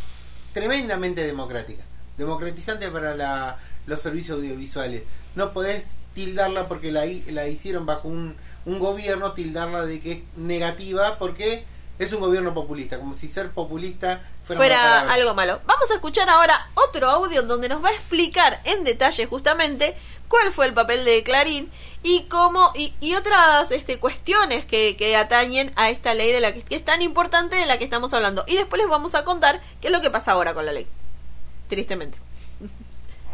tremendamente 0.53 1.25
democrática, 1.25 1.83
democratizante 2.17 2.87
para 2.89 3.15
la- 3.15 3.57
los 3.85 4.01
servicios 4.01 4.37
audiovisuales. 4.37 5.03
No 5.35 5.53
podés 5.53 5.83
tildarla 6.13 6.67
porque 6.67 6.91
la, 6.91 7.05
la 7.27 7.47
hicieron 7.47 7.85
bajo 7.85 8.07
un, 8.07 8.35
un 8.65 8.79
gobierno, 8.79 9.33
tildarla 9.33 9.85
de 9.85 9.99
que 9.99 10.11
es 10.11 10.19
negativa 10.35 11.17
porque 11.19 11.63
es 11.99 12.13
un 12.13 12.21
gobierno 12.21 12.53
populista, 12.53 12.99
como 12.99 13.13
si 13.13 13.27
ser 13.27 13.51
populista 13.51 14.21
fuera, 14.43 14.59
fuera 14.59 15.13
algo 15.13 15.33
malo. 15.33 15.59
Vamos 15.65 15.89
a 15.89 15.95
escuchar 15.95 16.29
ahora 16.29 16.69
otro 16.75 17.09
audio 17.09 17.41
donde 17.43 17.69
nos 17.69 17.83
va 17.83 17.89
a 17.89 17.93
explicar 17.93 18.59
en 18.65 18.83
detalle 18.83 19.25
justamente 19.25 19.95
cuál 20.27 20.51
fue 20.51 20.65
el 20.65 20.73
papel 20.73 21.05
de 21.05 21.23
Clarín 21.23 21.71
y 22.03 22.23
cómo 22.25 22.71
y, 22.75 22.93
y 22.99 23.15
otras 23.15 23.71
este, 23.71 23.99
cuestiones 23.99 24.65
que, 24.65 24.95
que 24.97 25.15
atañen 25.15 25.73
a 25.75 25.89
esta 25.89 26.13
ley 26.13 26.31
de 26.31 26.39
la 26.39 26.53
que, 26.53 26.61
que 26.61 26.75
es 26.75 26.85
tan 26.85 27.01
importante 27.01 27.55
de 27.55 27.65
la 27.65 27.77
que 27.77 27.83
estamos 27.83 28.13
hablando. 28.13 28.43
Y 28.47 28.55
después 28.55 28.79
les 28.79 28.89
vamos 28.89 29.15
a 29.15 29.23
contar 29.23 29.61
qué 29.81 29.87
es 29.87 29.93
lo 29.93 30.01
que 30.01 30.11
pasa 30.11 30.33
ahora 30.33 30.53
con 30.53 30.65
la 30.65 30.73
ley. 30.73 30.87
Tristemente. 31.67 32.17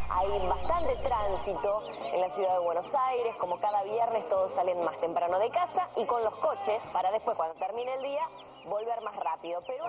Hay 0.10 0.48
bastante 0.48 0.96
tránsito 0.98 1.84
en 2.14 2.22
la 2.22 2.30
ciudad 2.30 2.54
de 2.54 2.60
Buenos 2.60 2.86
Aires, 2.94 3.36
como 3.40 3.60
cada 3.60 3.84
viernes 3.84 4.30
todos 4.30 4.54
salen 4.54 4.84
más 4.84 5.00
temprano 5.02 5.40
de 5.40 5.50
casa 5.50 5.90
y 5.98 6.06
con 6.06 6.24
los 6.24 6.36
coches 6.36 6.80
para 6.94 7.12
después 7.12 7.36
cuando 7.36 7.56
termine 7.56 7.92
el 7.96 8.04
día 8.04 8.22
volver 8.66 9.02
más 9.04 9.16
rápido. 9.16 9.62
Pero 9.68 9.84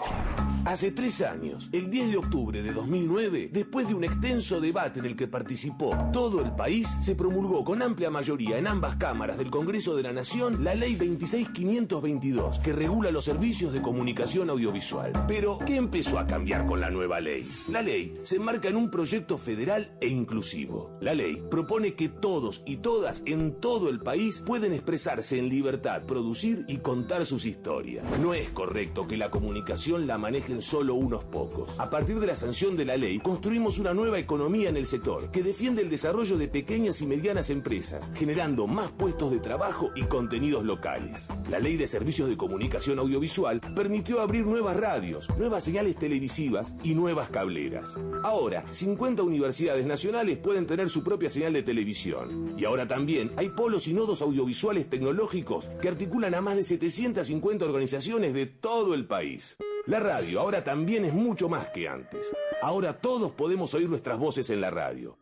Hace 0.67 0.93
tres 0.93 1.21
años, 1.21 1.69
el 1.73 1.91
10 1.91 2.11
de 2.13 2.17
octubre 2.17 2.63
de 2.63 2.73
2009, 2.73 3.51
después 3.53 3.87
de 3.87 3.93
un 3.93 4.03
extenso 4.03 4.63
debate 4.63 4.99
en 4.99 5.05
el 5.05 5.15
que 5.15 5.29
participó 5.29 5.95
todo 6.11 6.41
el 6.41 6.53
país, 6.53 6.89
se 7.03 7.15
promulgó 7.15 7.63
con 7.65 7.83
amplia 7.83 8.09
mayoría 8.09 8.57
en 8.57 8.67
ambas 8.67 8.97
cámaras 8.97 9.37
del 9.37 9.51
Congreso 9.51 9.95
de 9.95 10.05
la 10.05 10.15
Nación 10.15 10.65
la 10.65 10.75
Ley 10.75 10.95
26522, 10.95 12.61
que 12.61 12.73
regula 12.73 13.11
los 13.11 13.27
servicios 13.27 13.75
de 13.75 13.83
comunicación 13.83 14.49
audiovisual. 14.49 15.13
Pero, 15.29 15.59
¿qué 15.59 15.77
empezó 15.77 16.19
a 16.19 16.27
cambiar 16.27 16.65
con 16.65 16.81
la 16.81 16.89
nueva 16.89 17.21
ley? 17.21 17.47
La 17.69 17.83
ley 17.83 18.19
se 18.23 18.37
enmarca 18.37 18.71
en 18.71 18.77
un 18.77 18.91
proyecto 18.91 19.37
federal 19.37 19.99
e 20.01 20.09
inclusivo. 20.09 20.97
La 21.03 21.13
ley 21.13 21.43
propone 21.51 21.93
que 21.93 22.09
todos 22.09 22.63
y 22.65 22.79
todas 22.79 23.23
en 23.27 23.61
todo 23.61 23.91
el 23.91 24.01
país 24.01 24.39
pueden 24.41 24.73
expresarse 24.73 25.39
en 25.39 25.51
libertad, 25.51 26.05
producir 26.07 26.65
y 26.69 26.79
contar 26.79 27.27
sus 27.27 27.45
historias. 27.45 28.07
No 28.19 28.33
es 28.33 28.49
correcto 28.65 29.07
que 29.07 29.19
la 29.19 29.31
comunicación 29.31 30.07
la 30.07 30.17
manejen 30.17 30.63
solo 30.63 30.95
unos 30.95 31.23
pocos. 31.23 31.79
A 31.79 31.91
partir 31.91 32.19
de 32.19 32.27
la 32.27 32.35
sanción 32.35 32.79
de 32.79 32.87
la 32.87 32.97
ley, 32.97 33.19
construimos 33.19 33.79
una 33.79 33.93
nueva 33.93 34.19
economía 34.19 34.71
en 34.71 34.79
el 34.79 34.87
sector 34.87 35.31
que 35.31 35.43
defiende 35.43 35.83
el 35.83 35.91
desarrollo 35.91 36.39
de 36.39 36.49
pequeñas 36.49 37.03
y 37.03 37.07
medianas 37.07 37.51
empresas, 37.51 38.11
generando 38.15 38.67
más 38.67 38.91
puestos 38.93 39.31
de 39.33 39.39
trabajo 39.39 39.91
y 39.95 40.05
contenidos 40.05 40.65
locales. 40.65 41.27
La 41.51 41.59
ley 41.59 41.77
de 41.77 41.87
servicios 41.87 42.27
de 42.31 42.39
comunicación 42.39 42.99
audiovisual 42.99 43.61
permitió 43.77 44.23
abrir 44.23 44.47
nuevas 44.47 44.79
radios, 44.79 45.29
nuevas 45.37 45.63
señales 45.63 45.97
televisivas 45.97 46.73
y 46.83 46.95
nuevas 46.95 47.29
cableras. 47.29 47.99
Ahora, 48.23 48.65
50 48.71 49.23
universidades 49.23 49.85
nacionales 49.85 50.39
pueden 50.39 50.67
tener 50.67 50.89
su 50.89 51.05
propia 51.05 51.29
señal 51.29 51.53
de 51.53 51.63
televisión. 51.63 52.55
Y 52.57 52.65
ahora 52.65 52.89
también 52.89 53.31
hay 53.37 53.51
polos 53.51 53.89
y 53.89 53.93
nodos 53.93 54.23
audiovisuales 54.23 54.89
tecnológicos 54.89 55.69
que 55.83 55.89
articulan 55.89 56.35
a 56.35 56.41
más 56.41 56.57
de 56.57 56.65
750 56.65 57.63
organizaciones 57.63 58.33
de 58.33 58.54
todo 58.61 58.95
el 58.95 59.07
país. 59.07 59.57
La 59.87 60.01
radio 60.01 60.41
ahora 60.41 60.65
también 60.65 61.05
es 61.05 61.13
mucho 61.13 61.49
más 61.49 61.69
que 61.71 61.89
antes. 61.89 62.27
Ahora 62.63 62.99
todos 62.99 63.33
podemos 63.33 63.75
oír 63.75 63.89
nuestras 63.89 64.19
voces 64.19 64.49
en 64.51 64.61
la 64.61 64.71
radio. 64.71 65.19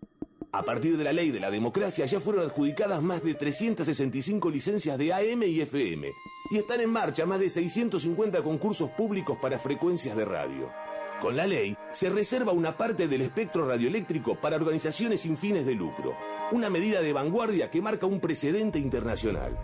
A 0.52 0.62
partir 0.62 0.96
de 0.98 1.04
la 1.04 1.12
ley 1.12 1.30
de 1.30 1.40
la 1.40 1.50
democracia 1.50 2.04
ya 2.04 2.20
fueron 2.20 2.44
adjudicadas 2.44 3.02
más 3.02 3.22
de 3.24 3.34
365 3.34 4.50
licencias 4.50 4.98
de 4.98 5.12
AM 5.12 5.42
y 5.44 5.60
FM 5.60 6.12
y 6.50 6.58
están 6.58 6.80
en 6.80 6.90
marcha 6.90 7.24
más 7.24 7.40
de 7.40 7.48
650 7.48 8.42
concursos 8.42 8.90
públicos 8.90 9.38
para 9.40 9.58
frecuencias 9.58 10.14
de 10.16 10.26
radio. 10.26 10.70
Con 11.22 11.36
la 11.36 11.46
ley 11.46 11.76
se 11.92 12.10
reserva 12.10 12.52
una 12.52 12.76
parte 12.76 13.08
del 13.08 13.22
espectro 13.22 13.66
radioeléctrico 13.66 14.34
para 14.34 14.56
organizaciones 14.56 15.20
sin 15.20 15.38
fines 15.38 15.64
de 15.64 15.74
lucro, 15.74 16.14
una 16.52 16.70
medida 16.70 17.00
de 17.00 17.12
vanguardia 17.12 17.70
que 17.70 17.82
marca 17.82 18.06
un 18.06 18.20
precedente 18.20 18.78
internacional. 18.78 19.58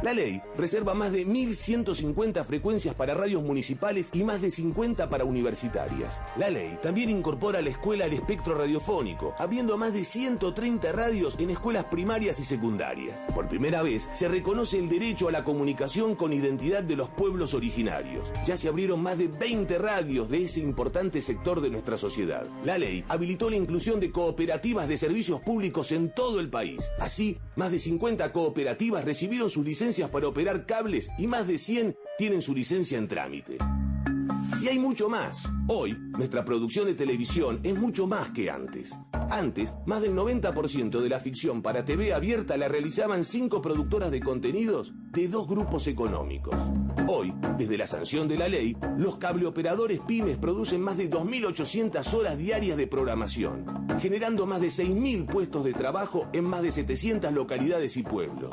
La 0.00 0.12
ley 0.12 0.40
reserva 0.56 0.94
más 0.94 1.10
de 1.10 1.26
1.150 1.26 2.44
frecuencias 2.44 2.94
para 2.94 3.14
radios 3.14 3.42
municipales 3.42 4.10
y 4.12 4.22
más 4.22 4.40
de 4.40 4.52
50 4.52 5.10
para 5.10 5.24
universitarias. 5.24 6.20
La 6.36 6.50
ley 6.50 6.78
también 6.80 7.10
incorpora 7.10 7.58
a 7.58 7.62
la 7.62 7.70
escuela 7.70 8.04
al 8.04 8.12
espectro 8.12 8.56
radiofónico, 8.56 9.34
abriendo 9.38 9.76
más 9.76 9.92
de 9.92 10.04
130 10.04 10.92
radios 10.92 11.34
en 11.40 11.50
escuelas 11.50 11.86
primarias 11.86 12.38
y 12.38 12.44
secundarias. 12.44 13.20
Por 13.34 13.48
primera 13.48 13.82
vez 13.82 14.08
se 14.14 14.28
reconoce 14.28 14.78
el 14.78 14.88
derecho 14.88 15.26
a 15.26 15.32
la 15.32 15.42
comunicación 15.42 16.14
con 16.14 16.32
identidad 16.32 16.84
de 16.84 16.94
los 16.94 17.08
pueblos 17.08 17.52
originarios. 17.54 18.30
Ya 18.46 18.56
se 18.56 18.68
abrieron 18.68 19.02
más 19.02 19.18
de 19.18 19.26
20 19.26 19.78
radios 19.78 20.28
de 20.28 20.44
ese 20.44 20.60
importante 20.60 21.20
sector 21.20 21.60
de 21.60 21.70
nuestra 21.70 21.98
sociedad. 21.98 22.46
La 22.62 22.78
ley 22.78 23.04
habilitó 23.08 23.50
la 23.50 23.56
inclusión 23.56 23.98
de 23.98 24.12
cooperativas 24.12 24.86
de 24.86 24.96
servicios 24.96 25.40
públicos 25.40 25.90
en 25.90 25.97
todo 26.06 26.40
el 26.40 26.48
país. 26.48 26.80
Así, 26.98 27.38
más 27.56 27.72
de 27.72 27.78
50 27.78 28.32
cooperativas 28.32 29.04
recibieron 29.04 29.50
sus 29.50 29.64
licencias 29.64 30.10
para 30.10 30.28
operar 30.28 30.66
cables 30.66 31.10
y 31.18 31.26
más 31.26 31.46
de 31.46 31.58
100 31.58 31.96
tienen 32.16 32.42
su 32.42 32.54
licencia 32.54 32.98
en 32.98 33.08
trámite. 33.08 33.58
Y 34.60 34.68
hay 34.68 34.78
mucho 34.78 35.08
más. 35.08 35.48
Hoy, 35.68 35.96
nuestra 36.16 36.44
producción 36.44 36.86
de 36.86 36.94
televisión 36.94 37.60
es 37.62 37.78
mucho 37.78 38.06
más 38.06 38.30
que 38.30 38.50
antes. 38.50 38.96
Antes, 39.30 39.72
más 39.86 40.02
del 40.02 40.14
90% 40.14 41.00
de 41.00 41.08
la 41.08 41.20
ficción 41.20 41.62
para 41.62 41.84
TV 41.84 42.12
abierta 42.12 42.56
la 42.56 42.68
realizaban 42.68 43.24
cinco 43.24 43.62
productoras 43.62 44.10
de 44.10 44.20
contenidos 44.20 44.92
de 45.12 45.28
dos 45.28 45.46
grupos 45.46 45.86
económicos. 45.86 46.56
Hoy, 47.06 47.32
desde 47.56 47.78
la 47.78 47.86
sanción 47.86 48.26
de 48.26 48.36
la 48.36 48.48
ley, 48.48 48.76
los 48.96 49.16
cableoperadores 49.16 50.00
pymes 50.00 50.38
producen 50.38 50.80
más 50.80 50.96
de 50.96 51.10
2.800 51.10 52.12
horas 52.14 52.36
diarias 52.36 52.76
de 52.76 52.86
programación, 52.86 53.64
generando 54.00 54.46
más 54.46 54.60
de 54.60 54.68
6.000 54.68 55.26
puestos 55.26 55.64
de 55.64 55.72
trabajo 55.72 56.26
en 56.32 56.44
más 56.44 56.62
de 56.62 56.72
700 56.72 57.32
localidades 57.32 57.96
y 57.96 58.02
pueblos. 58.02 58.50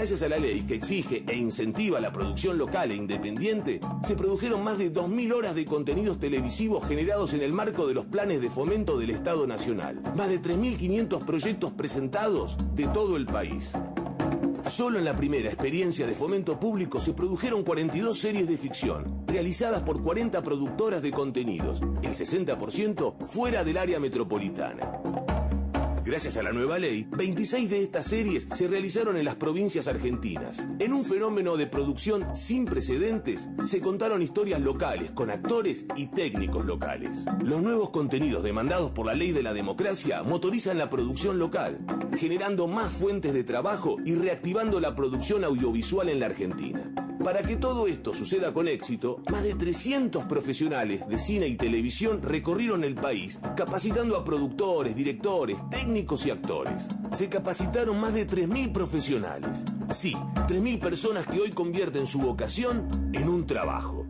Gracias 0.00 0.22
a 0.22 0.30
la 0.30 0.38
ley 0.38 0.62
que 0.62 0.76
exige 0.76 1.24
e 1.28 1.36
incentiva 1.36 2.00
la 2.00 2.10
producción 2.10 2.56
local 2.56 2.90
e 2.90 2.94
independiente, 2.94 3.80
se 4.02 4.16
produjeron 4.16 4.64
más 4.64 4.78
de 4.78 4.90
2.000 4.90 5.34
horas 5.34 5.54
de 5.54 5.66
contenidos 5.66 6.18
televisivos 6.18 6.88
generados 6.88 7.34
en 7.34 7.42
el 7.42 7.52
marco 7.52 7.86
de 7.86 7.92
los 7.92 8.06
planes 8.06 8.40
de 8.40 8.48
fomento 8.48 8.98
del 8.98 9.10
Estado 9.10 9.46
Nacional. 9.46 10.00
Más 10.16 10.30
de 10.30 10.40
3.500 10.40 11.26
proyectos 11.26 11.72
presentados 11.74 12.56
de 12.74 12.86
todo 12.86 13.18
el 13.18 13.26
país. 13.26 13.72
Solo 14.68 14.98
en 14.98 15.04
la 15.04 15.14
primera 15.14 15.50
experiencia 15.50 16.06
de 16.06 16.14
fomento 16.14 16.58
público 16.58 16.98
se 16.98 17.12
produjeron 17.12 17.62
42 17.62 18.18
series 18.18 18.48
de 18.48 18.56
ficción, 18.56 19.26
realizadas 19.26 19.82
por 19.82 20.02
40 20.02 20.40
productoras 20.42 21.02
de 21.02 21.10
contenidos, 21.10 21.82
el 22.00 22.14
60% 22.14 23.26
fuera 23.26 23.64
del 23.64 23.76
área 23.76 24.00
metropolitana. 24.00 24.92
Gracias 26.04 26.38
a 26.38 26.42
la 26.42 26.52
nueva 26.52 26.78
ley, 26.78 27.06
26 27.10 27.68
de 27.68 27.82
estas 27.82 28.06
series 28.06 28.48
se 28.54 28.68
realizaron 28.68 29.16
en 29.16 29.24
las 29.24 29.36
provincias 29.36 29.86
argentinas. 29.86 30.66
En 30.78 30.94
un 30.94 31.04
fenómeno 31.04 31.56
de 31.56 31.66
producción 31.66 32.34
sin 32.34 32.64
precedentes, 32.64 33.48
se 33.66 33.80
contaron 33.80 34.22
historias 34.22 34.60
locales 34.60 35.10
con 35.10 35.30
actores 35.30 35.84
y 35.96 36.06
técnicos 36.06 36.64
locales. 36.64 37.24
Los 37.44 37.62
nuevos 37.62 37.90
contenidos 37.90 38.42
demandados 38.42 38.92
por 38.92 39.06
la 39.06 39.14
ley 39.14 39.32
de 39.32 39.42
la 39.42 39.52
democracia 39.52 40.22
motorizan 40.22 40.78
la 40.78 40.88
producción 40.88 41.38
local, 41.38 41.78
generando 42.16 42.66
más 42.66 42.92
fuentes 42.92 43.34
de 43.34 43.44
trabajo 43.44 43.96
y 44.04 44.14
reactivando 44.14 44.80
la 44.80 44.94
producción 44.94 45.44
audiovisual 45.44 46.08
en 46.08 46.20
la 46.20 46.26
Argentina. 46.26 47.09
Para 47.22 47.42
que 47.42 47.56
todo 47.56 47.86
esto 47.86 48.14
suceda 48.14 48.52
con 48.54 48.66
éxito, 48.66 49.22
más 49.30 49.42
de 49.42 49.54
300 49.54 50.24
profesionales 50.24 51.06
de 51.06 51.18
cine 51.18 51.46
y 51.48 51.56
televisión 51.56 52.22
recorrieron 52.22 52.82
el 52.82 52.94
país, 52.94 53.38
capacitando 53.56 54.16
a 54.16 54.24
productores, 54.24 54.96
directores, 54.96 55.58
técnicos 55.68 56.24
y 56.24 56.30
actores. 56.30 56.82
Se 57.12 57.28
capacitaron 57.28 58.00
más 58.00 58.14
de 58.14 58.26
3.000 58.26 58.72
profesionales. 58.72 59.62
Sí, 59.92 60.14
3.000 60.14 60.80
personas 60.80 61.26
que 61.26 61.40
hoy 61.40 61.50
convierten 61.50 62.06
su 62.06 62.20
vocación 62.20 63.10
en 63.12 63.28
un 63.28 63.46
trabajo. 63.46 64.06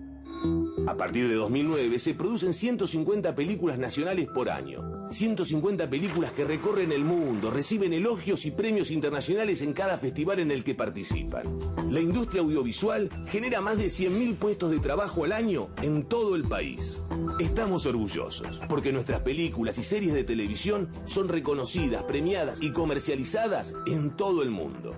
A 0.87 0.97
partir 0.97 1.29
de 1.29 1.35
2009 1.35 1.99
se 1.99 2.15
producen 2.15 2.55
150 2.55 3.35
películas 3.35 3.79
nacionales 3.79 4.29
por 4.29 4.49
año. 4.49 5.00
150 5.11 5.91
películas 5.91 6.33
que 6.33 6.45
recorren 6.45 6.93
el 6.93 7.05
mundo, 7.05 7.51
reciben 7.51 7.93
elogios 7.93 8.47
y 8.47 8.51
premios 8.51 8.91
internacionales 8.91 9.61
en 9.63 9.73
cada 9.73 9.99
festival 9.99 10.39
en 10.39 10.51
el 10.51 10.65
que 10.65 10.75
participan. 10.75 11.45
La 11.91 12.01
industria 12.01 12.43
audiovisual 12.43 13.11
genera 13.27 13.61
más 13.61 13.79
de 13.79 13.87
100.000 13.87 14.37
puestos 14.37 14.71
de 14.71 14.79
trabajo 14.79 15.25
al 15.25 15.33
año 15.33 15.69
en 15.83 16.05
todo 16.05 16.37
el 16.37 16.45
país. 16.45 17.03
Estamos 17.39 17.87
orgullosos 17.87 18.61
porque 18.69 18.93
nuestras 18.93 19.21
películas 19.21 19.79
y 19.79 19.83
series 19.83 20.15
de 20.15 20.25
televisión 20.25 20.89
son 21.07 21.29
reconocidas, 21.29 22.05
premiadas 22.05 22.59
y 22.61 22.73
comercializadas 22.73 23.75
en 23.87 24.17
todo 24.17 24.43
el 24.43 24.51
mundo. 24.51 24.95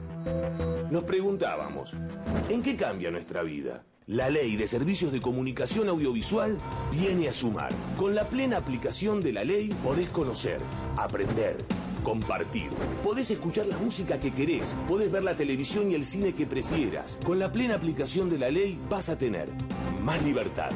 Nos 0.91 1.05
preguntábamos, 1.05 1.93
¿en 2.49 2.63
qué 2.63 2.77
cambia 2.77 3.11
nuestra 3.11 3.43
vida? 3.43 3.85
La 4.09 4.29
ley 4.31 4.57
de 4.57 4.67
servicios 4.67 5.13
de 5.13 5.21
comunicación 5.21 5.89
audiovisual 5.89 6.59
viene 6.91 7.29
a 7.29 7.33
sumar. 7.33 7.73
Con 7.97 8.17
la 8.17 8.29
plena 8.29 8.57
aplicación 8.57 9.21
de 9.21 9.33
la 9.33 9.45
ley 9.45 9.69
podés 9.85 10.09
conocer, 10.09 10.59
aprender, 10.97 11.57
compartir. 12.03 12.71
Podés 13.05 13.31
escuchar 13.31 13.67
la 13.67 13.79
música 13.79 14.19
que 14.19 14.33
querés, 14.33 14.75
podés 14.89 15.13
ver 15.13 15.23
la 15.23 15.37
televisión 15.37 15.93
y 15.93 15.95
el 15.95 16.05
cine 16.05 16.35
que 16.35 16.47
prefieras. 16.47 17.17
Con 17.25 17.39
la 17.39 17.53
plena 17.53 17.77
aplicación 17.77 18.29
de 18.29 18.39
la 18.39 18.51
ley 18.51 18.77
vas 18.91 19.09
a 19.09 19.17
tener 19.17 19.49
más 20.03 20.21
libertad, 20.25 20.71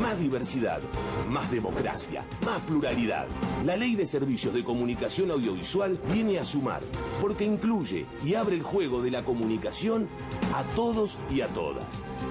más 0.00 0.18
diversidad, 0.18 0.80
más 1.28 1.48
democracia, 1.52 2.24
más 2.44 2.60
pluralidad. 2.62 3.28
La 3.64 3.76
ley 3.76 3.94
de 3.94 4.08
servicios 4.08 4.52
de 4.52 4.64
comunicación 4.64 5.30
audiovisual 5.30 5.96
viene 6.12 6.40
a 6.40 6.44
sumar, 6.44 6.82
porque 7.20 7.44
incluye 7.44 8.06
y 8.24 8.34
abre 8.34 8.56
el 8.56 8.64
juego 8.64 9.00
de 9.00 9.12
la 9.12 9.24
comunicación 9.24 10.08
a 10.52 10.64
todos 10.74 11.16
y 11.30 11.40
a 11.40 11.46
todas. 11.46 11.84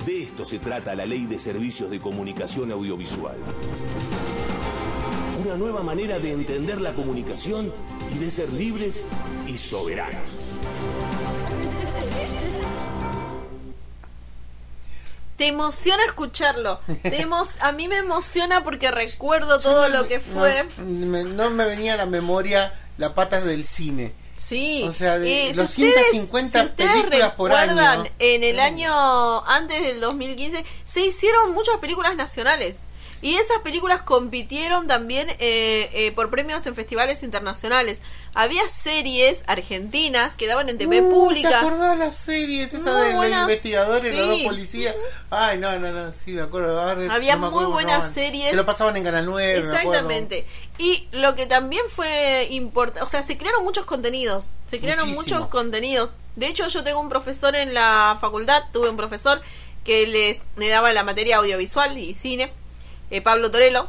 De 0.05 0.23
esto 0.23 0.43
se 0.45 0.59
trata 0.59 0.95
la 0.95 1.05
ley 1.05 1.25
de 1.25 1.39
servicios 1.39 1.89
de 1.89 1.99
comunicación 1.99 2.71
audiovisual. 2.71 3.35
Una 5.45 5.55
nueva 5.55 5.81
manera 5.83 6.19
de 6.19 6.31
entender 6.33 6.81
la 6.81 6.93
comunicación 6.93 7.71
y 8.13 8.17
de 8.17 8.31
ser 8.31 8.51
libres 8.53 9.01
y 9.47 9.57
soberanos. 9.57 10.21
Te 15.37 15.47
emociona 15.47 16.03
escucharlo. 16.05 16.79
Te 17.01 17.25
emo- 17.25 17.47
a 17.61 17.71
mí 17.71 17.87
me 17.87 17.97
emociona 17.97 18.63
porque 18.63 18.91
recuerdo 18.91 19.59
todo 19.59 19.89
lo 19.89 20.07
que 20.07 20.19
fue. 20.19 20.65
No, 20.77 21.05
me, 21.07 21.23
no 21.23 21.49
me 21.49 21.65
venía 21.65 21.95
a 21.95 21.97
la 21.97 22.05
memoria 22.05 22.73
la 22.97 23.13
patas 23.15 23.43
del 23.43 23.65
cine. 23.65 24.13
Sí. 24.47 24.83
O 24.87 24.91
sea, 24.91 25.19
de 25.19 25.49
Eh, 25.49 25.53
los 25.53 25.69
si 25.69 25.83
ustedes- 25.85 26.11
150 26.11 26.63
si 26.63 26.69
películas 26.71 27.31
por 27.33 27.51
año. 27.53 28.03
En 28.19 28.43
el 28.43 28.59
año 28.59 29.45
antes 29.45 29.81
del 29.81 29.99
2015 30.01 30.65
se 30.85 31.01
hicieron 31.01 31.51
muchas 31.53 31.77
películas 31.77 32.15
nacionales. 32.15 32.75
Y 33.23 33.35
esas 33.35 33.59
películas 33.59 34.01
compitieron 34.01 34.85
también 34.85 35.29
eh, 35.39 35.89
eh, 35.93 36.11
por 36.13 36.29
premios 36.29 36.67
en 36.67 36.75
festivales 36.75 37.23
internacionales. 37.23 38.01
Había 38.33 38.67
series 38.67 39.43
argentinas 39.47 40.35
que 40.35 40.45
daban 40.45 40.67
en 40.67 40.77
TV 40.77 40.99
Uh, 41.01 41.03
¿Te 41.07 41.09
pública. 41.15 41.59
acordás 41.59 41.97
las 41.97 42.15
series 42.17 42.73
esa 42.73 42.93
de 43.01 43.13
los 43.13 43.25
investigadores, 43.25 44.13
los 44.15 44.27
dos 44.27 44.41
policías? 44.41 44.93
Ay, 45.29 45.57
no, 45.57 45.79
no, 45.79 45.91
no, 45.91 46.11
sí, 46.11 46.33
me 46.33 46.41
acuerdo. 46.41 46.79
ahora 46.79 47.13
Había 47.13 47.35
no 47.35 47.41
me 47.43 47.47
acuerdo 47.47 47.69
muy 47.69 47.73
buenas 47.83 48.13
series. 48.13 48.49
Que 48.49 48.55
lo 48.57 48.65
pasaban 48.65 48.97
en 48.97 49.03
Canal 49.05 49.25
9, 49.25 49.53
me 49.53 49.59
acuerdo. 49.59 49.77
Exactamente. 49.77 50.45
Y 50.77 51.07
lo 51.13 51.33
que 51.35 51.45
también 51.45 51.83
fue 51.89 52.47
importante, 52.51 53.03
o 53.03 53.09
sea, 53.09 53.23
se 53.23 53.37
crearon 53.37 53.63
muchos 53.63 53.85
contenidos, 53.85 54.49
se 54.67 54.81
crearon 54.81 55.07
Muchísimo. 55.07 55.37
muchos 55.39 55.49
contenidos. 55.49 56.11
De 56.35 56.47
hecho, 56.47 56.67
yo 56.67 56.83
tengo 56.83 56.99
un 56.99 57.07
profesor 57.09 57.55
en 57.55 57.73
la 57.73 58.17
facultad, 58.19 58.63
tuve 58.73 58.89
un 58.89 58.97
profesor 58.97 59.41
que 59.85 60.07
les 60.07 60.39
me 60.55 60.67
daba 60.67 60.91
la 60.91 61.03
materia 61.03 61.37
audiovisual 61.37 61.97
y 61.97 62.13
cine, 62.13 62.51
eh, 63.13 63.21
Pablo 63.21 63.49
Torello. 63.51 63.87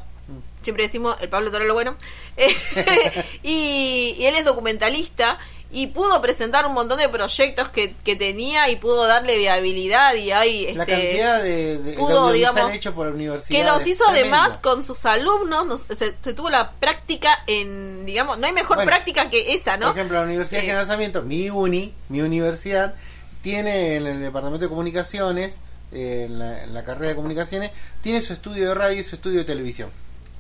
Siempre 0.63 0.85
decimos 0.85 1.17
el 1.21 1.29
Pablo 1.29 1.51
Torello 1.51 1.75
bueno. 1.75 1.97
Eh, 2.37 2.55
y, 3.43 4.17
y 4.19 4.27
él 4.27 4.35
es 4.37 4.45
documentalista 4.45 5.39
y 5.71 5.89
pudo 5.89 6.23
presentar 6.23 6.67
un 6.67 6.73
montón 6.73 6.99
de 6.99 7.09
proyectos 7.09 7.69
que, 7.71 7.95
que 8.05 8.15
tenía 8.15 8.69
y 8.71 8.77
pudo 8.77 9.07
darle 9.09 9.37
viabilidad 9.39 10.15
y 10.15 10.31
hay 10.31 10.73
La 10.73 10.85
este, 10.85 10.93
cantidad 10.93 11.43
de, 11.43 11.79
de 11.79 11.93
pudo, 11.95 12.31
digamos, 12.31 12.73
hecho 12.73 12.95
por 12.95 13.09
universidades. 13.09 13.49
que 13.49 13.69
los 13.69 13.85
hizo 13.85 14.05
tremendo. 14.05 14.37
además 14.37 14.59
con 14.63 14.85
sus 14.85 15.05
alumnos, 15.05 15.67
nos- 15.67 15.81
se, 15.99 16.15
se 16.23 16.33
tuvo 16.33 16.49
la 16.49 16.71
práctica 16.73 17.43
en, 17.49 18.07
digamos, 18.07 18.39
no 18.39 18.47
hay 18.47 18.53
mejor 18.53 18.77
Bueno, 18.77 18.89
práctica 18.89 19.29
que 19.31 19.53
esa, 19.53 19.77
¿no? 19.77 19.89
Por 19.89 19.97
ejemplo, 19.97 20.19
la 20.21 20.25
Universidad 20.27 20.61
de 20.61 20.65
Eh, 20.67 20.69
General 20.69 20.87
Sarmiento, 20.87 21.23
mi 21.23 21.51
uni, 21.51 21.93
mi 22.09 22.21
universidad, 22.21 22.95
tiene 23.43 23.97
en 23.97 24.07
el 24.07 24.21
departamento 24.21 24.65
de 24.67 24.69
comunicaciones, 24.69 25.59
eh, 25.93 26.25
en, 26.27 26.39
la, 26.39 26.65
en 26.65 26.75
la 26.75 26.85
carrera 26.85 27.09
de 27.11 27.17
comunicaciones, 27.17 27.71
tiene 28.03 28.21
su 28.21 28.33
estudio 28.33 28.69
de 28.69 28.75
radio 28.75 29.01
y 29.01 29.05
su 29.05 29.17
estudio 29.17 29.39
de 29.39 29.45
televisión. 29.45 29.91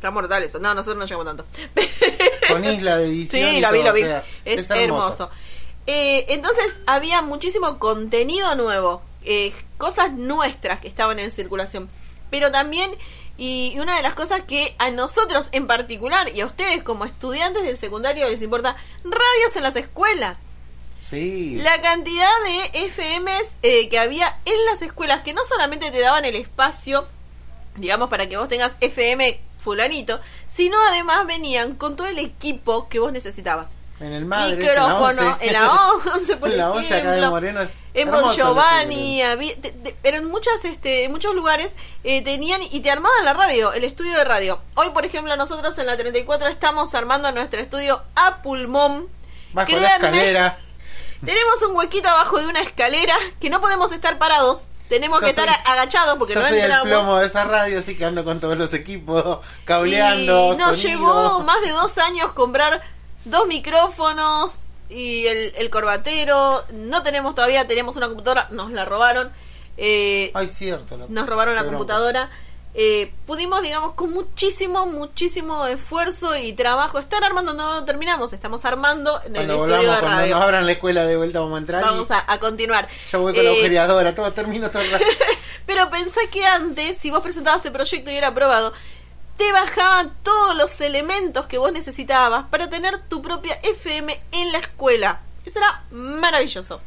Está 0.04 0.10
mortal 0.10 0.42
eso. 0.42 0.58
No, 0.58 0.74
nosotros 0.74 0.98
no 0.98 1.06
llegamos 1.06 1.26
tanto. 1.26 1.46
Con 2.48 2.62
isla 2.62 2.98
de 2.98 3.06
edición. 3.06 3.50
sí, 3.50 3.56
y 3.56 3.60
lo 3.62 3.72
vi, 3.72 3.82
lo 3.82 3.92
vi. 3.94 4.02
o 4.02 4.06
sea, 4.06 4.24
es, 4.44 4.68
hermoso. 4.68 5.30
Eh, 5.86 6.26
entonces 6.28 6.74
había 6.86 7.22
muchísimo 7.22 7.78
contenido 7.78 8.54
nuevo, 8.54 9.02
eh, 9.22 9.54
cosas 9.78 10.12
nuestras 10.12 10.80
que 10.80 10.88
estaban 10.88 11.18
en 11.18 11.30
circulación. 11.30 11.88
Pero 12.30 12.50
también, 12.50 12.90
y 13.38 13.78
una 13.78 13.96
de 13.96 14.02
las 14.02 14.14
cosas 14.14 14.42
que 14.42 14.74
a 14.78 14.90
nosotros 14.90 15.48
en 15.52 15.66
particular 15.66 16.28
y 16.34 16.42
a 16.42 16.46
ustedes 16.46 16.82
como 16.82 17.06
estudiantes 17.06 17.62
del 17.62 17.78
secundario 17.78 18.28
les 18.28 18.42
importa, 18.42 18.76
radios 19.04 19.56
en 19.56 19.62
las 19.62 19.76
escuelas. 19.76 20.38
Sí. 21.04 21.56
La 21.60 21.80
cantidad 21.82 22.30
de 22.72 22.86
FMs 22.88 23.50
eh, 23.62 23.88
que 23.88 23.98
había 23.98 24.38
en 24.44 24.54
las 24.70 24.80
escuelas 24.82 25.20
que 25.22 25.34
no 25.34 25.42
solamente 25.44 25.90
te 25.90 26.00
daban 26.00 26.24
el 26.24 26.34
espacio, 26.36 27.06
digamos, 27.76 28.08
para 28.08 28.26
que 28.28 28.36
vos 28.36 28.48
tengas 28.48 28.74
FM 28.80 29.40
fulanito, 29.58 30.18
sino 30.48 30.76
además 30.90 31.26
venían 31.26 31.74
con 31.74 31.96
todo 31.96 32.06
el 32.06 32.18
equipo 32.18 32.88
que 32.88 32.98
vos 33.00 33.12
necesitabas. 33.12 33.72
En 34.00 34.12
el 34.12 34.24
Madre, 34.24 34.56
Micrófono, 34.56 35.38
en 35.40 35.52
la 35.52 35.70
11, 36.16 36.36
por 36.40 36.50
En 36.50 36.56
la 36.56 36.72
11 36.72 36.94
acá 36.94 37.12
de. 37.12 37.28
Moreno 37.28 37.60
es 37.60 37.70
En 37.94 38.10
Bon 38.10 38.24
Giovanni, 38.34 39.22
había- 39.22 39.54
te- 39.60 39.70
te- 39.70 39.96
pero 40.02 40.16
en 40.16 40.24
muchas, 40.24 40.64
este, 40.64 41.04
en 41.04 41.12
muchos 41.12 41.34
lugares 41.34 41.70
eh, 42.02 42.20
tenían 42.22 42.60
y 42.62 42.80
te 42.80 42.90
armaban 42.90 43.24
la 43.24 43.34
radio, 43.34 43.72
el 43.72 43.84
estudio 43.84 44.16
de 44.18 44.24
radio. 44.24 44.60
Hoy, 44.74 44.90
por 44.90 45.04
ejemplo, 45.06 45.36
nosotros 45.36 45.78
en 45.78 45.86
la 45.86 45.96
34 45.96 46.48
estamos 46.48 46.92
armando 46.94 47.30
nuestro 47.32 47.60
estudio 47.60 48.02
a 48.16 48.42
pulmón. 48.42 49.06
Bajo 49.52 49.70
la 49.70 49.76
escalera. 50.06 50.58
Tenemos 51.24 51.62
un 51.68 51.76
huequito 51.76 52.08
abajo 52.08 52.38
de 52.40 52.46
una 52.46 52.60
escalera 52.62 53.14
que 53.40 53.50
no 53.50 53.60
podemos 53.60 53.90
estar 53.92 54.18
parados. 54.18 54.62
Tenemos 54.88 55.20
Yo 55.22 55.26
que 55.26 55.32
soy- 55.32 55.44
estar 55.44 55.60
agachados 55.66 56.18
porque 56.18 56.34
Yo 56.34 56.40
no 56.40 56.46
soy 56.46 56.56
el 56.58 56.64
entramos. 56.64 56.88
plomo 56.88 57.16
de 57.16 57.26
esa 57.26 57.44
radio, 57.44 57.78
así 57.78 57.96
que 57.96 58.04
ando 58.04 58.22
con 58.22 58.38
todos 58.38 58.56
los 58.58 58.72
equipos, 58.74 59.38
cableando. 59.64 60.52
y 60.52 60.56
nos 60.56 60.76
sonido. 60.76 60.98
llevó 61.00 61.40
más 61.40 61.60
de 61.62 61.70
dos 61.70 61.96
años 61.98 62.32
comprar 62.34 62.82
dos 63.24 63.46
micrófonos 63.46 64.52
y 64.90 65.26
el, 65.26 65.54
el 65.56 65.70
corbatero. 65.70 66.64
No 66.72 67.02
tenemos 67.02 67.34
todavía, 67.34 67.66
teníamos 67.66 67.96
una 67.96 68.06
computadora, 68.08 68.48
nos 68.50 68.70
la 68.72 68.84
robaron. 68.84 69.32
Eh, 69.76 70.30
Ay, 70.34 70.46
cierto. 70.46 70.96
la- 70.96 71.06
nos 71.08 71.26
robaron 71.26 71.54
la 71.54 71.62
bronca. 71.62 71.78
Eh, 72.76 73.12
pudimos, 73.24 73.62
digamos, 73.62 73.92
con 73.94 74.10
muchísimo, 74.12 74.86
muchísimo 74.86 75.64
esfuerzo 75.66 76.34
y 76.36 76.52
trabajo 76.54 76.98
estar 76.98 77.22
armando, 77.22 77.54
no 77.54 77.74
lo 77.74 77.84
terminamos, 77.84 78.32
estamos 78.32 78.64
armando 78.64 79.20
en 79.24 79.36
el 79.36 79.46
Cuando 79.46 79.54
estudio 79.54 79.76
volvamos, 79.76 79.94
de 79.94 80.00
cuando 80.00 80.16
radio. 80.18 80.34
nos 80.34 80.44
abran 80.44 80.66
la 80.66 80.72
escuela 80.72 81.06
de 81.06 81.16
vuelta, 81.16 81.38
vamos 81.40 81.54
a 81.54 81.58
entrar. 81.58 81.82
y 81.82 81.86
Vamos 81.86 82.10
a, 82.10 82.24
a 82.32 82.38
continuar. 82.40 82.88
Yo 83.10 83.20
voy 83.20 83.32
con 83.32 83.44
la 83.44 83.50
Eh, 83.50 83.52
agujereadora, 83.54 84.14
todo 84.14 84.32
termino 84.32 84.70
todo 84.70 84.82
el. 84.82 84.88
Pero 85.66 85.88
pensá 85.88 86.20
que 86.32 86.44
antes, 86.44 86.96
si 86.98 87.10
vos 87.10 87.22
presentabas 87.22 87.64
el 87.64 87.72
proyecto 87.72 88.10
y 88.10 88.16
era 88.16 88.28
aprobado, 88.28 88.72
te 89.36 89.50
bajaban 89.52 90.12
todos 90.24 90.56
los 90.56 90.80
elementos 90.80 91.46
que 91.46 91.58
vos 91.58 91.72
necesitabas 91.72 92.46
para 92.50 92.68
tener 92.70 92.98
tu 93.08 93.22
propia 93.22 93.54
FM 93.62 94.20
en 94.32 94.50
la 94.52 94.58
escuela. 94.58 95.20
Eso 95.46 95.60
era 95.60 95.82
maravilloso. 95.92 96.80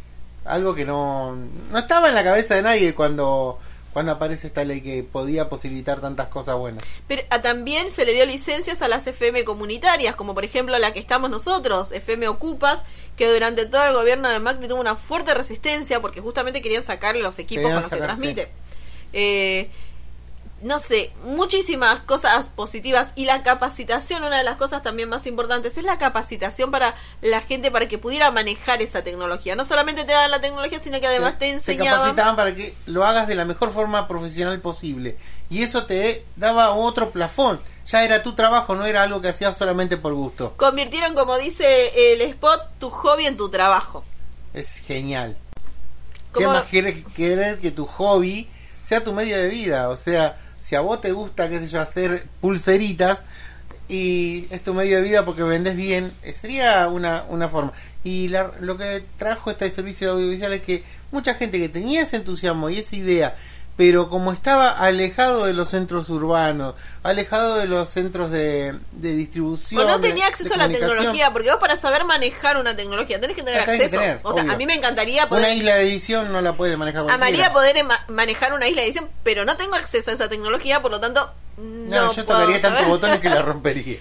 Algo 0.45 0.75
que 0.75 0.85
no, 0.85 1.35
no 1.71 1.77
estaba 1.77 2.09
en 2.09 2.15
la 2.15 2.23
cabeza 2.23 2.55
de 2.55 2.61
nadie 2.61 2.93
cuando, 2.95 3.57
cuando 3.97 4.11
aparece 4.11 4.45
esta 4.45 4.63
ley 4.63 4.81
que 4.81 5.01
podía 5.01 5.49
posibilitar 5.49 6.01
tantas 6.01 6.27
cosas 6.27 6.55
buenas. 6.55 6.83
Pero 7.07 7.23
ah, 7.31 7.41
también 7.41 7.89
se 7.89 8.05
le 8.05 8.13
dio 8.13 8.27
licencias 8.27 8.83
a 8.83 8.87
las 8.87 9.07
FM 9.07 9.43
comunitarias, 9.43 10.15
como 10.15 10.35
por 10.35 10.45
ejemplo 10.45 10.77
la 10.77 10.93
que 10.93 10.99
estamos 10.99 11.31
nosotros, 11.31 11.91
FM 11.91 12.27
Ocupas, 12.27 12.83
que 13.15 13.27
durante 13.27 13.65
todo 13.65 13.83
el 13.85 13.95
gobierno 13.95 14.29
de 14.29 14.39
Macri 14.39 14.67
tuvo 14.67 14.81
una 14.81 14.95
fuerte 14.95 15.33
resistencia 15.33 15.99
porque 15.99 16.21
justamente 16.21 16.61
querían 16.61 16.83
sacarle 16.83 17.23
los 17.23 17.39
equipos 17.39 17.63
Querían 17.63 17.81
con 17.81 17.81
los 17.81 17.91
que 17.91 17.97
transmite. 17.97 18.49
Eh, 19.13 19.71
no 20.61 20.79
sé, 20.79 21.11
muchísimas 21.23 21.99
cosas 22.01 22.47
positivas 22.49 23.09
y 23.15 23.25
la 23.25 23.43
capacitación, 23.43 24.23
una 24.23 24.37
de 24.39 24.43
las 24.43 24.57
cosas 24.57 24.81
también 24.81 25.07
más 25.07 25.27
importantes 25.27 25.77
es 25.77 25.83
la 25.83 25.99
capacitación 25.99 26.71
para 26.71 26.95
la 27.21 27.41
gente 27.41 27.69
para 27.69 27.87
que 27.87 27.97
pudiera 27.99 28.31
manejar 28.31 28.81
esa 28.81 29.03
tecnología. 29.03 29.55
No 29.55 29.65
solamente 29.65 30.03
te 30.03 30.13
daban 30.13 30.31
la 30.31 30.41
tecnología, 30.41 30.79
sino 30.83 30.99
que 30.99 31.07
además 31.07 31.33
te, 31.33 31.45
te 31.45 31.51
enseñaban 31.51 31.99
capacitaban 31.99 32.35
para 32.35 32.55
que 32.55 32.73
lo 32.87 33.05
hagas 33.05 33.27
de 33.27 33.35
la 33.35 33.45
mejor 33.45 33.71
forma 33.71 34.07
profesional 34.07 34.59
posible. 34.59 35.15
Y 35.49 35.61
eso 35.61 35.85
te 35.85 36.25
daba 36.35 36.71
otro 36.71 37.11
plafón. 37.11 37.59
Ya 37.85 38.03
era 38.03 38.23
tu 38.23 38.33
trabajo, 38.35 38.75
no 38.75 38.85
era 38.85 39.03
algo 39.03 39.21
que 39.21 39.29
hacías 39.29 39.57
solamente 39.57 39.95
por 39.95 40.13
gusto. 40.13 40.53
convirtieron, 40.57 41.13
como 41.13 41.37
dice 41.37 42.13
el 42.13 42.21
spot, 42.21 42.61
tu 42.79 42.89
hobby 42.89 43.27
en 43.27 43.37
tu 43.37 43.49
trabajo. 43.49 44.03
Es 44.53 44.79
genial. 44.79 45.37
¿Qué 46.33 46.43
Como- 46.43 46.57
más 46.57 46.67
quieres 46.67 47.03
querer 47.15 47.59
que 47.59 47.71
tu 47.71 47.85
hobby 47.85 48.49
sea 48.83 49.03
tu 49.03 49.13
medio 49.13 49.37
de 49.37 49.47
vida? 49.47 49.89
O 49.89 49.95
sea, 49.95 50.35
si 50.67 50.75
a 50.75 50.81
vos 50.81 50.99
te 50.99 51.13
gusta, 51.13 51.47
qué 51.49 51.59
sé 51.61 51.67
yo, 51.69 51.79
hacer 51.79 52.27
pulseritas 52.41 53.23
y 53.87 54.47
es 54.49 54.61
tu 54.63 54.73
medio 54.73 54.97
de 54.97 55.03
vida 55.03 55.23
porque 55.23 55.43
vendes 55.43 55.77
bien, 55.77 56.11
eh, 56.23 56.33
sería 56.33 56.89
una, 56.89 57.23
una 57.29 57.47
forma. 57.47 57.71
Y 58.03 58.27
la- 58.27 58.51
lo 58.59 58.75
que 58.75 59.01
trajo 59.17 59.49
este 59.49 59.69
servicio 59.69 60.11
audiovisual 60.11 60.51
es 60.53 60.61
que 60.61 60.83
mucha 61.11 61.35
gente 61.35 61.57
que 61.57 61.69
tenía 61.69 62.01
ese 62.01 62.17
entusiasmo 62.17 62.69
y 62.69 62.79
esa 62.79 62.97
idea, 62.97 63.33
pero 63.77 64.09
como 64.09 64.33
estaba 64.33 64.69
alejado 64.71 65.45
de 65.45 65.53
los 65.53 65.69
centros 65.69 66.09
urbanos, 66.09 66.73
alejado 67.03 67.57
de 67.57 67.67
los 67.67 67.87
centros 67.89 68.31
de, 68.31 68.75
de 68.91 69.13
distribución, 69.15 69.83
O 69.83 69.87
no 69.87 70.01
tenía 70.01 70.25
acceso 70.27 70.55
a 70.55 70.57
la 70.57 70.67
tienes 70.67 70.89
porque 71.31 71.51
vos 71.51 71.59
para 71.59 71.77
saber 71.77 72.03
manejar 72.03 72.57
una 72.57 72.75
tecnología 72.75 73.21
tenés 73.21 73.35
que 73.35 73.43
tener 73.43 73.63
tenés 73.63 73.77
que 73.79 73.85
acceso. 73.85 74.01
tener, 74.01 74.19
o 74.23 74.33
sea, 74.33 74.41
obvio. 74.43 74.53
a 74.53 74.57
mí 74.57 74.65
me 74.65 74.73
encantaría 74.73 75.21
Una 75.25 75.29
poder 75.29 75.57
isla 75.57 75.75
de 75.75 75.83
edición 75.83 76.31
no 76.33 76.41
la 76.41 76.53
puede 76.53 76.75
manejar 76.75 77.03
cualquiera. 77.03 77.27
amaría 77.27 77.53
poder 77.53 77.85
manejar 78.07 78.53
una 78.53 78.67
isla 78.67 78.81
de 78.81 78.87
edición, 78.87 79.09
pero 79.23 79.45
no 79.45 79.55
tengo 79.57 79.75
acceso 79.75 80.09
a 80.09 80.13
esa 80.15 80.27
tecnología, 80.27 80.81
por 80.81 80.89
lo 80.91 80.99
tanto 80.99 81.31
no, 81.57 82.07
No, 82.07 82.13
yo 82.13 82.25
tocaría 82.25 82.61
tantos 82.61 82.87
botones 82.87 83.19
que 83.19 83.29
la 83.29 83.41
rompería. 83.43 83.99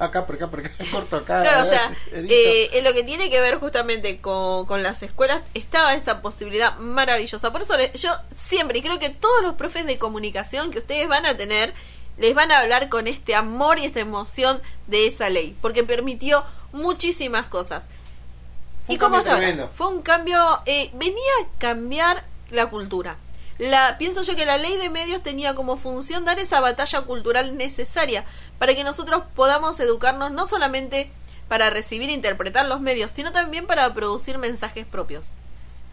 Acá, 0.00 0.26
por 0.26 0.36
acá, 0.36 0.48
por 0.50 0.60
acá, 0.60 0.70
corto 0.92 1.16
acá. 1.16 1.42
Claro, 1.42 1.62
o 1.66 1.70
sea, 1.70 1.92
eh, 2.12 2.70
en 2.72 2.84
lo 2.84 2.92
que 2.92 3.02
tiene 3.04 3.30
que 3.30 3.40
ver 3.40 3.56
justamente 3.58 4.20
con, 4.20 4.66
con 4.66 4.82
las 4.82 5.02
escuelas, 5.02 5.42
estaba 5.54 5.94
esa 5.94 6.22
posibilidad 6.22 6.76
maravillosa. 6.78 7.52
Por 7.52 7.62
eso 7.62 7.76
le- 7.76 7.92
yo 7.96 8.10
siempre, 8.34 8.78
y 8.78 8.82
creo 8.82 8.98
que 8.98 9.10
todos 9.10 9.42
los 9.42 9.54
profes 9.54 9.86
de 9.86 9.98
comunicación 9.98 10.70
que 10.70 10.78
ustedes 10.78 11.06
van 11.08 11.26
a 11.26 11.36
tener, 11.36 11.72
les 12.18 12.34
van 12.34 12.50
a 12.52 12.58
hablar 12.58 12.88
con 12.88 13.06
este 13.06 13.34
amor 13.34 13.78
y 13.78 13.84
esta 13.84 14.00
emoción 14.00 14.60
de 14.86 15.06
esa 15.06 15.30
ley, 15.30 15.56
porque 15.62 15.84
permitió 15.84 16.44
muchísimas 16.72 17.46
cosas. 17.46 17.84
Fue 18.86 18.94
¿Y 18.94 18.98
cómo 18.98 19.18
está. 19.18 19.68
Fue 19.74 19.88
un 19.88 20.02
cambio, 20.02 20.38
eh, 20.66 20.90
venía 20.94 21.32
a 21.42 21.58
cambiar 21.58 22.24
la 22.50 22.66
cultura. 22.66 23.16
La 23.60 23.96
pienso 23.98 24.22
yo 24.22 24.34
que 24.34 24.46
la 24.46 24.56
ley 24.56 24.76
de 24.78 24.88
medios 24.88 25.22
tenía 25.22 25.54
como 25.54 25.76
función 25.76 26.24
dar 26.24 26.38
esa 26.38 26.60
batalla 26.60 27.02
cultural 27.02 27.56
necesaria 27.56 28.24
para 28.58 28.74
que 28.74 28.82
nosotros 28.84 29.22
podamos 29.36 29.78
educarnos 29.80 30.32
no 30.32 30.48
solamente 30.48 31.10
para 31.46 31.68
recibir 31.68 32.08
e 32.08 32.12
interpretar 32.14 32.64
los 32.66 32.80
medios, 32.80 33.10
sino 33.14 33.32
también 33.32 33.66
para 33.66 33.92
producir 33.92 34.38
mensajes 34.38 34.86
propios. 34.86 35.26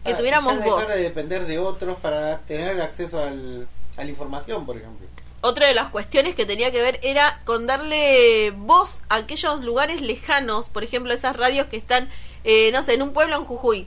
Que 0.04 0.12
Ah, 0.12 0.16
tuviéramos 0.16 0.54
ya 0.58 0.64
voz. 0.64 0.88
de 0.88 0.96
depender 1.02 1.44
de 1.46 1.58
otros 1.58 1.98
para 1.98 2.38
tener 2.38 2.80
acceso 2.80 3.22
al- 3.22 3.68
a 3.96 4.04
la 4.04 4.08
información, 4.10 4.64
por 4.64 4.76
ejemplo. 4.76 5.06
Otra 5.40 5.66
de 5.66 5.74
las 5.74 5.88
cuestiones 5.90 6.34
que 6.34 6.46
tenía 6.46 6.72
que 6.72 6.80
ver 6.80 6.98
era 7.02 7.40
con 7.44 7.66
darle 7.66 8.50
voz 8.56 8.98
a 9.08 9.16
aquellos 9.16 9.60
lugares 9.62 10.00
lejanos, 10.00 10.68
por 10.68 10.84
ejemplo, 10.84 11.12
esas 11.12 11.36
radios 11.36 11.66
que 11.66 11.76
están, 11.76 12.08
eh, 12.44 12.70
no 12.72 12.82
sé, 12.82 12.94
en 12.94 13.02
un 13.02 13.12
pueblo 13.12 13.36
en 13.36 13.44
Jujuy. 13.44 13.86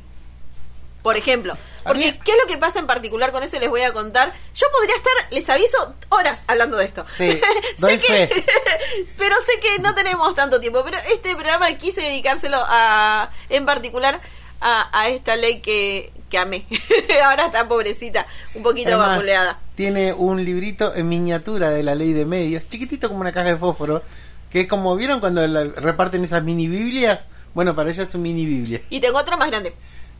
Por 1.01 1.17
ejemplo. 1.17 1.57
Porque, 1.83 2.19
¿qué 2.23 2.31
es 2.31 2.37
lo 2.37 2.47
que 2.47 2.57
pasa 2.57 2.79
en 2.79 2.87
particular 2.87 3.31
con 3.31 3.43
eso? 3.43 3.59
Les 3.59 3.69
voy 3.69 3.81
a 3.81 3.91
contar. 3.93 4.33
Yo 4.55 4.67
podría 4.75 4.95
estar, 4.95 5.11
les 5.31 5.49
aviso, 5.49 5.95
horas 6.09 6.41
hablando 6.47 6.77
de 6.77 6.85
esto. 6.85 7.05
Sí, 7.17 7.31
Sé 7.31 7.41
doy 7.77 7.97
que- 7.97 8.27
fe. 8.27 8.45
pero 9.17 9.35
sé 9.45 9.59
que 9.59 9.79
no 9.79 9.93
tenemos 9.95 10.33
tanto 10.35 10.59
tiempo. 10.59 10.83
Pero 10.83 10.97
este 11.11 11.33
programa 11.35 11.71
quise 11.77 12.01
dedicárselo 12.01 12.57
a, 12.67 13.29
en 13.49 13.65
particular 13.65 14.21
a, 14.59 14.89
a 14.99 15.09
esta 15.09 15.35
ley 15.35 15.59
que, 15.61 16.11
que 16.29 16.37
amé. 16.37 16.65
Ahora 17.25 17.45
está 17.47 17.67
pobrecita, 17.67 18.27
un 18.55 18.63
poquito 18.63 18.97
vapuleada. 18.97 19.59
Tiene 19.75 20.13
un 20.13 20.43
librito 20.45 20.93
en 20.95 21.09
miniatura 21.09 21.71
de 21.71 21.81
la 21.83 21.95
ley 21.95 22.13
de 22.13 22.25
medios, 22.25 22.67
chiquitito 22.69 23.07
como 23.07 23.21
una 23.21 23.31
caja 23.31 23.47
de 23.47 23.57
fósforo, 23.57 24.03
que 24.51 24.61
es 24.61 24.67
como 24.67 24.95
vieron 24.95 25.19
cuando 25.19 25.45
la- 25.47 25.63
reparten 25.63 26.23
esas 26.23 26.43
mini 26.43 26.67
Biblias. 26.67 27.25
Bueno, 27.53 27.75
para 27.75 27.89
ella 27.89 28.03
es 28.03 28.13
un 28.15 28.21
mini 28.21 28.45
Biblia. 28.45 28.81
Y 28.89 29.01
tengo 29.01 29.17
otro 29.17 29.37
más 29.37 29.49
grande. 29.49 29.73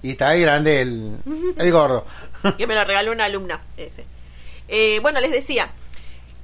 Y 0.04 0.12
está 0.12 0.30
ahí 0.30 0.41
grande 0.41 0.82
el, 0.82 1.18
el 1.58 1.72
gordo. 1.72 2.06
que 2.58 2.68
me 2.68 2.76
lo 2.76 2.84
regaló 2.84 3.12
una 3.12 3.26
alumna. 3.26 3.62
Ese. 3.78 4.06
Eh, 4.68 4.99
bueno, 5.02 5.20
les 5.20 5.32
decía, 5.32 5.72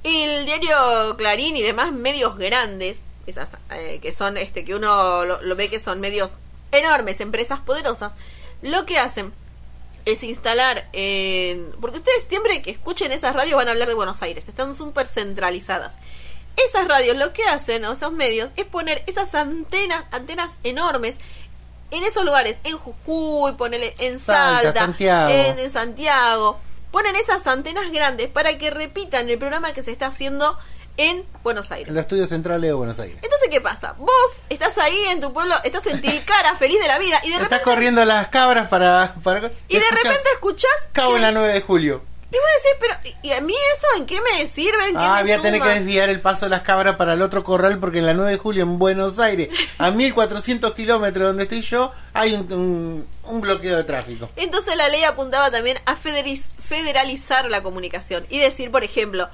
el 0.04 0.44
diario 0.44 1.16
Clarín 1.16 1.56
y 1.56 1.62
demás 1.62 1.92
medios 1.92 2.36
grandes, 2.36 3.00
esas 3.26 3.56
eh, 3.72 3.98
que 4.00 4.12
son, 4.12 4.36
este, 4.36 4.64
que 4.64 4.74
uno 4.74 5.24
lo, 5.24 5.42
lo 5.42 5.56
ve 5.56 5.68
que 5.68 5.80
son 5.80 6.00
medios 6.00 6.30
enormes, 6.72 7.20
empresas 7.20 7.60
poderosas, 7.60 8.12
lo 8.62 8.86
que 8.86 8.98
hacen 8.98 9.32
es 10.04 10.22
instalar 10.22 10.88
en... 10.92 11.70
Porque 11.80 11.98
ustedes 11.98 12.24
siempre 12.28 12.62
que 12.62 12.70
escuchen 12.70 13.12
esas 13.12 13.34
radios 13.34 13.56
van 13.56 13.68
a 13.68 13.72
hablar 13.72 13.88
de 13.88 13.94
Buenos 13.94 14.22
Aires, 14.22 14.48
están 14.48 14.74
súper 14.74 15.06
centralizadas. 15.06 15.96
Esas 16.56 16.88
radios 16.88 17.16
lo 17.16 17.32
que 17.32 17.44
hacen, 17.44 17.84
o 17.84 17.92
esos 17.92 18.12
medios, 18.12 18.50
es 18.56 18.64
poner 18.64 19.04
esas 19.06 19.34
antenas, 19.34 20.04
antenas 20.10 20.50
enormes 20.64 21.16
en 21.90 22.04
esos 22.04 22.24
lugares, 22.24 22.58
en 22.64 22.76
Jujuy, 22.76 23.52
ponele 23.52 23.94
en 23.98 24.20
Salta, 24.20 24.62
Salta, 24.64 24.80
Santiago. 24.80 25.30
en, 25.30 25.58
en 25.58 25.70
Santiago, 25.70 26.58
ponen 26.90 27.16
esas 27.16 27.46
antenas 27.46 27.90
grandes 27.92 28.28
para 28.28 28.58
que 28.58 28.70
repitan 28.70 29.28
el 29.28 29.38
programa 29.38 29.72
que 29.72 29.82
se 29.82 29.90
está 29.92 30.06
haciendo 30.06 30.58
en 30.96 31.24
Buenos 31.44 31.70
Aires. 31.70 31.88
En 31.88 31.94
los 31.94 32.02
estudios 32.02 32.28
centrales 32.28 32.68
de 32.68 32.72
Buenos 32.72 32.98
Aires. 32.98 33.18
Entonces, 33.22 33.48
¿qué 33.50 33.60
pasa? 33.60 33.94
Vos 33.98 34.10
estás 34.48 34.76
ahí 34.78 34.98
en 35.10 35.20
tu 35.20 35.32
pueblo, 35.32 35.54
estás 35.64 35.86
en 35.86 36.00
Tilcara, 36.02 36.56
feliz 36.56 36.80
de 36.80 36.88
la 36.88 36.98
vida, 36.98 37.20
y 37.22 37.28
de 37.28 37.34
Estás 37.34 37.44
repente, 37.50 37.64
corriendo 37.64 38.04
las 38.04 38.28
cabras 38.28 38.68
para... 38.68 39.14
para 39.22 39.50
y 39.68 39.78
de 39.78 39.90
repente 39.90 40.28
escuchás... 40.34 40.70
Cabo 40.92 41.16
en 41.16 41.22
la 41.22 41.32
9 41.32 41.52
de 41.52 41.60
julio. 41.60 42.02
Y 42.30 42.36
vos 42.36 42.44
decís, 42.62 42.76
pero, 42.78 42.94
¿y- 43.22 43.28
¿y 43.28 43.32
a 43.32 43.40
mí 43.40 43.54
eso 43.74 43.86
en 43.96 44.04
qué 44.06 44.18
me 44.20 44.46
sirve? 44.46 44.84
¿En 44.88 44.92
qué 44.96 45.02
Ah, 45.02 45.14
me 45.16 45.22
voy 45.22 45.32
a 45.32 45.40
tener 45.40 45.62
que 45.62 45.68
desviar 45.68 46.10
el 46.10 46.20
paso 46.20 46.44
de 46.44 46.50
las 46.50 46.60
cabras 46.60 46.96
para 46.96 47.14
el 47.14 47.22
otro 47.22 47.42
corral 47.42 47.78
porque 47.78 47.98
en 48.00 48.06
la 48.06 48.12
9 48.12 48.32
de 48.32 48.36
julio 48.36 48.64
en 48.64 48.78
Buenos 48.78 49.18
Aires, 49.18 49.48
a 49.78 49.90
1400 49.92 50.74
kilómetros 50.74 51.28
donde 51.28 51.44
estoy 51.44 51.62
yo, 51.62 51.90
hay 52.12 52.34
un, 52.34 52.52
un- 52.52 53.06
un 53.24 53.40
bloqueo 53.40 53.76
de 53.78 53.84
tráfico. 53.84 54.28
Entonces 54.36 54.76
la 54.76 54.88
ley 54.90 55.04
apuntaba 55.04 55.50
también 55.50 55.78
a 55.86 55.96
federalizar 55.96 57.50
la 57.50 57.62
comunicación 57.62 58.26
y 58.28 58.38
decir, 58.38 58.70
por 58.70 58.84
ejemplo, 58.84 59.28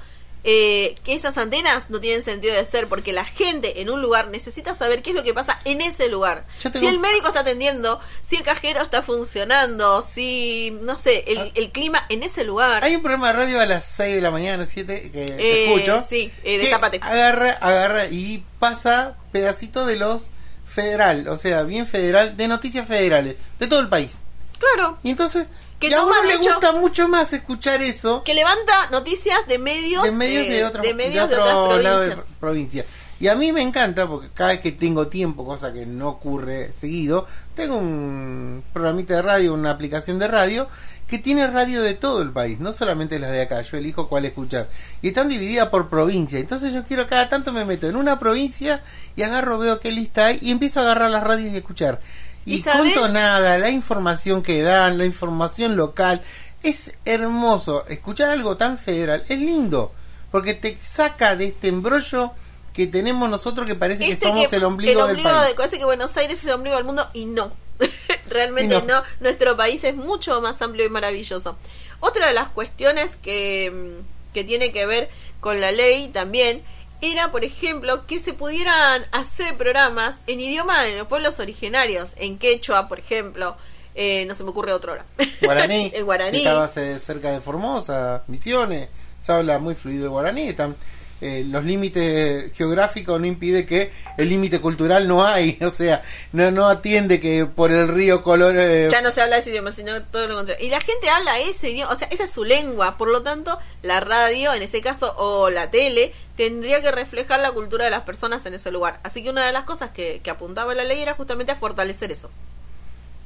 eh, 0.47 0.95
que 1.03 1.13
esas 1.15 1.39
antenas 1.39 1.89
no 1.89 1.99
tienen 1.99 2.23
sentido 2.23 2.53
de 2.53 2.63
ser 2.65 2.87
porque 2.87 3.11
la 3.13 3.25
gente 3.25 3.81
en 3.81 3.89
un 3.89 3.99
lugar 4.01 4.27
necesita 4.29 4.75
saber 4.75 5.01
qué 5.01 5.09
es 5.09 5.15
lo 5.15 5.23
que 5.23 5.33
pasa 5.33 5.59
en 5.65 5.81
ese 5.81 6.07
lugar. 6.07 6.45
Tengo- 6.61 6.79
Si 6.79 6.85
el 6.85 6.99
médico 6.99 7.27
está 7.29 7.39
atendiendo, 7.39 7.99
si 8.21 8.35
el 8.35 8.43
cajero 8.43 8.81
está 8.83 9.01
funcionando, 9.01 10.03
si, 10.03 10.77
no 10.81 10.99
sé, 10.99 11.23
el, 11.27 11.37
Ah. 11.39 11.51
el 11.55 11.71
clima 11.71 12.05
en 12.09 12.21
ese 12.21 12.43
lugar. 12.43 12.83
Hay 12.83 12.95
un 12.95 13.01
programa 13.01 13.27
de 13.27 13.33
radio 13.33 13.59
a 13.59 13.65
las 13.65 13.85
6 13.85 14.13
de 14.15 14.21
la 14.21 14.29
mañana, 14.31 14.65
7, 14.65 15.09
que 15.11 15.25
te 15.25 15.33
Eh, 15.41 15.73
escucho. 15.73 16.03
sí, 16.07 16.31
eh, 16.43 16.57
que 16.57 16.59
Destapate. 16.59 16.99
Agarra, 17.01 17.51
agarra 17.59 18.05
y 18.05 18.43
pasa 18.59 19.17
pedacito 19.31 19.85
de 19.85 19.95
los 19.95 20.23
federal, 20.67 21.27
o 21.27 21.37
sea, 21.37 21.63
bien 21.63 21.87
federal, 21.87 22.37
de 22.37 22.47
noticias 22.47 22.87
federales, 22.87 23.35
de 23.59 23.67
todo 23.67 23.79
el 23.79 23.89
país. 23.89 24.21
Claro. 24.59 24.97
Y 25.03 25.09
entonces, 25.11 25.47
Que 25.79 25.87
y 25.89 25.93
a 25.93 26.03
uno 26.03 26.13
le 26.23 26.35
hecho- 26.35 26.51
gusta 26.51 26.71
mucho 26.71 27.07
más 27.07 27.33
escuchar 27.33 27.81
eso 27.81 28.23
Que 28.23 28.33
levanta 28.33 28.89
noticias 28.91 29.45
de 29.47 29.57
medios, 29.59 30.03
de 30.03 30.11
medios 30.11 30.47
de, 30.47 30.65
otros- 30.65 30.85
de 30.85 30.93
medios 30.93 31.29
de, 31.29 31.35
otro 31.35 31.63
otras 31.65 31.83
lado 31.83 31.99
de 32.01 32.07
provincias. 32.11 32.15
pro- 32.39 32.39
provincia. 32.39 32.85
Y 33.19 33.27
a 33.29 33.35
mí 33.35 33.51
me 33.53 33.61
encanta 33.61 34.07
porque 34.07 34.29
cada 34.33 34.51
vez 34.51 34.59
que 34.59 34.71
tengo 34.73 35.07
tiempo, 35.07 35.45
cosa 35.45 35.71
que 35.73 35.85
no 35.85 36.09
ocurre 36.09 36.71
seguido, 36.73 37.25
tengo 37.55 37.75
un 37.77 38.63
programita 38.73 39.15
de 39.15 39.21
radio, 39.21 39.53
una 39.53 39.71
aplicación 39.71 40.19
de 40.19 40.27
radio 40.27 40.67
que 41.07 41.17
tiene 41.19 41.47
radio 41.47 41.81
de 41.81 41.93
todo 41.93 42.21
el 42.21 42.31
país, 42.31 42.59
no 42.59 42.73
solamente 42.73 43.19
las 43.19 43.31
de 43.31 43.41
acá. 43.43 43.61
Yo 43.61 43.77
elijo 43.77 44.09
cuál 44.09 44.25
escuchar. 44.25 44.67
Y 45.01 45.09
están 45.09 45.29
divididas 45.29 45.69
por 45.69 45.87
provincia. 45.87 46.39
Entonces 46.39 46.73
yo 46.73 46.83
quiero 46.83 47.07
cada 47.07 47.29
tanto 47.29 47.53
me 47.53 47.63
meto 47.63 47.87
en 47.87 47.95
una 47.95 48.17
provincia 48.19 48.81
y 49.15 49.21
agarro, 49.23 49.59
veo 49.59 49.79
qué 49.79 49.91
lista 49.91 50.25
hay 50.27 50.39
y 50.41 50.51
empiezo 50.51 50.79
a 50.79 50.83
agarrar 50.83 51.09
las 51.11 51.23
radios 51.23 51.53
y 51.53 51.57
escuchar. 51.57 52.01
¿Y 52.45 52.55
Y, 52.55 52.57
sabes? 52.59 52.97
con 52.97 53.13
nada, 53.13 53.57
la 53.57 53.69
información 53.69 54.41
que 54.43 54.61
dan, 54.61 54.97
la 54.97 55.05
información 55.05 55.75
local. 55.75 56.21
Es 56.63 56.93
hermoso. 57.05 57.85
Escuchar 57.87 58.31
algo 58.31 58.57
tan 58.57 58.77
federal 58.77 59.23
es 59.29 59.39
lindo. 59.39 59.91
Porque 60.31 60.53
te 60.53 60.77
saca 60.81 61.35
de 61.35 61.45
este 61.45 61.67
embrollo 61.69 62.31
que 62.73 62.87
tenemos 62.87 63.29
nosotros 63.29 63.65
que 63.67 63.75
parece 63.75 64.05
que 64.05 64.13
Este 64.13 64.27
somos 64.27 64.51
el 64.51 64.63
ombligo, 64.63 65.07
del 65.07 65.21
país. 65.21 65.47
de- 65.47 65.53
parece 65.55 65.77
que 65.77 65.85
Buenos 65.85 66.15
Aires 66.17 66.39
es 66.39 66.45
el 66.45 66.51
ombligo 66.53 66.75
del 66.75 66.85
mundo 66.85 67.07
y 67.13 67.25
no. 67.25 67.51
Realmente 68.29 68.75
Y 68.75 68.81
no. 68.81 68.85
no. 68.99 69.03
Nuestro 69.21 69.55
país 69.55 69.83
es 69.83 69.95
mucho 69.95 70.41
más 70.41 70.61
amplio 70.61 70.85
y 70.85 70.89
maravilloso. 70.89 71.57
Otra 71.99 72.27
de 72.27 72.33
las 72.33 72.49
cuestiones 72.49 73.11
que, 73.21 73.93
que 74.33 74.43
tiene 74.43 74.71
que 74.73 74.85
ver 74.85 75.09
con 75.39 75.61
la 75.61 75.71
ley 75.71 76.09
también 76.09 76.63
era, 77.01 77.31
por 77.31 77.43
ejemplo, 77.43 78.05
que 78.07 78.19
se 78.19 78.33
pudieran 78.33 79.05
hacer 79.11 79.55
programas 79.57 80.15
en 80.27 80.39
idioma 80.39 80.81
de 80.83 80.97
los 80.97 81.07
pueblos 81.07 81.39
originarios, 81.39 82.09
en 82.15 82.37
quechua, 82.37 82.87
por 82.87 82.99
ejemplo. 82.99 83.55
Eh, 83.97 84.25
no 84.27 84.33
se 84.33 84.43
me 84.43 84.49
ocurre 84.49 84.73
otro 84.73 84.91
ahora. 84.91 85.05
Guaraní. 85.41 85.91
el 85.95 86.03
guaraní. 86.03 86.31
que 86.31 86.37
Estaba 86.49 86.67
ce- 86.67 86.99
cerca 86.99 87.31
de 87.31 87.39
Formosa, 87.41 88.23
Misiones. 88.27 88.89
Se 89.19 89.31
habla 89.31 89.57
muy 89.59 89.73
fluido 89.75 90.03
el 90.05 90.09
guaraní. 90.09 90.49
Están, 90.49 90.75
eh, 91.21 91.43
los 91.47 91.63
límites 91.63 92.51
geográficos 92.53 93.19
no 93.19 93.25
impide 93.25 93.65
que 93.65 93.91
el 94.17 94.29
límite 94.29 94.59
cultural 94.59 95.07
no 95.07 95.25
hay. 95.25 95.57
O 95.65 95.69
sea, 95.69 96.01
no, 96.33 96.51
no 96.51 96.67
atiende 96.67 97.19
que 97.19 97.45
por 97.45 97.71
el 97.71 97.87
río 97.87 98.21
color... 98.21 98.55
eh, 98.57 98.89
Ya 98.91 99.01
no 99.01 99.11
se 99.11 99.21
habla 99.21 99.37
ese 99.37 99.49
idioma, 99.51 99.71
sino 99.71 100.01
todo 100.03 100.27
lo 100.27 100.35
contrario. 100.35 100.65
Y 100.65 100.69
la 100.69 100.81
gente 100.81 101.09
habla 101.09 101.39
ese 101.39 101.69
idioma, 101.71 101.91
o 101.91 101.95
sea, 101.95 102.07
esa 102.11 102.25
es 102.25 102.31
su 102.31 102.43
lengua. 102.43 102.97
Por 102.97 103.07
lo 103.07 103.21
tanto, 103.23 103.57
la 103.81 103.99
radio, 104.01 104.53
en 104.53 104.61
ese 104.61 104.81
caso, 104.81 105.13
o 105.17 105.49
la 105.49 105.71
tele, 105.71 106.13
tendría 106.37 106.81
que 106.81 106.91
reflejar 106.91 107.39
la 107.39 107.51
cultura 107.53 107.85
de 107.85 107.91
las 107.91 108.01
personas 108.03 108.45
en 108.45 108.53
ese 108.53 108.71
lugar. 108.71 108.99
Así 109.03 109.23
que 109.23 109.29
una 109.29 109.45
de 109.45 109.51
las 109.53 109.63
cosas 109.63 109.91
que, 109.91 110.19
que 110.23 110.29
apuntaba 110.29 110.75
la 110.75 110.83
ley 110.83 111.01
era 111.01 111.13
justamente 111.13 111.51
a 111.53 111.55
fortalecer 111.55 112.11
eso. 112.11 112.29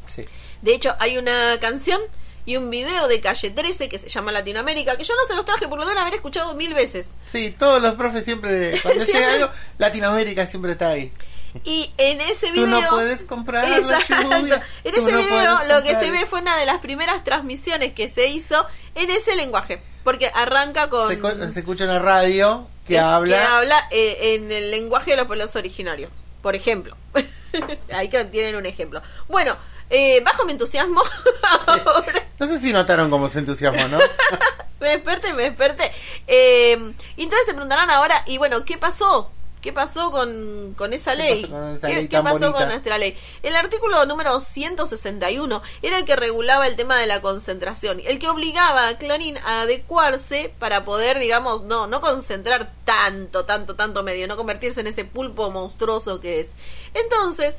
sí. 0.06 0.26
De 0.62 0.74
hecho, 0.76 0.94
hay 1.00 1.18
una 1.18 1.58
canción 1.62 2.02
y 2.50 2.58
un 2.58 2.70
video 2.72 3.08
de 3.08 3.22
Calle 3.22 3.52
13 3.52 3.90
que 3.90 4.00
se 4.00 4.10
llama 4.10 4.32
Latinoamérica, 4.32 4.98
que 4.98 5.04
yo 5.04 5.14
no 5.16 5.24
se 5.28 5.36
los 5.36 5.46
traje 5.46 5.68
por 5.68 5.78
lo 5.80 5.86
de 5.86 6.00
haber 6.00 6.16
escuchado 6.16 6.56
mil 6.56 6.74
veces. 6.74 7.10
Sí, 7.26 7.56
todos 7.58 7.80
los 7.80 7.94
profes 7.94 8.26
siempre, 8.26 8.80
cuando 8.82 9.04
llega 9.06 9.34
algo, 9.34 9.50
Latinoamérica 9.78 10.48
siempre 10.48 10.72
está 10.72 10.90
ahí. 10.90 11.12
Y 11.64 11.92
en 11.98 12.22
ese 12.22 12.48
Tú 12.48 12.66
video. 12.66 12.68
no 12.82 12.90
puedes 12.90 13.24
comprar 13.24 13.68
la 13.70 13.80
lluvia, 13.80 14.62
En 14.84 14.94
tú 14.94 15.02
ese 15.02 15.12
no 15.12 15.18
video 15.20 15.60
lo 15.68 15.84
que 15.84 15.96
se 15.96 16.10
ve 16.12 16.26
fue 16.26 16.42
una 16.42 16.58
de 16.58 16.66
las 16.66 16.80
primeras 16.80 17.24
transmisiones 17.24 17.94
que 17.94 18.10
se 18.10 18.28
hizo 18.30 18.66
en 18.96 19.10
ese 19.12 19.36
lenguaje. 19.36 19.80
Porque 20.04 20.32
arranca 20.34 20.90
con. 20.90 21.08
Se, 21.08 21.20
co- 21.20 21.36
se 21.52 21.60
escucha 21.60 21.84
en 21.84 21.90
la 21.92 22.00
radio 22.00 22.68
que 22.88 22.96
eh, 22.96 23.00
habla. 23.00 23.36
que 23.38 23.44
habla 23.44 23.88
eh, 23.92 24.36
en 24.36 24.52
el 24.52 24.72
lenguaje 24.72 25.12
de 25.12 25.18
los 25.18 25.28
pueblos 25.28 25.56
originarios. 25.56 26.12
Por 26.42 26.56
ejemplo. 26.56 26.96
Ahí 27.94 28.10
que 28.10 28.26
tienen 28.26 28.56
un 28.56 28.66
ejemplo. 28.66 29.02
Bueno, 29.28 29.56
eh, 29.90 30.22
bajo 30.24 30.46
mi 30.46 30.52
entusiasmo. 30.54 31.02
ahora- 31.68 32.28
No 32.40 32.48
sé 32.48 32.60
si 32.60 32.72
notaron 32.74 33.10
cómo 33.10 33.28
se 33.28 33.40
entusiasmó, 33.40 33.88
¿no? 33.88 34.00
me 34.80 34.90
desperté, 34.90 35.34
me 35.34 35.44
desperté. 35.44 35.92
Eh, 36.28 36.74
entonces 37.18 37.46
se 37.46 37.54
preguntarán 37.54 37.90
ahora, 37.90 38.24
y 38.26 38.38
bueno, 38.38 38.64
¿qué 38.66 38.78
pasó? 38.78 39.32
¿Qué 39.62 39.74
pasó 39.74 40.10
con, 40.10 40.74
con 40.78 40.94
esa 40.94 41.12
¿Qué 41.12 41.18
ley? 41.18 41.42
pasó 41.42 41.54
con 41.54 41.74
esa 41.76 41.88
¿Qué, 41.90 41.96
ley 41.96 42.08
qué 42.08 42.22
pasó 42.22 42.54
con 42.54 42.66
nuestra 42.70 42.98
ley? 42.98 43.18
El 43.44 43.58
artículo 43.58 44.06
número 44.06 44.40
161 44.40 45.62
era 45.82 45.98
el 45.98 46.06
que 46.06 46.16
regulaba 46.16 46.66
el 46.66 46.78
tema 46.78 46.96
de 46.98 47.08
la 47.08 47.22
concentración, 47.22 48.02
el 48.06 48.20
que 48.20 48.30
obligaba 48.30 48.88
a 48.88 48.98
Clarín 48.98 49.38
a 49.40 49.62
adecuarse 49.64 50.54
para 50.60 50.86
poder, 50.86 51.20
digamos, 51.20 51.64
no, 51.64 51.88
no 51.88 52.00
concentrar 52.00 52.72
tanto, 52.86 53.44
tanto, 53.44 53.76
tanto 53.76 54.02
medio, 54.02 54.28
no 54.30 54.38
convertirse 54.38 54.80
en 54.80 54.88
ese 54.88 55.04
pulpo 55.04 55.52
monstruoso 55.52 56.22
que 56.22 56.40
es. 56.40 56.48
Entonces, 56.94 57.56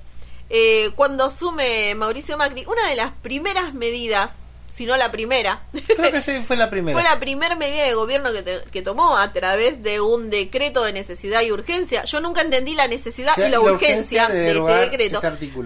eh, 0.50 0.90
cuando 0.96 1.24
asume 1.24 1.94
Mauricio 1.94 2.36
Macri, 2.36 2.64
una 2.66 2.88
de 2.88 2.96
las 2.96 3.12
primeras 3.22 3.72
medidas 3.74 4.36
sino 4.68 4.96
la 4.96 5.10
primera. 5.10 5.64
Creo 5.96 6.12
que 6.12 6.22
sí, 6.22 6.44
fue 6.46 6.56
la 6.56 6.70
primera. 6.70 6.96
Fue 6.96 7.02
la 7.02 7.18
primera 7.18 7.56
medida 7.56 7.82
de 7.82 7.94
gobierno 7.94 8.30
que, 8.32 8.42
te- 8.42 8.62
que 8.70 8.82
tomó 8.82 9.16
a 9.18 9.32
través 9.32 9.82
de 9.82 10.00
un 10.00 10.30
decreto 10.30 10.84
de 10.84 10.92
necesidad 10.92 11.42
y 11.42 11.50
urgencia. 11.50 12.04
Yo 12.04 12.20
nunca 12.20 12.42
entendí 12.42 12.74
la 12.74 12.86
necesidad 12.86 13.36
y 13.36 13.48
la, 13.50 13.58
urgencia, 13.60 14.26
urgencia 14.26 14.28
de 14.28 14.40
de, 14.40 14.50
este 14.58 14.72
decreto. 14.90 15.20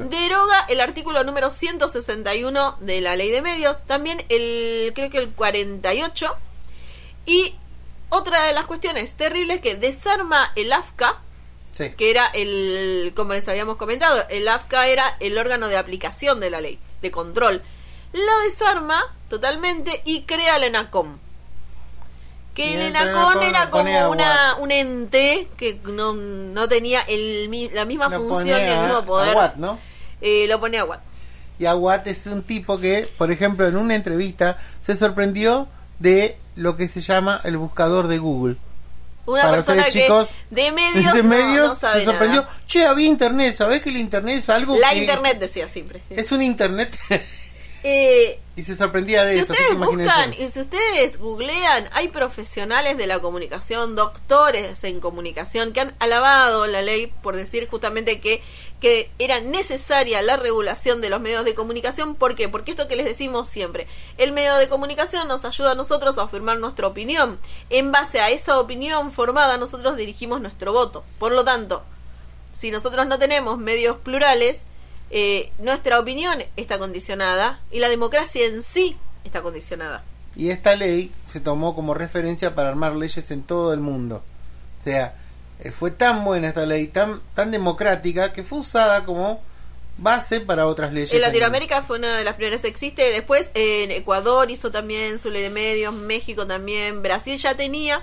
Deroga 0.09 0.65
el 0.71 0.81
artículo 0.81 1.23
número 1.23 1.51
161 1.51 2.79
de 2.81 3.01
la 3.03 3.15
ley 3.15 3.31
de 3.31 3.43
medios, 3.43 3.77
también 3.87 4.25
el 4.31 4.93
creo 4.95 5.11
que 5.11 5.19
el 5.19 5.31
48 5.33 6.35
y 7.27 7.55
otra 8.09 8.47
de 8.47 8.55
las 8.55 8.65
cuestiones 8.65 9.13
terribles 9.15 9.61
que 9.61 9.75
desarma 9.75 10.51
el 10.57 10.73
AFCA, 10.73 11.21
Sí. 11.75 11.91
que 11.97 12.11
era 12.11 12.27
el, 12.35 13.13
como 13.17 13.33
les 13.33 13.49
habíamos 13.49 13.77
comentado, 13.77 14.23
el 14.31 14.47
AFCA 14.49 14.87
era 14.89 15.17
el 15.21 15.37
órgano 15.39 15.69
de 15.69 15.77
aplicación 15.77 16.39
de 16.41 16.51
la 16.51 16.61
ley, 16.61 16.79
de 17.03 17.11
control. 17.11 17.63
Lo 18.13 18.41
desarma 18.45 19.01
totalmente 19.29 20.01
y 20.05 20.23
crea 20.23 20.57
el 20.57 20.65
ENACOM. 20.65 21.17
Que 22.55 22.71
Y 22.71 22.75
el 22.75 22.83
ENACOM 22.83 23.43
era 23.43 23.71
como 23.71 23.99
a 23.99 24.09
una, 24.09 24.57
un 24.61 24.71
ente 24.71 25.49
que 25.57 25.81
no, 25.85 26.13
no 26.13 26.69
tenía 26.69 27.01
el, 27.09 27.51
la 27.75 27.85
misma 27.85 28.09
Lo 28.09 28.19
función 28.19 28.45
ni 28.59 28.71
el 28.71 28.79
a- 28.79 28.83
mismo 28.83 28.97
a 28.99 29.05
poder. 29.05 29.35
Watt, 29.35 29.57
¿no? 29.57 29.79
Eh, 30.21 30.47
lo 30.49 30.61
pone 30.61 30.79
a 30.79 30.85
Watt. 30.85 31.01
Y 31.59 31.67
Aguat 31.67 32.07
es 32.07 32.27
un 32.27 32.43
tipo 32.43 32.79
que, 32.79 33.09
por 33.19 33.31
ejemplo, 33.33 33.67
en 33.67 33.77
una 33.77 33.95
entrevista 33.95 34.59
se 34.83 34.97
sorprendió 34.97 35.67
de 35.99 36.37
lo 36.57 36.77
que 36.77 36.89
se 36.89 37.01
llama 37.01 37.41
el 37.45 37.57
buscador 37.57 38.07
de 38.09 38.19
Google. 38.19 38.57
Una 39.27 39.43
Para 39.43 39.53
persona 39.57 39.77
ustedes, 39.87 39.95
que 39.95 40.03
chicos, 40.03 40.29
de 40.51 40.73
medios, 40.73 41.13
de 41.15 41.23
no- 41.23 41.29
medios 41.29 41.69
no 41.69 41.75
sabe 41.75 42.01
se 42.01 42.05
sorprendió. 42.05 42.43
nada. 42.43 42.61
Che, 42.67 42.85
había 42.87 43.07
internet. 43.07 43.55
¿Sabés 43.55 43.81
que 43.81 43.89
el 43.91 43.97
internet 43.97 44.39
es 44.39 44.49
algo 44.51 44.77
La 44.79 44.91
que 44.91 44.99
internet 44.99 45.39
decía 45.39 45.67
siempre. 45.69 46.03
es 46.11 46.31
un 46.33 46.43
internet? 46.43 46.95
Eh, 47.87 48.41
y 48.57 48.63
se 48.63 48.79
sorprendía 48.79 49.27
de 49.27 49.35
si 49.35 49.41
eso. 49.41 49.53
así 49.53 49.61
ustedes 49.63 49.69
que 49.69 49.75
imagínense. 49.77 50.05
buscan 50.15 50.35
y 50.43 50.49
si 50.49 50.61
ustedes 50.61 51.19
googlean, 51.19 51.91
hay 51.93 52.09
profesionales 52.09 52.97
de 52.97 53.07
la 53.07 53.19
comunicación, 53.19 53.95
doctores 53.95 54.83
en 54.85 55.01
comunicación, 55.01 55.75
que 55.75 55.81
han 55.83 55.95
alabado 55.99 56.67
la 56.67 56.81
ley 56.81 57.13
por 57.23 57.37
decir 57.37 57.69
justamente 57.69 58.21
que, 58.21 58.43
que 58.85 59.11
era 59.19 59.41
necesaria 59.41 60.21
la 60.21 60.37
regulación 60.37 61.01
de 61.01 61.09
los 61.09 61.19
medios 61.19 61.47
de 61.47 61.55
comunicación. 61.55 62.17
¿Por 62.17 62.35
qué? 62.35 62.51
Porque 62.51 62.73
esto 62.73 62.87
que 62.87 62.97
les 62.97 63.07
decimos 63.07 63.49
siempre, 63.49 63.87
el 64.19 64.33
medio 64.33 64.57
de 64.57 64.69
comunicación 64.69 65.27
nos 65.27 65.47
ayuda 65.47 65.71
a 65.71 65.75
nosotros 65.75 66.19
a 66.19 66.25
afirmar 66.25 66.59
nuestra 66.59 66.87
opinión. 66.87 67.39
En 67.71 67.93
base 67.93 68.21
a 68.21 68.29
esa 68.29 68.61
opinión 68.61 69.11
formada, 69.11 69.57
nosotros 69.57 69.97
dirigimos 69.97 70.43
nuestro 70.43 70.75
voto. 70.75 71.03
Por 71.19 71.33
lo 71.33 71.47
tanto, 71.47 71.83
si 72.53 72.71
nosotros 72.71 73.07
no 73.07 73.19
tenemos 73.19 73.57
medios 73.57 73.97
plurales, 73.97 74.65
eh, 75.09 75.51
nuestra 75.61 75.99
opinión 75.99 76.45
está 76.59 76.79
condicionada 76.79 77.61
y 77.71 77.79
la 77.79 77.89
democracia 77.89 78.45
en 78.45 78.63
sí 78.63 78.99
está 79.25 79.41
condicionada. 79.41 80.05
Y 80.37 80.51
esta 80.51 80.77
ley 80.77 81.11
se 81.27 81.41
tomó 81.41 81.75
como 81.75 81.95
referencia 81.95 82.55
para 82.55 82.69
armar 82.69 82.95
leyes 82.95 83.31
en 83.31 83.45
todo 83.45 83.73
el 83.73 83.81
mundo. 83.81 84.23
O 84.79 84.83
sea, 84.83 85.15
fue 85.79 85.91
tan 85.91 86.25
buena 86.25 86.49
esta 86.49 86.67
ley, 86.67 86.87
tan, 86.89 87.21
tan 87.35 87.51
democrática, 87.51 88.33
que 88.33 88.43
fue 88.43 88.59
usada 88.59 89.05
como 89.05 89.41
base 89.97 90.41
para 90.41 90.67
otras 90.67 90.93
leyes. 90.93 91.13
En 91.13 91.21
Latinoamérica 91.21 91.83
fue 91.83 91.99
una 91.99 92.17
de 92.17 92.25
las 92.25 92.35
primeras 92.35 92.63
que 92.63 92.69
existe. 92.69 93.03
Después 93.13 93.49
en 93.55 93.91
Ecuador 93.91 94.51
hizo 94.51 94.71
también 94.71 95.19
su 95.19 95.31
ley 95.31 95.43
de 95.43 95.51
medios, 95.51 95.95
México 95.95 96.47
también, 96.47 97.03
Brasil 97.03 97.39
ya 97.39 97.57
tenía, 97.57 98.03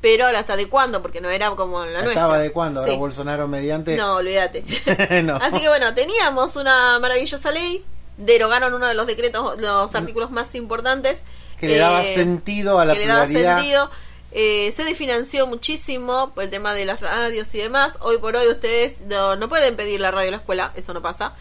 pero 0.00 0.26
hasta 0.26 0.56
de 0.56 0.68
cuándo, 0.68 1.02
porque 1.02 1.20
no 1.20 1.30
era 1.30 1.50
como 1.50 1.80
la 1.84 1.90
nuestra. 1.90 2.12
Estaba 2.12 2.38
de 2.38 2.52
cuándo, 2.52 2.80
ahora 2.80 2.92
Sí. 2.92 2.98
Bolsonaro 2.98 3.48
mediante. 3.48 3.96
No, 3.96 4.16
olvídate. 4.16 4.64
No. 5.24 5.36
Así 5.36 5.60
que 5.60 5.68
bueno, 5.68 5.94
teníamos 5.94 6.56
una 6.56 6.98
maravillosa 7.00 7.50
ley, 7.50 7.84
derogaron 8.16 8.74
uno 8.74 8.86
de 8.86 8.94
los 8.94 9.06
decretos, 9.06 9.58
los 9.60 9.94
artículos 9.94 10.30
más 10.30 10.54
importantes. 10.54 11.22
Que 11.58 11.68
le 11.68 11.78
daba 11.78 12.02
eh, 12.02 12.14
sentido 12.14 12.80
a 12.80 12.84
la 12.84 12.92
que 12.94 13.00
le 13.00 13.06
daba 13.06 13.26
sentido. 13.26 13.90
Eh, 14.34 14.72
se 14.72 14.84
desfinanció 14.84 15.46
muchísimo 15.46 16.32
por 16.34 16.44
el 16.44 16.50
tema 16.50 16.74
de 16.74 16.86
las 16.86 17.00
radios 17.00 17.54
y 17.54 17.58
demás. 17.58 17.94
Hoy 18.00 18.18
por 18.18 18.34
hoy 18.34 18.48
ustedes 18.48 19.02
no, 19.02 19.36
no 19.36 19.48
pueden 19.48 19.76
pedir 19.76 20.00
la 20.00 20.10
radio 20.10 20.28
a 20.28 20.32
la 20.32 20.36
escuela, 20.38 20.72
eso 20.74 20.94
no 20.94 21.02
pasa. 21.02 21.34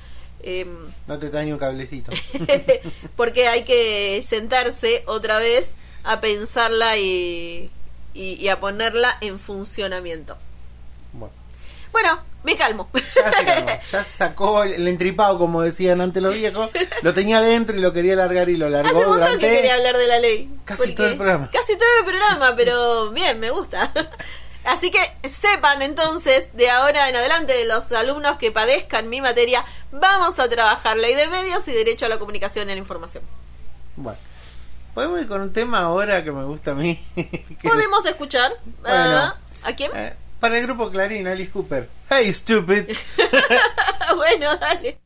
Em, 0.44 0.68
No 1.08 1.18
te 1.18 1.46
ni 1.46 1.54
un 1.54 1.58
cablecito. 1.58 2.12
porque 3.16 3.48
hay 3.48 3.64
que 3.64 4.22
sentarse 4.26 5.04
otra 5.08 5.40
vez 5.40 5.72
a 6.04 6.20
pensarla 6.20 6.98
y, 6.98 7.70
y, 8.14 8.34
y 8.34 8.48
a 8.50 8.60
ponerla 8.60 9.18
en 9.22 9.40
funcionamiento. 9.40 10.38
Bueno, 11.14 11.34
Bueno, 11.92 12.22
me 12.44 12.58
calmo. 12.58 12.90
ya 12.94 13.32
se 13.32 13.46
calmó, 13.46 13.72
ya 13.92 14.04
sacó 14.04 14.64
el, 14.64 14.88
entripado, 14.88 15.38
como 15.38 15.62
decían 15.62 16.02
antes 16.02 16.22
los 16.22 16.34
viejos. 16.34 16.70
Lo 17.02 17.14
tenía 17.14 17.38
adentro 17.38 17.76
y 17.76 17.80
lo 17.80 17.94
quería 17.94 18.16
largar 18.16 18.50
y 18.50 18.58
lo 18.58 18.70
largó 18.70 18.90
Hace 18.90 19.06
un 19.08 19.18
montón 19.18 19.40
que 19.40 19.50
quería 19.50 19.76
hablar 19.76 19.98
de 19.98 20.08
la 20.08 20.20
ley. 20.20 20.52
Casi 20.66 20.94
todo 20.94 21.08
el 21.08 21.18
programa. 21.18 21.50
Casi 21.52 21.76
todo 21.78 21.90
el 22.00 22.06
programa, 22.06 22.56
pero 22.56 23.12
bien, 23.12 23.40
me 23.40 23.52
gusta. 23.52 23.92
Así 24.64 24.92
que 24.92 25.00
sepan 25.28 25.82
entonces, 25.82 26.50
de 26.54 26.70
ahora 26.70 27.10
en 27.10 27.16
adelante, 27.16 27.66
los 27.66 27.92
alumnos 27.92 28.38
que 28.38 28.52
padezcan 28.52 29.10
mi 29.10 29.20
materia, 29.20 29.66
vamos 29.92 30.38
a 30.40 30.48
trabajar 30.50 30.98
ley 30.98 31.16
de 31.16 31.28
medios 31.28 31.68
y 31.68 31.72
derecho 31.72 32.06
a 32.06 32.10
la 32.10 32.20
comunicación 32.20 32.70
y 32.70 32.72
a 32.72 32.76
la 32.76 32.80
información. 32.80 33.24
Bueno, 33.96 34.20
podemos 34.94 35.20
ir 35.20 35.28
con 35.28 35.42
un 35.42 35.52
tema 35.52 35.80
ahora 35.80 36.24
que 36.24 36.32
me 36.32 36.44
gusta 36.44 36.72
a 36.72 36.76
mí. 36.76 37.00
Podemos 37.64 38.06
escuchar 38.06 38.54
Bueno. 38.82 39.18
ah, 39.18 39.38
a 39.64 39.76
quién. 39.76 39.92
Eh, 39.96 40.14
para 40.42 40.58
el 40.58 40.64
grupo 40.64 40.90
Clarín, 40.90 41.28
Alice 41.28 41.52
Cooper. 41.52 41.88
Hey, 42.10 42.34
stupid. 42.34 42.90
bueno, 44.16 44.58
dale. 44.58 45.00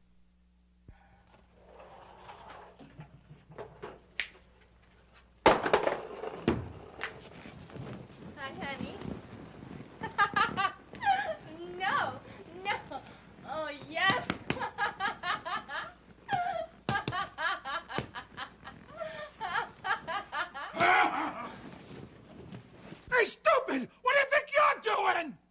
going? 25.06 25.45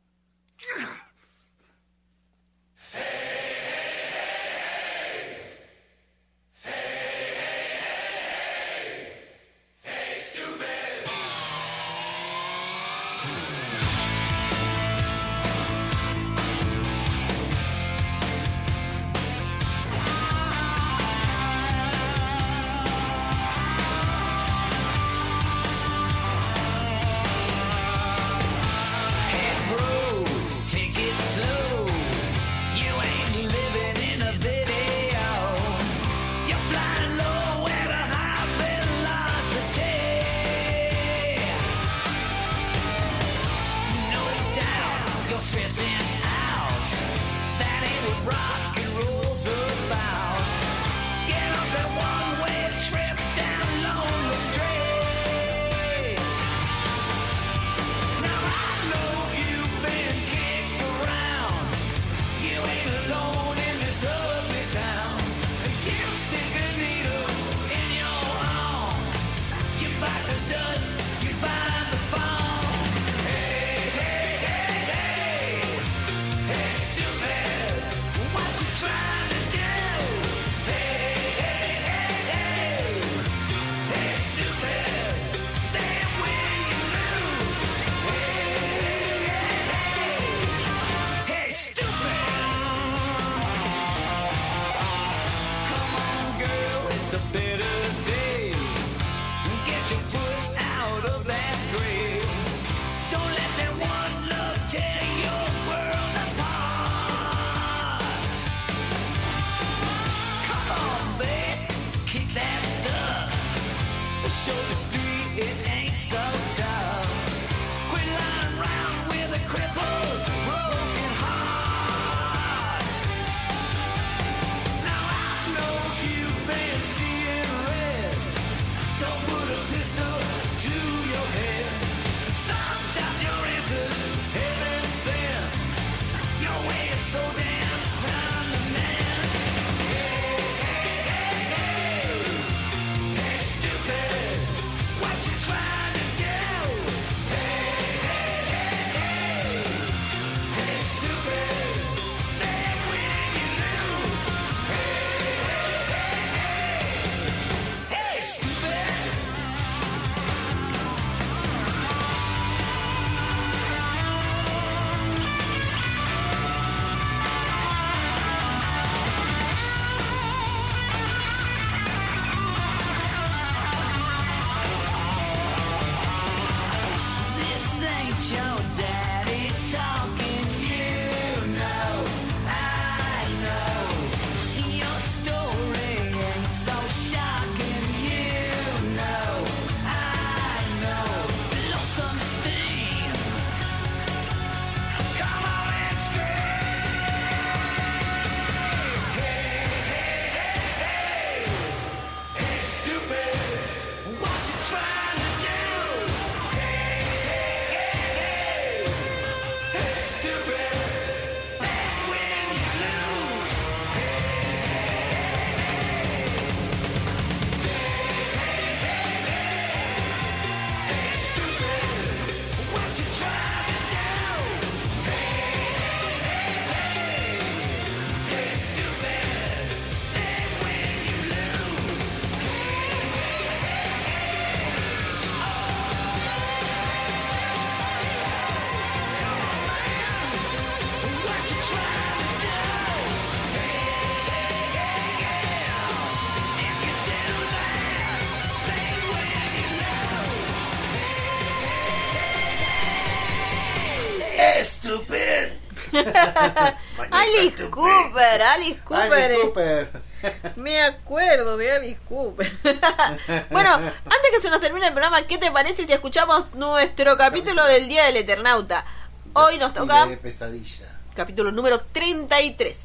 Cooper, 258.14 258.42
Alice 258.42 258.80
Cooper. 258.84 259.12
Alice. 259.12 259.42
Cooper. 259.42 259.88
Me 260.56 260.80
acuerdo 260.82 261.56
de 261.56 261.72
Alice 261.72 262.00
Cooper. 262.08 262.50
bueno, 263.50 263.74
antes 263.74 264.30
que 264.30 264.40
se 264.40 264.50
nos 264.50 264.60
termine 264.60 264.86
el 264.86 264.92
programa, 264.92 265.22
¿qué 265.22 265.36
te 265.36 265.50
parece 265.50 265.84
si 265.84 265.92
escuchamos 265.92 266.54
nuestro 266.54 267.16
capítulo 267.16 267.64
del 267.64 267.88
Día 267.88 268.04
del 268.04 268.18
Eternauta? 268.18 268.84
Hoy 269.32 269.58
nos 269.58 269.74
toca 269.74 270.06
De 270.06 270.16
pesadilla. 270.16 270.86
capítulo 271.14 271.50
número 271.50 271.80
33. 271.92 272.78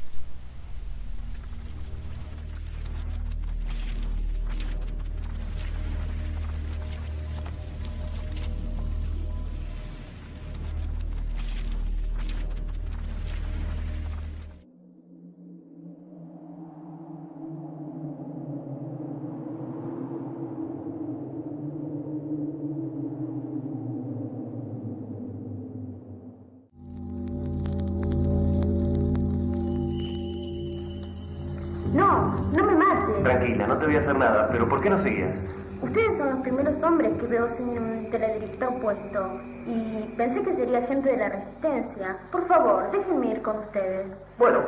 No, 31.94 32.36
no 32.52 32.64
me 32.64 32.74
mates. 32.74 33.24
Tranquila, 33.24 33.68
no 33.68 33.78
te 33.78 33.86
voy 33.86 33.96
a 33.96 34.00
hacer 34.00 34.16
nada, 34.16 34.48
pero 34.52 34.68
¿por 34.68 34.82
qué 34.82 34.90
no 34.90 34.98
seguías? 34.98 35.42
Ustedes 35.82 36.18
son 36.18 36.30
los 36.30 36.40
primeros 36.42 36.82
hombres 36.84 37.14
que 37.20 37.26
veo 37.26 37.50
sin 37.50 37.70
un 37.70 38.10
teledirector 38.12 38.74
puesto. 38.82 39.40
Y 39.66 40.14
pensé 40.18 40.42
que 40.42 40.54
sería 40.54 40.82
gente 40.82 41.12
de 41.12 41.18
la 41.18 41.30
resistencia. 41.30 42.18
Por 42.32 42.46
favor, 42.46 42.92
déjenme 42.92 43.28
ir 43.28 43.42
con 43.42 43.58
ustedes. 43.60 44.22
Bueno, 44.38 44.60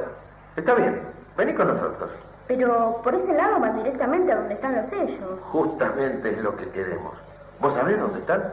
está 0.56 0.74
bien, 0.76 1.00
vení 1.38 1.54
con 1.54 1.68
nosotros. 1.68 2.10
Pero 2.48 3.02
por 3.04 3.16
ese 3.16 3.34
lado 3.34 3.60
van 3.60 3.78
directamente 3.78 4.32
a 4.32 4.38
donde 4.38 4.54
están 4.54 4.76
los 4.76 4.88
sellos. 4.88 5.40
Justamente 5.42 6.32
es 6.32 6.38
lo 6.40 6.56
que 6.56 6.68
queremos. 6.70 7.14
¿Vos 7.60 7.74
sabés 7.74 8.00
dónde 8.00 8.20
están? 8.20 8.44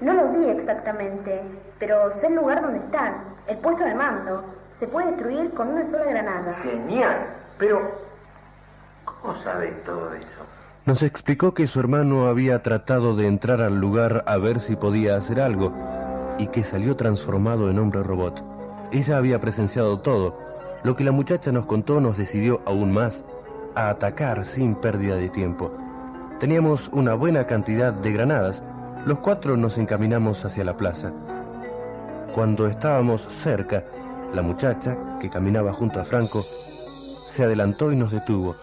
No 0.00 0.12
los 0.12 0.32
vi 0.32 0.48
exactamente, 0.48 1.40
pero 1.78 2.12
sé 2.12 2.28
el 2.28 2.36
lugar 2.36 2.62
donde 2.62 2.78
están. 2.78 3.14
El 3.46 3.56
puesto 3.58 3.84
de 3.84 3.94
mando. 3.94 4.44
Se 4.78 4.86
puede 4.86 5.08
destruir 5.12 5.52
con 5.54 5.68
una 5.68 5.88
sola 5.88 6.04
granada. 6.04 6.52
Genial, 6.54 7.16
pero 7.58 7.90
¿cómo 9.04 9.34
sabés 9.36 9.82
todo 9.84 10.12
eso? 10.14 10.40
Nos 10.84 11.02
explicó 11.02 11.52
que 11.52 11.66
su 11.66 11.80
hermano 11.80 12.28
había 12.28 12.62
tratado 12.62 13.16
de 13.16 13.26
entrar 13.26 13.60
al 13.60 13.80
lugar 13.80 14.22
a 14.26 14.36
ver 14.36 14.60
si 14.60 14.76
podía 14.76 15.16
hacer 15.16 15.40
algo 15.40 15.72
y 16.38 16.46
que 16.48 16.62
salió 16.62 16.94
transformado 16.96 17.70
en 17.70 17.78
hombre 17.78 18.02
robot. 18.02 18.44
Ella 18.92 19.16
había 19.16 19.40
presenciado 19.40 19.98
todo. 20.00 20.38
Lo 20.84 20.94
que 20.94 21.02
la 21.02 21.10
muchacha 21.10 21.50
nos 21.50 21.66
contó 21.66 22.00
nos 22.00 22.16
decidió 22.16 22.62
aún 22.66 22.92
más 22.92 23.24
a 23.74 23.88
atacar 23.88 24.44
sin 24.44 24.76
pérdida 24.76 25.16
de 25.16 25.28
tiempo. 25.28 25.72
Teníamos 26.38 26.88
una 26.92 27.14
buena 27.14 27.46
cantidad 27.46 27.92
de 27.92 28.12
granadas. 28.12 28.62
Los 29.04 29.18
cuatro 29.18 29.56
nos 29.56 29.78
encaminamos 29.78 30.44
hacia 30.44 30.64
la 30.64 30.76
plaza. 30.76 31.12
Cuando 32.32 32.66
estábamos 32.68 33.22
cerca, 33.22 33.84
la 34.32 34.42
muchacha, 34.42 34.96
que 35.18 35.30
caminaba 35.30 35.72
junto 35.72 35.98
a 35.98 36.04
Franco, 36.04 36.44
se 37.26 37.44
adelantó 37.44 37.92
y 37.92 37.96
nos 37.96 38.12
detuvo. 38.12 38.56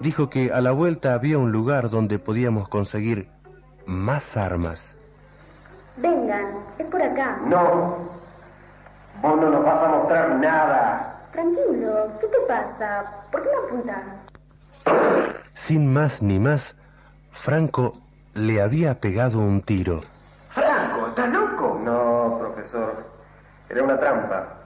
Dijo 0.00 0.30
que 0.30 0.52
a 0.52 0.60
la 0.60 0.72
vuelta 0.72 1.14
había 1.14 1.38
un 1.38 1.52
lugar 1.52 1.90
donde 1.90 2.18
podíamos 2.18 2.68
conseguir 2.68 3.28
más 3.86 4.36
armas. 4.36 4.96
Vengan, 5.98 6.46
es 6.78 6.86
por 6.86 7.02
acá. 7.02 7.38
No, 7.46 7.98
vos 9.20 9.40
no 9.40 9.50
nos 9.50 9.64
vas 9.64 9.82
a 9.82 9.88
mostrar 9.88 10.30
nada. 10.36 11.28
Tranquilo, 11.32 12.10
¿qué 12.20 12.26
te 12.26 12.38
pasa? 12.48 13.04
¿Por 13.30 13.42
qué 13.42 13.48
no 13.52 13.66
apuntas? 13.66 14.24
Sin 15.54 15.92
más 15.92 16.22
ni 16.22 16.38
más, 16.38 16.74
Franco 17.32 17.94
le 18.34 18.62
había 18.62 18.98
pegado 18.98 19.38
un 19.38 19.60
tiro. 19.60 20.00
Franco, 20.48 21.08
¿estás 21.08 21.30
loco? 21.30 21.80
No, 21.84 22.38
profesor. 22.40 23.04
Era 23.68 23.82
una 23.84 23.98
trampa. 23.98 24.59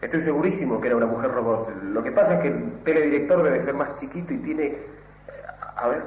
Estoy 0.00 0.20
segurísimo 0.20 0.80
que 0.80 0.86
era 0.88 0.96
una 0.96 1.06
mujer 1.06 1.32
robot. 1.32 1.70
Lo 1.82 2.02
que 2.02 2.12
pasa 2.12 2.34
es 2.34 2.40
que 2.40 2.48
el 2.48 2.72
teledirector 2.84 3.42
debe 3.42 3.60
ser 3.60 3.74
más 3.74 3.94
chiquito 3.96 4.32
y 4.32 4.38
tiene... 4.38 4.76
A 5.76 5.88
ver. 5.88 6.02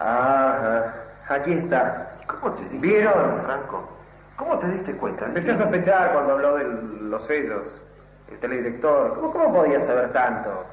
Ah, 0.00 0.92
ah, 1.28 1.34
aquí 1.34 1.52
está. 1.52 2.10
¿Cómo 2.26 2.54
te 2.54 2.62
diste 2.62 2.78
¿Vieron? 2.78 3.12
cuenta, 3.12 3.42
Franco? 3.42 3.88
¿Cómo 4.36 4.58
te 4.58 4.68
diste 4.68 4.94
cuenta? 4.96 5.26
Empecé 5.26 5.52
a 5.52 5.58
sospechar 5.58 6.12
cuando 6.12 6.32
habló 6.34 6.56
de 6.56 6.64
los 7.02 7.24
sellos. 7.24 7.80
El 8.30 8.38
teledirector. 8.38 9.14
¿Cómo, 9.14 9.32
cómo 9.32 9.52
podía 9.54 9.80
saber 9.80 10.12
tanto? 10.12 10.64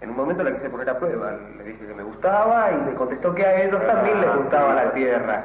En 0.00 0.10
un 0.10 0.16
momento 0.16 0.42
la 0.42 0.52
quise 0.52 0.68
poner 0.68 0.90
a 0.90 0.98
prueba. 0.98 1.32
Le 1.56 1.64
dije 1.64 1.86
que 1.86 1.94
me 1.94 2.02
gustaba 2.02 2.72
y 2.72 2.90
me 2.90 2.94
contestó 2.94 3.34
que 3.34 3.46
a 3.46 3.62
ellos 3.62 3.80
también 3.86 4.20
les 4.20 4.34
gustaba 4.36 4.74
la 4.74 4.92
tierra. 4.92 5.44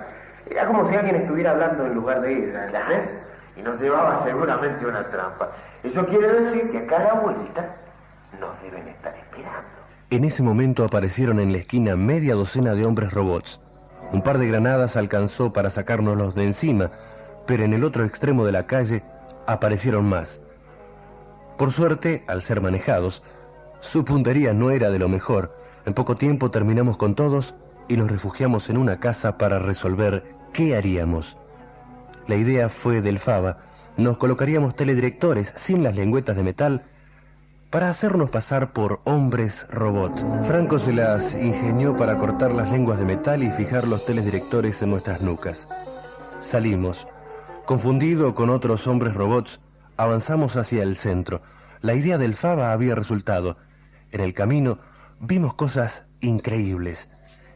Era 0.50 0.66
como 0.66 0.86
si 0.86 0.96
alguien 0.96 1.16
estuviera 1.16 1.52
hablando 1.52 1.86
en 1.86 1.94
lugar 1.94 2.22
de 2.22 2.34
ella, 2.34 2.66
¿entendés? 2.66 3.22
Y 3.58 3.62
nos 3.62 3.80
llevaba 3.82 4.16
seguramente 4.18 4.86
una 4.86 5.04
trampa. 5.10 5.52
Eso 5.84 6.06
quiere 6.06 6.28
decir 6.28 6.70
que 6.70 6.96
a 6.96 7.00
la 7.00 7.14
vuelta 7.16 7.76
nos 8.40 8.62
deben 8.62 8.88
estar 8.88 9.16
esperando. 9.16 9.68
En 10.10 10.24
ese 10.24 10.44
momento 10.44 10.84
aparecieron 10.84 11.40
en 11.40 11.52
la 11.52 11.58
esquina 11.60 11.96
media 11.96 12.36
docena 12.36 12.74
de 12.74 12.86
hombres 12.86 13.12
robots. 13.12 13.60
Un 14.12 14.22
par 14.22 14.38
de 14.38 14.48
granadas 14.48 14.96
alcanzó 14.96 15.52
para 15.52 15.70
sacárnoslos 15.70 16.34
de 16.36 16.46
encima, 16.46 16.92
pero 17.46 17.64
en 17.64 17.74
el 17.74 17.84
otro 17.84 18.06
extremo 18.06 18.46
de 18.46 18.52
la 18.52 18.68
calle 18.68 19.04
aparecieron 19.48 20.06
más. 20.06 20.40
Por 21.58 21.72
suerte, 21.72 22.24
al 22.28 22.42
ser 22.42 22.62
manejados, 22.62 23.24
su 23.82 24.06
puntería 24.06 24.54
no 24.54 24.72
era 24.72 24.90
de 24.90 25.00
lo 25.00 25.10
mejor. 25.10 25.56
En 25.86 25.94
poco 25.94 26.16
tiempo 26.16 26.52
terminamos 26.52 26.98
con 26.98 27.16
todos 27.16 27.56
y 27.88 27.98
nos 27.98 28.12
refugiamos 28.12 28.70
en 28.70 28.78
una 28.78 29.00
casa 29.00 29.38
para 29.38 29.60
resolver 29.60 30.24
qué 30.54 30.76
haríamos. 30.76 31.38
La 32.28 32.36
idea 32.36 32.68
fue 32.68 33.02
del 33.02 33.20
Fava. 33.20 33.58
Nos 33.96 34.18
colocaríamos 34.18 34.76
teledirectores 34.76 35.54
sin 35.56 35.82
las 35.82 35.96
lengüetas 35.96 36.36
de 36.36 36.44
metal 36.44 36.84
para 37.70 37.90
hacernos 37.90 38.30
pasar 38.30 38.74
por 38.74 39.00
hombres 39.06 39.66
robot. 39.70 40.26
Franco 40.44 40.78
se 40.78 40.94
las 40.94 41.36
ingenió 41.36 41.96
para 41.96 42.18
cortar 42.18 42.52
las 42.52 42.70
lenguas 42.72 43.00
de 43.00 43.06
metal 43.06 43.44
y 43.44 43.52
fijar 43.52 43.88
los 43.88 44.06
teledirectores 44.06 44.82
en 44.82 44.90
nuestras 44.90 45.22
nucas. 45.22 45.68
Salimos. 46.40 47.08
Confundido 47.66 48.36
con 48.36 48.50
otros 48.50 48.88
hombres 48.88 49.14
robots, 49.14 49.60
avanzamos 49.96 50.56
hacia 50.56 50.84
el 50.84 50.96
centro. 50.96 51.42
La 51.82 51.94
idea 51.94 52.18
del 52.18 52.36
Fava 52.36 52.74
había 52.74 52.96
resultado. 52.96 53.58
En 54.12 54.22
el 54.22 54.34
camino 54.34 54.80
vimos 55.20 55.54
cosas 55.54 56.04
increíbles. 56.20 57.10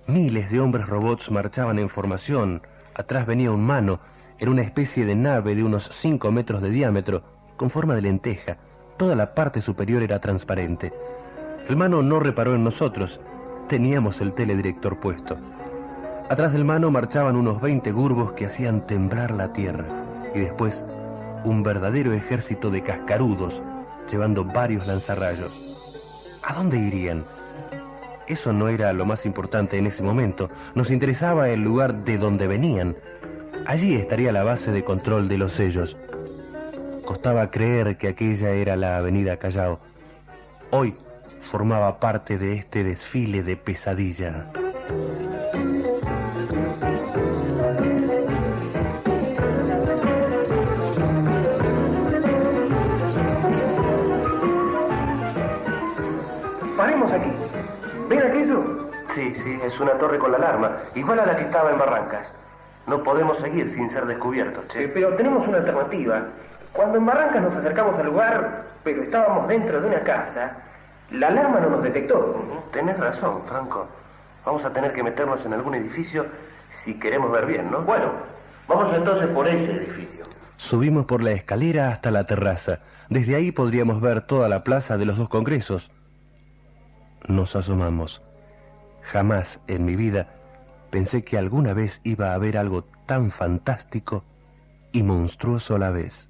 Miles 0.07 0.49
de 0.49 0.59
hombres 0.59 0.87
robots 0.87 1.29
marchaban 1.29 1.77
en 1.77 1.89
formación. 1.89 2.61
Atrás 2.95 3.25
venía 3.25 3.51
un 3.51 3.65
mano. 3.65 3.99
Era 4.41 4.49
una 4.49 4.63
especie 4.63 5.05
de 5.05 5.13
nave 5.13 5.53
de 5.53 5.63
unos 5.63 5.87
5 5.91 6.31
metros 6.31 6.63
de 6.63 6.71
diámetro, 6.71 7.21
con 7.57 7.69
forma 7.69 7.93
de 7.93 8.01
lenteja. 8.01 8.57
Toda 8.97 9.15
la 9.15 9.35
parte 9.35 9.61
superior 9.61 10.01
era 10.01 10.19
transparente. 10.19 10.91
El 11.69 11.77
mano 11.77 12.01
no 12.01 12.19
reparó 12.19 12.55
en 12.55 12.63
nosotros. 12.63 13.21
Teníamos 13.67 14.19
el 14.19 14.33
teledirector 14.33 14.99
puesto. 14.99 15.37
Atrás 16.27 16.53
del 16.53 16.65
mano 16.65 16.89
marchaban 16.89 17.35
unos 17.35 17.61
20 17.61 17.91
gurbos 17.91 18.33
que 18.33 18.47
hacían 18.47 18.87
temblar 18.87 19.29
la 19.29 19.53
tierra. 19.53 19.85
Y 20.33 20.39
después, 20.39 20.85
un 21.43 21.61
verdadero 21.61 22.11
ejército 22.11 22.71
de 22.71 22.81
cascarudos, 22.81 23.61
llevando 24.09 24.43
varios 24.43 24.87
lanzarrayos. 24.87 26.01
¿A 26.41 26.55
dónde 26.55 26.79
irían? 26.79 27.25
Eso 28.25 28.51
no 28.53 28.69
era 28.69 28.91
lo 28.91 29.05
más 29.05 29.27
importante 29.27 29.77
en 29.77 29.85
ese 29.85 30.01
momento. 30.01 30.49
Nos 30.73 30.89
interesaba 30.89 31.49
el 31.49 31.61
lugar 31.61 32.03
de 32.05 32.17
donde 32.17 32.47
venían. 32.47 32.95
Allí 33.65 33.95
estaría 33.95 34.31
la 34.31 34.43
base 34.43 34.71
de 34.71 34.83
control 34.83 35.27
de 35.27 35.37
los 35.37 35.53
sellos. 35.53 35.97
Costaba 37.05 37.49
creer 37.49 37.97
que 37.97 38.07
aquella 38.09 38.51
era 38.51 38.75
la 38.75 38.97
avenida 38.97 39.37
Callao. 39.37 39.79
Hoy 40.71 40.95
formaba 41.41 41.99
parte 41.99 42.37
de 42.37 42.53
este 42.55 42.83
desfile 42.83 43.43
de 43.43 43.57
pesadilla. 43.57 44.45
Paremos 56.77 57.11
aquí. 57.11 57.31
¿Ven 58.09 58.23
aquello? 58.23 58.89
Sí, 59.13 59.33
sí, 59.35 59.59
es 59.63 59.79
una 59.79 59.91
torre 59.97 60.17
con 60.17 60.31
la 60.31 60.37
alarma, 60.37 60.77
igual 60.95 61.19
a 61.19 61.25
la 61.25 61.35
que 61.35 61.43
estaba 61.43 61.71
en 61.71 61.77
Barrancas. 61.77 62.33
No 62.91 63.01
podemos 63.03 63.37
seguir 63.37 63.69
sin 63.69 63.89
ser 63.89 64.05
descubiertos, 64.05 64.67
che. 64.67 64.89
pero 64.89 65.15
tenemos 65.15 65.47
una 65.47 65.59
alternativa. 65.59 66.23
Cuando 66.73 66.97
en 66.97 67.05
Barrancas 67.05 67.41
nos 67.41 67.55
acercamos 67.55 67.97
al 67.97 68.07
lugar, 68.07 68.65
pero 68.83 69.01
estábamos 69.01 69.47
dentro 69.47 69.79
de 69.79 69.87
una 69.87 70.01
casa, 70.01 70.57
la 71.09 71.29
alarma 71.29 71.61
no 71.61 71.69
nos 71.69 71.83
detectó. 71.83 72.35
Tenés 72.73 72.99
razón, 72.99 73.43
Franco. 73.45 73.87
Vamos 74.45 74.65
a 74.65 74.71
tener 74.71 74.91
que 74.91 75.03
meternos 75.03 75.45
en 75.45 75.53
algún 75.53 75.73
edificio 75.75 76.25
si 76.69 76.99
queremos 76.99 77.31
ver 77.31 77.45
bien, 77.45 77.71
¿no? 77.71 77.81
Bueno, 77.83 78.11
vamos 78.67 78.93
entonces 78.93 79.27
por 79.27 79.47
ese 79.47 79.71
edificio. 79.71 80.25
Subimos 80.57 81.05
por 81.05 81.23
la 81.23 81.31
escalera 81.31 81.93
hasta 81.93 82.11
la 82.11 82.25
terraza. 82.25 82.79
Desde 83.07 83.35
ahí 83.35 83.53
podríamos 83.53 84.01
ver 84.01 84.19
toda 84.19 84.49
la 84.49 84.65
plaza 84.65 84.97
de 84.97 85.05
los 85.05 85.17
dos 85.17 85.29
congresos. 85.29 85.93
Nos 87.29 87.55
asomamos. 87.55 88.21
Jamás 89.01 89.61
en 89.67 89.85
mi 89.85 89.95
vida 89.95 90.40
pensé 90.91 91.23
que 91.23 91.37
alguna 91.37 91.73
vez 91.73 92.01
iba 92.03 92.33
a 92.33 92.37
ver 92.37 92.57
algo 92.57 92.83
tan 93.07 93.31
fantástico 93.31 94.23
y 94.91 95.03
monstruoso 95.03 95.75
a 95.75 95.79
la 95.79 95.91
vez. 95.91 96.29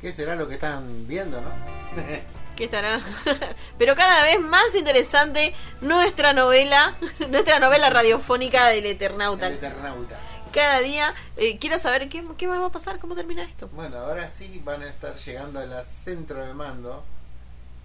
¿Qué 0.00 0.12
será 0.12 0.36
lo 0.36 0.46
que 0.46 0.54
están 0.54 1.06
viendo, 1.06 1.40
no? 1.40 1.48
¿Qué 2.56 2.64
estará? 2.64 3.00
Pero 3.78 3.94
cada 3.96 4.22
vez 4.22 4.40
más 4.40 4.74
interesante 4.74 5.54
nuestra 5.80 6.32
novela, 6.32 6.94
nuestra 7.30 7.58
novela 7.58 7.90
radiofónica 7.90 8.66
del 8.66 8.86
Eternauta. 8.86 9.48
El 9.48 9.54
Eternauta. 9.54 10.16
Cada 10.54 10.78
día 10.80 11.12
eh, 11.36 11.58
quiero 11.58 11.78
saber 11.80 12.08
qué, 12.08 12.24
qué 12.38 12.46
más 12.46 12.60
va 12.60 12.66
a 12.66 12.72
pasar, 12.72 13.00
cómo 13.00 13.16
termina 13.16 13.42
esto. 13.42 13.68
Bueno, 13.72 13.98
ahora 13.98 14.28
sí 14.28 14.62
van 14.64 14.82
a 14.82 14.86
estar 14.86 15.14
llegando 15.16 15.58
al 15.58 15.84
centro 15.84 16.46
de 16.46 16.54
mando 16.54 17.02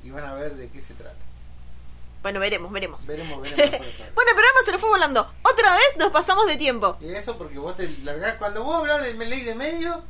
y 0.03 0.11
van 0.11 0.24
a 0.26 0.36
ver 0.36 0.53
de 0.53 0.70
qué 0.70 0.80
se 0.80 0.93
trata. 0.93 1.17
Bueno, 2.22 2.39
veremos, 2.39 2.72
veremos. 2.72 3.05
Veremos, 3.07 3.41
veremos. 3.41 3.70
Bueno, 4.13 4.32
el 4.32 4.36
programa 4.36 4.59
se 4.65 4.72
nos 4.72 4.82
fue 4.82 4.89
volando. 4.89 5.34
Otra 5.41 5.76
vez 5.76 5.97
nos 5.97 6.11
pasamos 6.11 6.45
de 6.45 6.57
tiempo. 6.57 6.97
Y 7.01 7.09
eso 7.09 7.38
porque 7.38 7.57
vos 7.57 7.76
te 7.76 7.89
largás. 8.03 8.36
Cuando 8.36 8.63
vos 8.63 8.76
hablas 8.76 9.01
de 9.01 9.13
ley 9.13 9.41
de 9.41 9.55
medio, 9.55 10.03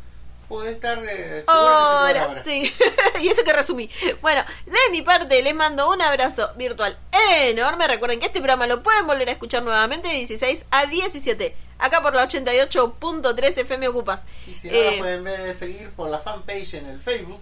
podés 0.50 0.74
estar. 0.74 1.00
Eh, 1.02 1.44
Ahora 1.48 2.28
hora. 2.28 2.44
sí. 2.44 2.74
y 3.22 3.28
eso 3.30 3.44
que 3.44 3.54
resumí. 3.54 3.90
Bueno, 4.22 4.44
de 4.66 4.92
mi 4.92 5.02
parte 5.02 5.42
les 5.42 5.56
mando 5.56 5.90
un 5.92 6.02
abrazo 6.02 6.52
virtual 6.56 6.98
enorme. 7.46 7.88
Recuerden 7.88 8.20
que 8.20 8.26
este 8.26 8.40
programa 8.40 8.68
lo 8.68 8.84
pueden 8.84 9.08
volver 9.08 9.30
a 9.30 9.34
escuchar 9.34 9.64
nuevamente 9.64 10.10
de 10.10 10.16
16 10.16 10.66
a 10.72 10.88
17. 10.88 11.56
Acá 11.80 12.02
por 12.02 12.14
la 12.14 12.28
88.3 12.28 13.58
FM 13.58 13.88
Ocupas. 13.88 14.22
Y 14.48 14.54
si 14.54 14.68
no, 14.70 14.74
Eh, 14.76 14.92
la 14.92 14.98
pueden 15.00 15.24
ver, 15.24 15.58
seguir 15.58 15.90
por 15.92 16.10
la 16.10 16.20
fanpage 16.20 16.76
en 16.76 16.86
el 16.88 17.00
Facebook. 17.00 17.40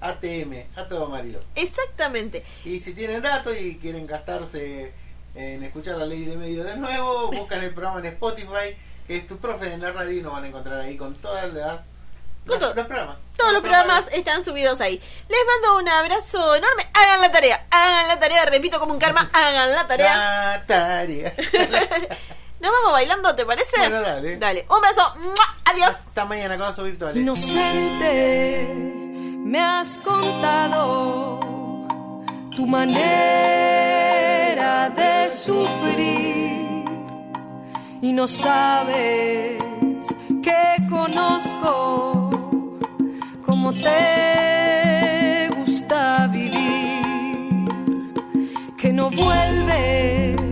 ATM, 0.00 0.64
a 0.76 0.88
todo 0.88 1.06
Amarillo. 1.06 1.38
Exactamente. 1.54 2.44
Y 2.64 2.80
si 2.80 2.92
tienen 2.92 3.22
datos 3.22 3.54
y 3.56 3.76
quieren 3.78 4.04
gastarse 4.06 4.92
en 5.36 5.62
escuchar 5.62 5.96
la 5.96 6.06
ley 6.06 6.24
de 6.24 6.36
medio 6.36 6.64
de 6.64 6.76
nuevo, 6.76 7.30
buscan 7.30 7.62
el 7.62 7.72
programa 7.72 8.00
en 8.00 8.06
Spotify, 8.06 8.76
que 9.06 9.16
es 9.18 9.26
tu 9.28 9.38
profe 9.38 9.72
en 9.72 9.80
la 9.80 9.92
radio, 9.92 10.18
y 10.18 10.22
nos 10.22 10.32
van 10.32 10.42
a 10.44 10.48
encontrar 10.48 10.80
ahí 10.80 10.96
con 10.96 11.14
todas 11.14 11.52
las, 11.52 11.82
Con 12.46 12.58
todo. 12.58 12.74
los 12.74 12.86
programas. 12.86 13.16
Todos 13.36 13.52
los 13.52 13.62
programas 13.62 14.04
están 14.12 14.44
subidos 14.44 14.80
ahí. 14.80 15.00
Les 15.28 15.38
mando 15.46 15.78
un 15.78 15.88
abrazo 15.88 16.56
enorme. 16.56 16.84
Hagan 16.94 17.20
la 17.20 17.30
tarea. 17.30 17.64
Hagan 17.70 18.08
la 18.08 18.18
tarea. 18.18 18.44
Repito 18.44 18.80
como 18.80 18.92
un 18.94 18.98
karma. 18.98 19.30
Hagan 19.32 19.70
la 19.72 19.86
tarea. 19.86 20.14
La 20.58 20.66
tarea. 20.66 21.32
Nos 22.62 22.70
vamos 22.70 22.92
bailando, 22.92 23.34
¿te 23.34 23.44
parece? 23.44 23.76
Bueno, 23.76 24.00
dale. 24.00 24.36
Dale. 24.36 24.64
Un 24.70 24.80
beso. 24.80 25.02
¡Mua! 25.18 25.34
Adiós. 25.64 25.88
Hasta 25.88 26.24
mañana 26.26 26.56
con 26.56 26.68
Vasos 26.68 26.84
virtuales. 26.84 27.20
Inocente, 27.20 28.72
me 29.44 29.58
has 29.58 29.98
contado 29.98 31.40
tu 32.54 32.64
manera 32.68 33.80
de 34.90 35.28
sufrir 35.28 36.84
y 38.00 38.12
no 38.12 38.28
sabes 38.28 39.60
que 40.40 40.86
conozco 40.88 42.30
cómo 43.44 43.72
te 43.72 45.50
gusta 45.56 46.28
vivir, 46.28 47.64
que 48.78 48.92
no 48.92 49.10
vuelves 49.10 50.51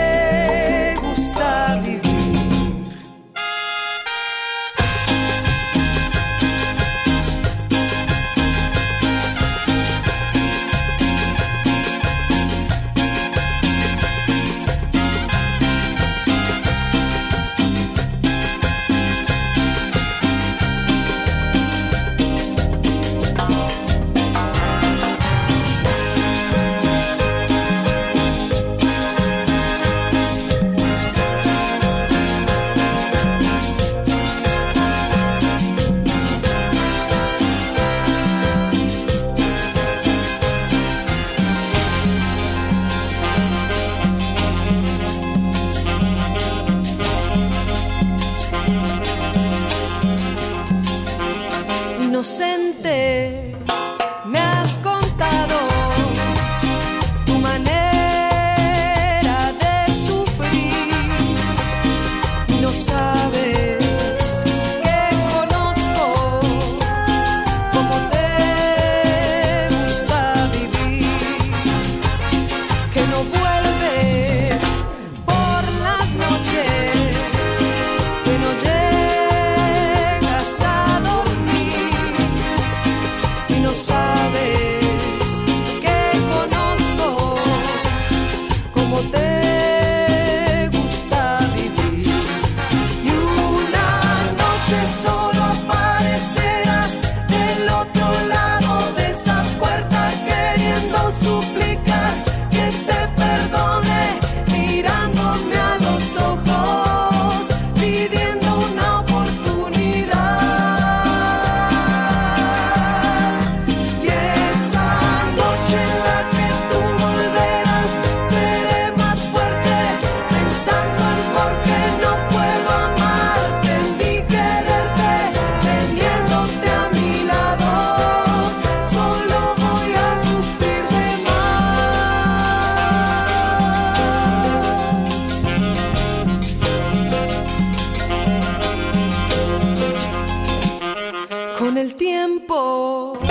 el 141.81 141.95
tiempo 141.95 143.30